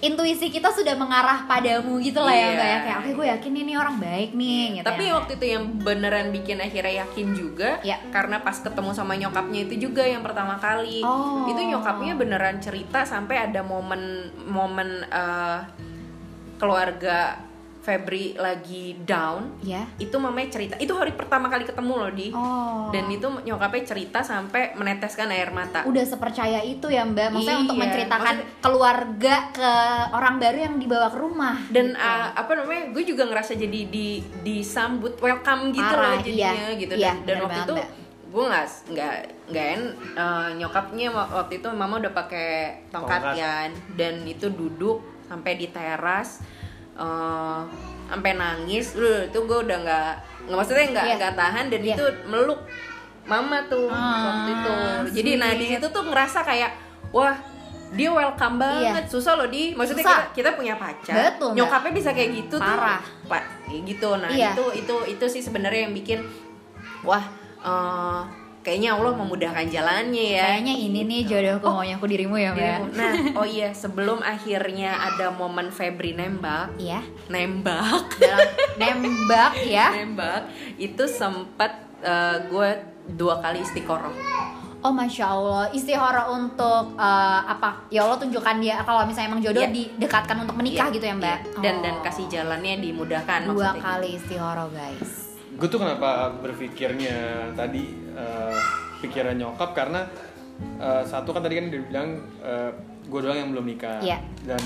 intuisi 0.00 0.48
kita 0.48 0.68
sudah 0.68 0.94
mengarah 0.94 1.44
padamu 1.44 1.96
gitu 1.98 2.18
lah 2.18 2.30
ya 2.30 2.40
Iya. 2.44 2.52
mbak 2.52 2.66
ya 2.66 2.78
kayak 2.80 2.98
oke 2.98 3.10
gue 3.14 3.26
yakin 3.30 3.52
ini 3.54 3.72
orang 3.74 3.96
baik 3.96 4.30
nih. 4.32 4.62
Gitu 4.74 4.84
Tapi 4.84 5.04
ya. 5.06 5.12
waktu 5.14 5.32
itu 5.34 5.46
yang 5.48 5.64
beneran 5.78 6.26
bikin 6.30 6.58
akhirnya 6.58 6.94
yakin 7.02 7.26
juga 7.32 7.70
Ya. 7.80 7.96
karena 8.10 8.40
pas 8.40 8.58
ketemu 8.58 8.90
sama 8.90 9.14
nyokapnya 9.14 9.60
itu 9.64 9.88
juga 9.88 10.02
yang 10.02 10.20
pertama 10.20 10.58
kali. 10.58 11.00
Oh. 11.00 11.46
Itu 11.46 11.60
nyokapnya 11.60 12.14
beneran 12.14 12.58
cerita 12.58 13.04
sampai 13.04 13.46
ada 13.46 13.62
momen 13.62 14.02
momen 14.44 15.04
eh, 15.04 15.58
keluarga 16.56 17.38
Febri 17.84 18.32
lagi 18.34 18.96
down. 18.98 19.60
ya. 19.60 19.84
Itu 19.94 20.16
mamanya 20.16 20.48
cerita. 20.50 20.74
Itu 20.76 20.96
hari 20.96 21.12
pertama 21.12 21.46
kali 21.46 21.62
ketemu 21.62 21.92
loh 21.94 22.10
di. 22.10 22.32
Oh. 22.32 22.88
Dan 22.88 23.06
itu 23.08 23.28
nyokapnya 23.44 23.84
cerita 23.86 24.20
sampai 24.20 24.72
meneteskan 24.72 25.28
air 25.28 25.50
mata. 25.50 25.84
udah 25.84 26.00
sepercaya 26.02 26.58
itu 26.58 26.88
ya 26.88 27.04
mbak 27.04 27.28
maksudnya 27.30 27.60
untuk 27.60 27.76
Iya, 27.76 27.82
menceritakan 27.84 28.24
maksudnya- 28.40 28.58
keluarga 28.58 29.34
ke 29.50 29.72
orang 30.10 30.34
baru 30.38 30.58
yang 30.62 30.74
dibawa 30.76 31.06
ke 31.06 31.18
rumah 31.18 31.56
dan 31.68 31.86
gitu. 31.88 32.00
uh, 32.00 32.28
apa 32.32 32.52
namanya 32.54 32.82
gue 32.88 33.04
juga 33.04 33.22
ngerasa 33.24 33.52
jadi 33.54 33.80
di 33.86 34.08
disambut 34.40 35.18
welcome 35.18 35.68
gitu 35.70 35.84
Parah, 35.84 36.10
loh 36.10 36.18
jadinya 36.18 36.54
iya. 36.64 36.78
gitu 36.78 36.94
Iya, 36.94 37.12
dan, 37.20 37.36
waktu 37.38 37.50
banget, 37.50 37.60
itu 37.60 37.74
Mbak. 37.74 37.88
gue 38.26 38.44
nggak 38.44 38.66
nggak 38.88 39.14
nggak 39.46 39.66
en 39.68 39.82
uh, 40.14 40.48
nyokapnya 40.54 41.08
wa- 41.10 41.30
waktu 41.36 41.52
itu 41.58 41.68
mama 41.70 41.94
udah 41.98 42.12
pakai 42.12 42.50
tongkat 42.88 43.20
Tongkat. 43.20 43.34
kan 43.36 43.68
dan 43.94 44.14
itu 44.24 44.46
duduk 44.48 44.98
sampai 45.24 45.52
di 45.54 45.68
teras 45.68 46.40
uh, 46.94 47.60
sampai 48.04 48.32
nangis 48.34 48.92
Duh, 48.92 49.24
itu 49.24 49.38
gue 49.40 49.58
udah 49.60 49.78
nggak 49.80 50.10
nggak 50.44 50.56
maksudnya 50.56 50.84
nggak 50.90 51.06
Iya. 51.06 51.14
nggak 51.16 51.34
tahan 51.34 51.64
dan 51.68 51.80
Iya. 51.80 51.94
itu 51.94 52.04
meluk 52.26 52.60
mama 53.24 53.58
tuh 53.66 53.88
Ah, 53.88 54.20
waktu 54.22 54.50
itu 54.52 54.72
jadi 55.14 55.30
nah 55.40 55.50
di 55.50 55.64
sweet. 55.64 55.80
situ 55.80 55.86
tuh 55.88 56.04
ngerasa 56.04 56.40
kayak 56.40 56.70
wah 57.08 57.32
dia 57.90 58.10
welcome 58.10 58.58
banget 58.58 59.06
susah 59.06 59.32
loh 59.34 59.46
di 59.46 59.72
maksudnya 59.72 60.02
Iya. 60.02 60.10
Susah. 60.10 60.26
kita 60.28 60.50
kita 60.52 60.58
punya 60.58 60.74
pacar 60.76 61.14
Betul, 61.32 61.50
nyokapnya 61.54 61.92
bisa 61.94 62.10
kayak 62.10 62.30
gitu 62.34 62.56
Parah. 62.58 63.00
tuh 63.00 63.30
pak 63.30 63.42
gitu 63.70 64.10
nah 64.14 64.28
Iya. 64.28 64.52
itu 64.52 64.64
itu 64.84 64.94
itu 65.08 65.24
sih 65.30 65.40
sebenarnya 65.40 65.88
yang 65.88 65.94
bikin 65.94 66.20
wah 67.00 67.24
eh, 67.62 68.20
kayaknya 68.64 68.96
Allah 68.96 69.12
memudahkan 69.12 69.68
jalannya 69.68 70.26
ya. 70.40 70.44
Kayaknya 70.56 70.74
ini 70.80 71.00
nih 71.04 71.20
jodohku 71.28 71.68
maunya 71.68 72.00
aku 72.00 72.08
dirimu 72.08 72.40
ya 72.40 72.56
mbak. 72.56 72.80
nah 72.98 73.12
oh 73.36 73.46
iya 73.46 73.70
sebelum 73.70 74.24
akhirnya 74.24 74.96
ada 74.96 75.28
momen 75.30 75.68
Febri 75.68 76.16
nembak 76.16 76.72
iya. 76.80 77.04
nembak. 77.28 78.16
Dalam 78.24 78.48
nembak 78.80 79.52
ya. 79.68 79.92
Nembak. 79.92 80.48
Itu 80.80 81.04
sempat 81.04 81.76
eh, 82.00 82.36
gue 82.48 82.68
dua 83.14 83.44
kali 83.44 83.60
istiqoroh. 83.60 84.16
Oh 84.80 84.92
masya 84.92 85.28
allah. 85.28 85.64
Istihara 85.68 86.32
untuk 86.32 86.96
eh, 86.96 87.40
apa? 87.44 87.84
Ya 87.92 88.08
allah 88.08 88.16
tunjukkan 88.16 88.64
dia 88.64 88.80
kalau 88.80 89.04
misalnya 89.04 89.28
emang 89.28 89.44
jodoh 89.44 89.60
Iya. 89.60 89.72
didekatkan 89.72 90.40
untuk 90.40 90.56
menikah 90.56 90.88
Iya, 90.88 90.94
gitu 90.96 91.04
ya 91.04 91.14
mbak? 91.14 91.38
Iya. 91.44 91.60
dan 91.60 91.74
dan 91.84 91.94
Oh. 92.00 92.02
kasih 92.02 92.26
jalannya 92.32 92.80
dimudahkan 92.80 93.44
dua 93.44 93.76
kali 93.76 94.16
istihara 94.16 94.64
guys. 94.72 95.36
Gue 95.54 95.68
tuh 95.70 95.78
kenapa 95.78 96.34
berpikirnya 96.42 97.46
tadi 97.54 98.03
eh, 98.14 98.56
pikiran 99.02 99.36
nyokap 99.36 99.70
karena 99.76 100.06
eh, 100.80 101.02
satu 101.04 101.34
kan 101.34 101.42
tadi 101.42 101.54
kan 101.58 101.66
dia 101.68 101.82
bilang 101.82 102.08
gue 103.04 103.20
doang 103.20 103.36
yang 103.36 103.50
belum 103.52 103.66
nikah. 103.68 104.00
Iya. 104.00 104.18
dan 104.48 104.62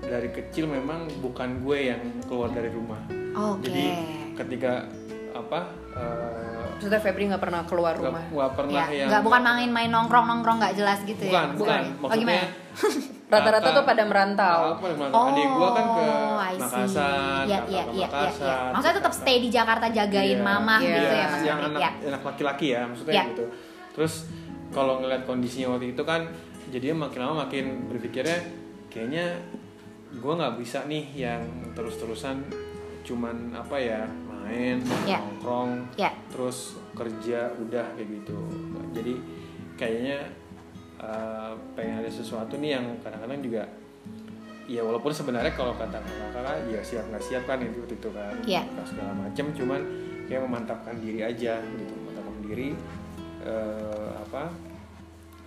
dari 0.00 0.32
kecil 0.32 0.64
memang 0.64 1.08
bukan 1.20 1.60
gue 1.60 1.92
yang 1.92 2.00
keluar 2.24 2.48
dari 2.48 2.72
rumah. 2.72 3.00
Oke. 3.36 3.68
Jadi 3.68 3.84
ketika 4.32 4.88
apa 5.32 5.60
eh, 5.96 6.62
maksudnya 6.76 7.00
Febri 7.00 7.24
nggak 7.30 7.42
pernah 7.42 7.62
keluar 7.64 7.94
rumah? 7.96 8.24
nggak 8.26 8.52
pernah 8.58 8.84
ya, 8.90 9.04
yang 9.04 9.08
nggak 9.08 9.22
bukan 9.22 9.40
main-main 9.44 9.90
nongkrong 9.92 10.26
nongkrong 10.28 10.58
nggak 10.60 10.74
jelas 10.76 10.98
gitu 11.06 11.30
bukan 11.30 11.46
ya 11.46 11.56
bukan. 11.56 11.80
Oh, 11.80 12.00
maksudnya 12.02 12.20
gimana 12.20 12.46
rata-rata 13.32 13.68
tuh 13.72 13.84
pada 13.84 14.02
merantau 14.02 14.58
apa 14.76 14.84
adik 14.92 15.48
gue 15.48 15.68
kan 15.70 15.86
ke 15.88 16.04
Oh, 16.04 16.36
I 16.38 16.52
see. 16.52 16.60
Makassar 16.60 17.42
Iya, 17.42 17.58
iya, 17.64 17.64
iya, 17.66 17.82
iya, 17.90 18.06
Makassar 18.06 18.46
iya. 18.62 18.72
Maksudnya 18.72 18.96
tetap 18.98 19.14
stay 19.14 19.36
di 19.38 19.48
Jakarta 19.48 19.86
jagain 19.88 20.36
Iya, 20.36 20.44
mama 20.44 20.76
iya, 20.78 20.88
gitu 20.92 21.06
ya 21.06 21.14
Iya, 21.14 21.24
Mas 21.26 21.42
yang 21.42 21.58
Febri? 21.58 21.70
anak 21.70 21.80
Ya. 21.80 21.90
anak 22.08 22.22
laki-laki 22.22 22.66
ya 22.68 22.80
maksudnya 22.84 23.14
Iya. 23.14 23.24
gitu 23.28 23.44
terus 23.92 24.14
kalau 24.70 24.94
ngeliat 24.98 25.22
kondisinya 25.22 25.68
waktu 25.70 25.86
itu 25.90 26.02
kan 26.02 26.20
jadinya 26.68 26.96
makin 27.02 27.18
lama 27.20 27.34
makin 27.42 27.64
berpikirnya 27.86 28.38
kayaknya 28.88 29.26
gue 30.12 30.32
nggak 30.32 30.54
bisa 30.56 30.84
nih 30.84 31.04
yang 31.14 31.40
terus-terusan 31.72 32.44
cuman 33.02 33.52
apa 33.52 33.76
ya 33.76 34.00
main 34.28 34.80
Iya. 35.02 35.18
nongkrong 35.18 35.70
Ya. 35.94 36.12
terus 36.28 36.76
kerja 36.92 37.48
udah 37.54 37.84
kayak 37.92 38.08
gitu 38.14 38.36
jadi 38.92 39.14
kayaknya 39.74 40.18
uh, 41.02 41.52
pengen 41.74 42.00
ada 42.00 42.10
sesuatu 42.10 42.56
nih 42.56 42.78
yang 42.78 42.86
kadang-kadang 43.02 43.42
juga 43.42 43.62
ya 44.70 44.80
walaupun 44.80 45.10
sebenarnya 45.12 45.52
kalau 45.52 45.74
kata 45.74 45.98
kakak 46.00 46.64
ya 46.70 46.80
siap 46.80 47.04
nggak 47.10 47.22
siap 47.22 47.42
kan 47.44 47.58
itu 47.60 47.82
itu 47.84 48.08
kan. 48.14 48.34
Iya. 48.46 48.62
Nah, 48.72 48.86
segala 48.86 49.12
macam 49.12 49.46
cuman 49.52 49.80
kayak 50.30 50.42
memantapkan 50.48 50.94
diri 51.02 51.20
aja 51.20 51.60
gitu 51.60 51.92
memantapkan 51.92 52.40
diri 52.46 52.68
eh, 53.42 54.10
apa 54.16 54.48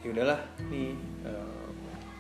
ya 0.06 0.08
udahlah 0.14 0.40
nih 0.70 0.94
eh, 1.26 1.66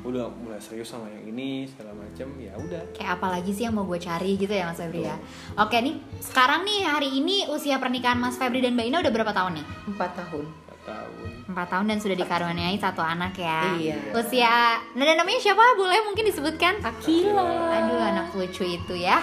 udah 0.05 0.29
mulai 0.37 0.61
serius 0.61 0.93
sama 0.93 1.09
yang 1.09 1.33
ini 1.33 1.65
segala 1.65 1.97
macem 1.97 2.29
ya 2.37 2.53
udah. 2.57 2.93
Kayak 2.93 3.21
apa 3.21 3.27
lagi 3.37 3.51
sih 3.53 3.65
yang 3.65 3.73
mau 3.73 3.85
gue 3.89 3.97
cari 3.97 4.37
gitu 4.37 4.53
ya 4.53 4.69
Mas 4.69 4.77
Febri 4.77 5.01
ya? 5.01 5.17
Oke 5.57 5.81
nih 5.81 5.97
sekarang 6.21 6.61
nih 6.61 6.85
hari 6.85 7.09
ini 7.21 7.49
usia 7.49 7.81
pernikahan 7.81 8.21
Mas 8.21 8.37
Febri 8.37 8.61
dan 8.61 8.77
Mbak 8.77 8.85
Ina 8.85 8.97
udah 9.01 9.13
berapa 9.13 9.33
tahun 9.33 9.61
nih? 9.61 9.65
empat 9.93 10.11
tahun 10.13 10.45
tahun. 10.85 11.27
4 11.45 11.71
tahun 11.71 11.85
dan 11.89 11.97
sudah 11.97 12.17
dikaruniai 12.17 12.77
satu 12.77 13.01
anak 13.01 13.33
ya. 13.35 13.73
Iya. 13.75 13.97
Usia, 14.13 14.79
nah 14.93 15.03
dan 15.03 15.17
namanya 15.17 15.41
siapa? 15.41 15.61
Boleh 15.77 15.99
mungkin 16.05 16.29
disebutkan? 16.29 16.79
Akila. 16.85 17.73
Aduh 17.73 18.01
anak 18.01 18.31
lucu 18.37 18.63
itu 18.65 18.93
ya. 18.93 19.19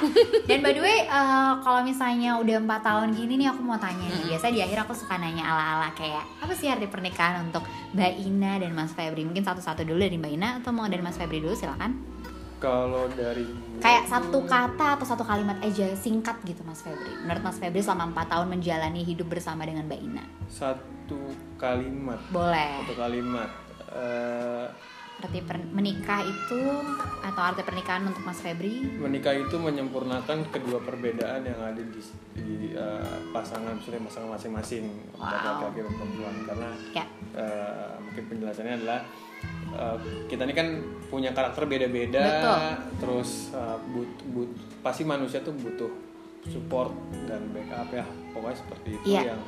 Dan 0.50 0.60
by 0.60 0.74
the 0.74 0.82
way 0.82 1.06
eh, 1.06 1.52
kalau 1.62 1.80
misalnya 1.86 2.38
udah 2.42 2.58
4 2.62 2.88
tahun 2.88 3.08
gini 3.14 3.42
nih 3.42 3.48
aku 3.54 3.62
mau 3.62 3.78
tanya 3.78 4.06
nih. 4.10 4.34
Biasa 4.34 4.50
di 4.50 4.60
akhir 4.60 4.84
aku 4.86 4.92
suka 4.94 5.18
nanya 5.18 5.44
ala-ala 5.46 5.88
kayak 5.94 6.24
Apa 6.42 6.52
sih 6.56 6.66
arti 6.66 6.90
pernikahan 6.90 7.46
untuk 7.46 7.62
Mbak 7.94 8.12
Ina 8.26 8.58
dan 8.58 8.72
Mas 8.74 8.90
Febri? 8.96 9.22
Mungkin 9.22 9.44
satu-satu 9.46 9.86
dulu 9.86 10.02
dari 10.02 10.16
Mbak 10.18 10.32
Ina 10.34 10.48
Atau 10.62 10.72
mau 10.74 10.88
dari 10.88 11.04
Mas 11.04 11.20
Febri 11.20 11.38
dulu 11.38 11.54
silakan 11.54 12.22
kalau 12.62 13.10
dari 13.10 13.42
Kayak 13.76 14.06
satu 14.06 14.46
kata 14.46 14.94
atau 14.94 15.02
satu 15.02 15.26
kalimat 15.26 15.58
aja 15.58 15.90
singkat 15.92 16.38
gitu 16.44 16.62
Mas 16.62 16.78
Febri. 16.78 17.10
Menurut 17.18 17.42
Mas 17.42 17.58
Febri 17.58 17.82
selama 17.82 18.14
4 18.14 18.30
tahun 18.30 18.46
menjalani 18.48 19.02
hidup 19.02 19.26
bersama 19.26 19.66
dengan 19.66 19.84
Mbak 19.84 20.00
Ina. 20.00 20.24
Satu 20.46 21.18
kalimat. 21.58 22.22
Boleh. 22.30 22.78
Satu 22.80 22.94
kalimat. 22.94 23.50
Eh, 23.90 24.66
Arti 25.18 25.38
per- 25.38 25.70
menikah 25.70 26.18
itu 26.20 26.58
Atau 27.22 27.38
arti 27.40 27.62
pernikahan 27.62 28.02
untuk 28.04 28.22
Mas 28.22 28.38
Febri? 28.38 28.82
Menikah 28.96 29.30
itu 29.32 29.54
menyempurnakan 29.54 30.46
kedua 30.48 30.78
perbedaan 30.78 31.42
yang 31.42 31.58
ada 31.58 31.78
di, 31.78 32.00
di 32.32 32.46
eh, 32.72 33.18
pasangan 33.30 33.74
maksudnya 33.74 33.98
pasangan 34.00 34.30
masing-masing 34.32 34.86
Wow. 35.12 35.26
laki-laki 35.58 35.78
dan 35.80 35.94
perempuan. 35.96 36.34
Karena 36.44 36.68
Ya. 36.92 37.04
eh, 37.34 37.94
mungkin 37.98 38.24
penjelasannya 38.28 38.74
adalah 38.78 39.00
eh, 39.73 39.97
kita 40.27 40.45
ini 40.45 40.53
kan 40.53 40.68
punya 41.07 41.31
karakter 41.31 41.64
beda-beda 41.64 42.25
terus 42.97 43.53
eh, 43.53 43.77
but, 43.91 44.11
but- 44.31 44.57
pasti 44.83 45.03
manusia 45.03 45.39
tuh 45.41 45.55
butuh 45.55 45.91
support 46.43 46.91
dan 47.27 47.55
backup 47.55 47.87
ya. 47.89 48.03
Pokoknya 48.35 48.57
seperti 48.59 48.89
itu 48.93 49.07
Iya. 49.14 49.31
yang 49.31 49.41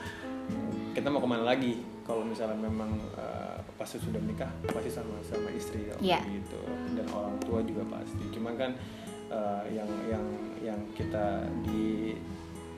kita 0.94 1.10
mau 1.10 1.18
ke 1.18 1.26
mana 1.26 1.42
lagi? 1.42 1.82
Kalau 2.06 2.22
misalnya 2.22 2.54
memang 2.54 2.94
eh, 3.18 3.58
pasti 3.74 3.98
sudah 3.98 4.22
menikah 4.22 4.46
pasti 4.62 4.90
sama 4.92 5.18
sama 5.26 5.50
istri 5.50 5.90
ya, 5.90 5.96
Iya. 5.98 6.18
gitu. 6.22 6.60
Dan 6.94 7.06
orang 7.10 7.34
tua 7.42 7.58
juga 7.66 7.82
pasti. 7.90 8.22
Cuman 8.30 8.54
kan 8.54 8.70
eh, 9.26 9.62
yang 9.74 9.90
yang 10.06 10.24
yang 10.62 10.80
kita 10.94 11.42
di 11.66 12.14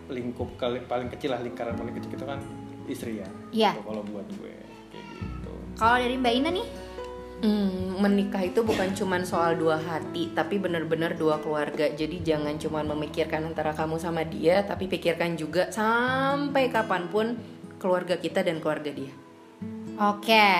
lingkup 0.08 0.54
kali 0.56 0.80
paling 0.86 1.10
kecil 1.12 1.34
lah 1.34 1.42
lingkaran 1.42 1.74
paling 1.76 1.92
kecil 1.92 2.16
itu 2.16 2.24
kan 2.24 2.40
istri 2.88 3.20
ya. 3.20 3.28
Iya. 3.52 3.70
Gitu, 3.76 3.84
kalau 3.84 4.02
buat 4.06 4.26
gue 4.32 4.54
kayak 4.88 5.06
gitu. 5.12 5.52
Kalau 5.76 5.96
dari 6.00 6.16
Mbak 6.16 6.34
Ina 6.40 6.50
nih 6.56 6.66
Hmm, 7.36 8.00
menikah 8.00 8.40
itu 8.40 8.64
bukan 8.64 8.96
cuman 8.96 9.20
soal 9.28 9.60
dua 9.60 9.76
hati, 9.76 10.32
tapi 10.32 10.56
benar-benar 10.56 11.20
dua 11.20 11.36
keluarga. 11.44 11.84
Jadi 11.92 12.24
jangan 12.24 12.56
cuman 12.56 12.96
memikirkan 12.96 13.44
antara 13.52 13.76
kamu 13.76 14.00
sama 14.00 14.24
dia, 14.24 14.64
tapi 14.64 14.88
pikirkan 14.88 15.36
juga 15.36 15.68
sampai 15.68 16.72
kapan 16.72 17.12
pun 17.12 17.36
keluarga 17.76 18.16
kita 18.16 18.40
dan 18.40 18.56
keluarga 18.64 18.88
dia. 18.88 19.12
Oke, 19.96 20.52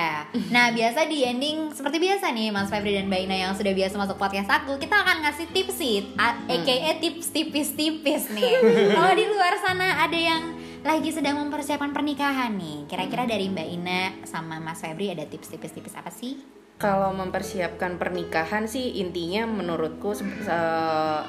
nah 0.49 0.73
biasa 0.73 1.05
di 1.13 1.21
ending 1.21 1.69
seperti 1.69 2.01
biasa 2.01 2.33
nih 2.33 2.49
Mas 2.49 2.73
Febri 2.73 2.97
dan 2.97 3.05
Mbak 3.05 3.21
Ina 3.29 3.37
yang 3.37 3.53
sudah 3.53 3.77
biasa 3.77 4.01
masuk 4.01 4.17
podcast 4.17 4.49
aku 4.49 4.81
Kita 4.81 4.97
akan 4.97 5.29
ngasih 5.29 5.53
tips 5.53 5.77
sih, 5.77 6.09
aka 6.17 6.57
tips 7.05 7.37
tipis-tipis 7.37 8.33
nih 8.33 8.57
Kalau 8.97 9.13
di 9.13 9.29
luar 9.29 9.61
sana 9.61 10.09
ada 10.09 10.17
yang 10.17 10.57
lagi 10.81 11.13
sedang 11.13 11.37
mempersiapkan 11.37 11.93
pernikahan 11.93 12.57
nih 12.57 12.89
Kira-kira 12.89 13.29
dari 13.29 13.53
Mbak 13.53 13.69
Ina 13.77 14.01
sama 14.25 14.57
Mas 14.57 14.81
Febri 14.81 15.13
ada 15.13 15.29
tips 15.29 15.53
tipis-tipis 15.53 15.93
apa 15.93 16.09
sih? 16.09 16.56
Kalau 16.77 17.09
mempersiapkan 17.17 17.97
pernikahan 17.97 18.69
sih 18.69 19.01
intinya 19.01 19.49
menurutku 19.49 20.13
se- 20.13 20.29
se- 20.45 21.25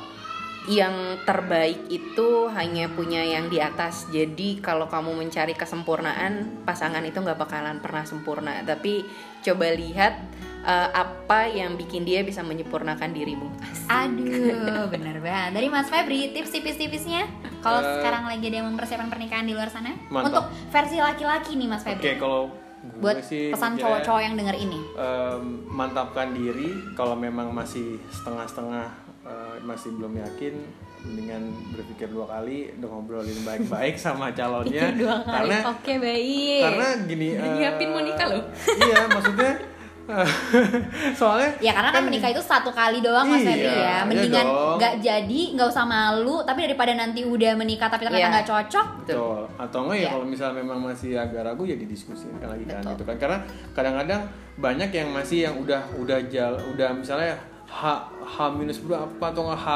yang 0.68 1.24
terbaik 1.24 1.88
itu 1.88 2.52
hanya 2.52 2.92
punya 2.92 3.24
yang 3.24 3.48
di 3.48 3.64
atas. 3.64 4.12
Jadi 4.12 4.60
kalau 4.60 4.92
kamu 4.92 5.16
mencari 5.16 5.56
kesempurnaan, 5.56 6.68
pasangan 6.68 7.00
itu 7.08 7.24
nggak 7.24 7.40
bakalan 7.40 7.80
pernah 7.80 8.04
sempurna. 8.04 8.60
Tapi 8.68 9.08
coba 9.40 9.72
lihat 9.72 10.20
eh, 10.68 10.90
apa 10.92 11.48
yang 11.48 11.80
bikin 11.80 12.04
dia 12.04 12.20
bisa 12.28 12.44
menyempurnakan 12.44 13.16
dirimu. 13.16 13.48
Aduh, 13.88 14.92
bener 14.92 15.24
banget 15.24 15.56
Dari 15.56 15.72
Mas 15.72 15.88
Febri, 15.88 16.36
tips 16.36 16.52
tipis-tipisnya 16.52 17.24
Kalau 17.64 17.80
Eh, 17.80 18.04
sekarang 18.04 18.28
lagi 18.28 18.52
ada 18.52 18.60
yang 18.60 18.68
mempersiapkan 18.68 19.08
pernikahan 19.08 19.48
di 19.48 19.56
luar 19.56 19.72
sana 19.72 19.96
mantap. 20.12 20.28
Untuk 20.28 20.46
versi 20.68 21.00
laki-laki 21.00 21.56
nih 21.56 21.68
Mas 21.72 21.88
oke 21.88 21.96
Febri 21.96 22.20
kalau 22.20 22.52
gue 22.78 23.02
Buat 23.02 23.26
sih 23.26 23.50
pesan 23.50 23.76
cowok-cowok 23.76 24.22
yang 24.22 24.36
denger 24.38 24.56
ini. 24.56 24.80
em, 24.96 25.44
mantapkan 25.68 26.32
diri 26.32 26.94
kalau 26.94 27.18
memang 27.18 27.50
masih 27.52 27.98
setengah-setengah 28.14 28.86
eh, 29.26 29.56
masih 29.66 29.92
belum 29.98 30.14
yakin 30.18 30.56
mendingan 30.98 31.44
berpikir 31.72 32.10
dua 32.10 32.26
kali 32.28 32.74
udah 32.80 32.90
ngobrolin 32.90 33.40
baik-baik 33.44 33.96
sama 34.06 34.34
calonnya. 34.34 34.92
Dua 34.94 35.22
kali, 35.22 35.34
karena 35.52 35.58
oke 35.70 35.94
baik. 36.00 36.62
karena 36.64 36.88
gini 37.06 37.28
eh, 37.38 37.52
nyiapin 37.58 37.90
mau 37.92 38.02
nikah 38.02 38.28
loh. 38.30 38.44
iya 38.78 39.00
maksudnya 39.08 39.52
eh, 39.52 39.56
soalnya 41.20 41.52
Ya 41.60 41.76
karena 41.76 41.92
kan 41.92 42.02
menikah 42.02 42.32
itu 42.32 42.40
satu 42.40 42.72
kali 42.72 43.04
doang 43.04 43.28
Mas 43.28 43.44
Iya, 43.44 43.48
Febri 43.48 43.68
ya 43.68 43.76
iya 43.76 43.98
Mendingan 44.08 44.46
nggak 44.80 44.94
jadi, 45.04 45.42
nggak 45.54 45.68
usah 45.68 45.84
malu 45.84 46.42
Tapi 46.42 46.60
daripada 46.64 46.96
nanti 46.96 47.22
udah 47.24 47.52
menikah 47.54 47.88
tapi 47.88 48.08
ternyata 48.08 48.24
Iya. 48.24 48.34
nggak 48.34 48.48
cocok 48.48 48.88
Betul. 49.04 49.40
Atau 49.60 49.80
enggak 49.86 49.98
ya 49.98 50.02
Iya. 50.02 50.10
kalau 50.14 50.26
misalnya 50.26 50.56
memang 50.58 50.80
masih 50.82 51.12
agak 51.14 51.42
ragu 51.44 51.64
ya 51.64 51.76
didiskusikan 51.76 52.48
lagi 52.48 52.66
kan 52.66 52.82
gitu 52.84 53.04
kan. 53.04 53.16
Karena 53.18 53.38
kadang-kadang 53.72 54.22
banyak 54.56 54.90
yang 54.90 55.10
masih 55.12 55.38
yang 55.46 55.56
udah 55.60 55.82
udah 55.96 56.20
jal 56.32 56.56
udah 56.74 56.90
misalnya 56.96 57.36
H 57.68 57.84
H 58.24 58.36
minus 58.56 58.80
berapa 58.80 59.12
atau 59.20 59.44
enggak 59.44 59.60
H 59.60 59.68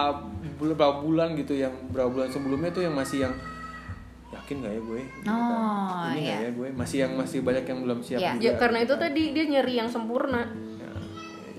berapa 0.58 1.04
bulan 1.04 1.36
gitu 1.36 1.54
yang 1.54 1.74
berapa 1.92 2.08
bulan 2.08 2.32
sebelumnya 2.32 2.72
tuh 2.72 2.88
yang 2.88 2.96
masih 2.96 3.28
yang 3.28 3.34
yakin 4.52 4.58
nggak 4.60 4.74
ya 4.74 4.82
gue 4.84 5.00
gitu 5.00 5.24
kan. 5.24 5.32
Oh, 5.32 6.04
ini 6.04 6.20
nggak 6.20 6.20
iya. 6.20 6.38
ya 6.38 6.50
gue 6.52 6.68
masih 6.74 6.98
yang 7.00 7.12
masih 7.16 7.40
banyak 7.40 7.64
yang 7.64 7.80
belum 7.82 8.00
siap 8.02 8.20
juga 8.20 8.36
Ya 8.42 8.52
karena 8.54 8.78
itu 8.78 8.86
gitu 8.86 8.94
kan. 8.94 9.04
tadi 9.08 9.22
dia 9.32 9.46
nyari 9.48 9.74
yang 9.74 9.88
sempurna. 9.88 10.42
Ya, 10.44 10.92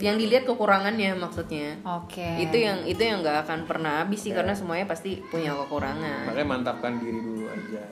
Yang 0.03 0.17
dilihat 0.19 0.45
kekurangannya 0.45 1.11
maksudnya. 1.15 1.69
Oke 1.83 2.27
Itu 2.39 2.57
yang 2.59 2.79
itu 2.83 3.01
yang 3.01 3.23
nggak 3.23 3.39
akan 3.43 3.61
pernah 3.65 4.03
habis 4.03 4.21
sih 4.21 4.31
Ya. 4.31 4.37
karena 4.37 4.53
semuanya 4.53 4.85
pasti 4.85 5.25
punya 5.25 5.57
kekurangan. 5.57 6.27
makanya 6.27 6.49
mantapkan 6.51 6.93
diri 6.99 7.17
dulu 7.19 7.49
aja 7.49 7.83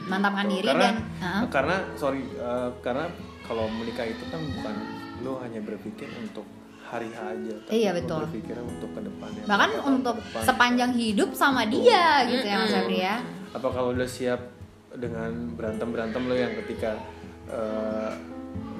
Mantapkan 0.00 0.44
Tuh, 0.44 0.52
diri 0.52 0.66
karena, 0.66 0.82
dan 0.82 0.94
Heeh. 1.20 1.42
karena 1.48 1.76
sorry 1.94 2.22
eh, 2.24 2.70
karena 2.80 3.04
kalau 3.42 3.70
menikah 3.70 4.04
itu 4.04 4.24
kan 4.26 4.40
bukan 4.42 4.74
lo 5.20 5.38
hanya 5.38 5.60
berpikir 5.60 6.08
untuk 6.16 6.46
hari 6.80 7.10
H 7.10 7.20
aja 7.28 7.54
tapi 7.60 7.72
Iya, 7.76 7.90
betul. 7.92 8.24
berpikir 8.24 8.56
untuk 8.58 8.88
ke 8.88 9.00
depannya 9.00 9.42
Bahkan 9.44 9.70
untuk 9.84 10.16
ke 10.16 10.24
depan. 10.24 10.42
sepanjang 10.42 10.92
hidup 10.94 11.30
sama 11.32 11.62
dia 11.64 12.24
gitu 12.24 12.42
ya 12.42 12.56
Mas 12.56 12.72
Febri 12.72 12.98
ya 12.98 13.16
apa 13.50 13.66
kalau 13.66 13.92
udah 13.92 14.04
siap 14.04 14.40
dengan 14.90 15.30
berantem 15.52 15.88
berantem 15.88 16.22
lo 16.24 16.34
yang 16.34 16.52
ketika 16.64 16.96
eh, 17.46 18.12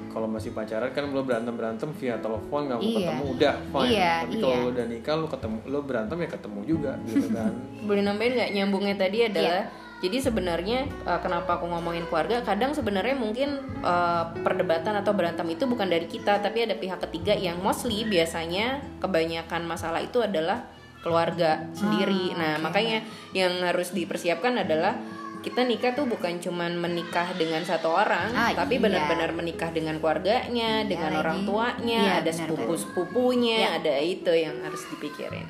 kalau 0.09 0.25
masih 0.25 0.51
pacaran 0.51 0.89
kan 0.89 1.05
lo 1.05 1.21
berantem 1.21 1.53
berantem 1.53 1.89
via 1.93 2.17
telepon 2.17 2.65
nggak 2.65 2.77
mau 2.77 2.83
Iya. 2.83 2.97
ketemu 2.99 3.23
udah 3.29 3.53
fine 3.63 3.89
Iya, 3.89 4.13
tapi 4.19 4.33
iya. 4.33 4.41
kalau 4.41 4.57
lo 4.57 4.69
udah 4.69 4.85
nikah 4.89 5.15
lo 5.15 5.27
ketemu 5.29 5.57
lo 5.67 5.79
berantem 5.85 6.17
ya 6.17 6.29
ketemu 6.29 6.59
juga 6.65 6.91
gitu 7.05 7.27
kan 7.29 7.51
boleh 7.87 8.01
nambahin 8.01 8.33
nggak 8.35 8.51
nyambungnya 8.51 8.95
tadi 8.97 9.17
Iya. 9.21 9.27
adalah 9.29 9.61
jadi 9.99 10.17
sebenarnya 10.17 10.79
uh, 11.03 11.19
kenapa 11.19 11.59
aku 11.59 11.67
ngomongin 11.67 12.07
keluarga 12.07 12.39
kadang 12.39 12.71
sebenarnya 12.71 13.19
mungkin 13.19 13.51
uh, 13.83 14.31
perdebatan 14.33 14.95
atau 14.95 15.11
berantem 15.11 15.43
itu 15.51 15.67
bukan 15.67 15.91
dari 15.91 16.07
kita 16.07 16.39
tapi 16.39 16.63
ada 16.63 16.73
pihak 16.73 17.03
ketiga 17.03 17.35
yang 17.35 17.59
mostly 17.59 18.07
biasanya 18.07 18.79
kebanyakan 18.97 19.67
masalah 19.67 19.99
itu 19.99 20.23
adalah 20.23 20.63
keluarga 20.99 21.67
sendiri 21.71 22.35
Ah, 22.35 22.37
nah 22.37 22.53
makanya 22.61 23.03
yang 23.31 23.51
harus 23.61 23.91
dipersiapkan 23.91 24.55
adalah 24.57 24.95
kita 25.39 25.63
nikah 25.63 25.95
tuh 25.95 26.03
bukan 26.03 26.35
cuman 26.37 26.75
menikah 26.75 27.31
dengan 27.33 27.63
satu 27.63 27.87
orang 27.87 28.35
Ah, 28.35 28.51
tapi 28.51 28.75
iya. 28.75 28.83
benar-benar 28.83 29.31
menikah 29.31 29.71
dengan 29.71 29.95
keluarganya 29.97 30.83
Iya 30.83 30.87
dengan 30.87 31.11
lagi. 31.15 31.21
orang 31.23 31.39
tuanya 31.43 31.99
Iya, 32.03 32.13
ada 32.19 32.27
benar, 32.27 32.39
sepupu 32.45 32.73
sepupunya 32.75 33.57
Iya. 33.57 33.69
ada 33.79 33.93
itu 33.97 34.31
yang 34.31 34.55
harus 34.59 34.83
dipikirin 34.87 35.47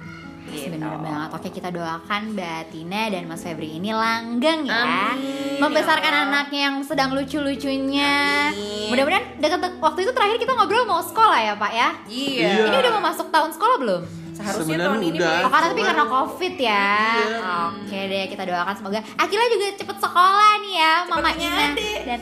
Gitu. 0.50 0.74
Bener 0.74 0.98
banget. 0.98 1.30
Oke 1.30 1.50
kita 1.52 1.70
doakan 1.70 2.34
Mbak 2.34 2.74
Tina 2.74 3.06
dan 3.14 3.30
Mas 3.30 3.46
Febri 3.46 3.78
ini 3.78 3.94
langgeng 3.94 4.66
ya. 4.66 5.14
Amin, 5.14 5.62
Membesarkan 5.62 6.10
ya 6.10 6.22
anaknya 6.26 6.62
yang 6.66 6.82
sedang 6.82 7.14
lucu-lucunya. 7.14 8.50
Mudah-mudahan 8.90 9.38
dekat 9.38 9.78
waktu 9.78 10.00
itu 10.02 10.12
terakhir 10.12 10.38
kita 10.38 10.58
ngobrol 10.58 10.90
mau 10.90 11.02
sekolah 11.02 11.38
ya 11.40 11.54
Pak 11.54 11.72
ya. 11.72 11.90
Iya. 12.10 12.66
Ini 12.66 12.78
udah 12.78 12.92
mau 12.98 13.04
masuk 13.06 13.30
tahun 13.30 13.54
sekolah 13.54 13.78
belum? 13.78 14.02
Seharusnya 14.40 14.64
Sebenarnya 14.72 14.88
tahun 14.88 15.02
ini 15.02 15.10
udah. 15.12 15.28
mulai 15.28 15.44
Oh, 15.44 15.52
karena 15.52 15.68
tapi 15.68 15.82
karena 15.84 16.06
covid 16.08 16.56
ya. 16.56 16.90
Iya. 17.20 17.52
Oke 17.70 18.00
deh 18.06 18.24
kita 18.26 18.44
doakan 18.46 18.74
semoga 18.74 19.00
Akila 19.14 19.46
juga 19.50 19.66
cepet 19.76 19.98
sekolah 20.00 20.52
nih 20.58 20.74
ya, 20.74 20.94
Mama 21.04 21.20
punya 21.30 21.36
Ina. 21.46 21.66
adik. 21.70 21.98
Dan 22.02 22.20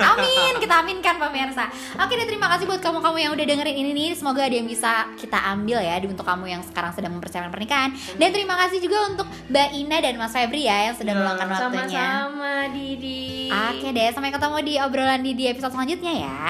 amin, 0.00 0.52
kita 0.56 0.74
aminkan 0.78 1.14
pemirsa. 1.16 1.64
Oke 1.96 2.12
deh 2.14 2.24
terima 2.24 2.46
kasih 2.48 2.64
buat 2.64 2.78
kamu-kamu 2.78 3.16
yang 3.18 3.32
udah 3.32 3.44
dengerin 3.44 3.76
ini 3.76 3.90
nih. 3.92 4.10
Semoga 4.12 4.40
ada 4.40 4.54
yang 4.54 4.64
bisa 4.64 4.92
kita 5.16 5.38
ambil 5.44 5.78
ya 5.78 5.94
di- 5.96 6.06
untuk 6.06 6.22
kamu 6.22 6.44
yang 6.48 6.62
sekarang 6.62 6.92
sedang 6.92 7.12
mempersiapkan 7.12 7.50
pernikahan. 7.50 7.90
Dan 8.14 8.30
terima 8.30 8.54
kasih 8.56 8.78
juga 8.78 9.02
untuk 9.08 9.26
Mbak 9.46 9.68
Ina 9.74 9.96
dan 10.00 10.14
Mas 10.16 10.30
Febri 10.30 10.64
ya 10.64 10.86
yang 10.86 10.94
sudah 10.94 11.08
Ya, 11.08 11.18
meluangkan 11.18 11.46
waktunya. 11.48 11.82
Sama-sama 11.90 12.52
Didi. 12.70 13.48
Oke 13.48 13.88
deh, 13.90 14.08
sampai 14.08 14.30
ketemu 14.30 14.56
di 14.60 14.74
obrolan 14.78 15.20
di, 15.20 15.32
di 15.32 15.44
episode 15.46 15.72
selanjutnya 15.72 16.12
ya. 16.20 16.42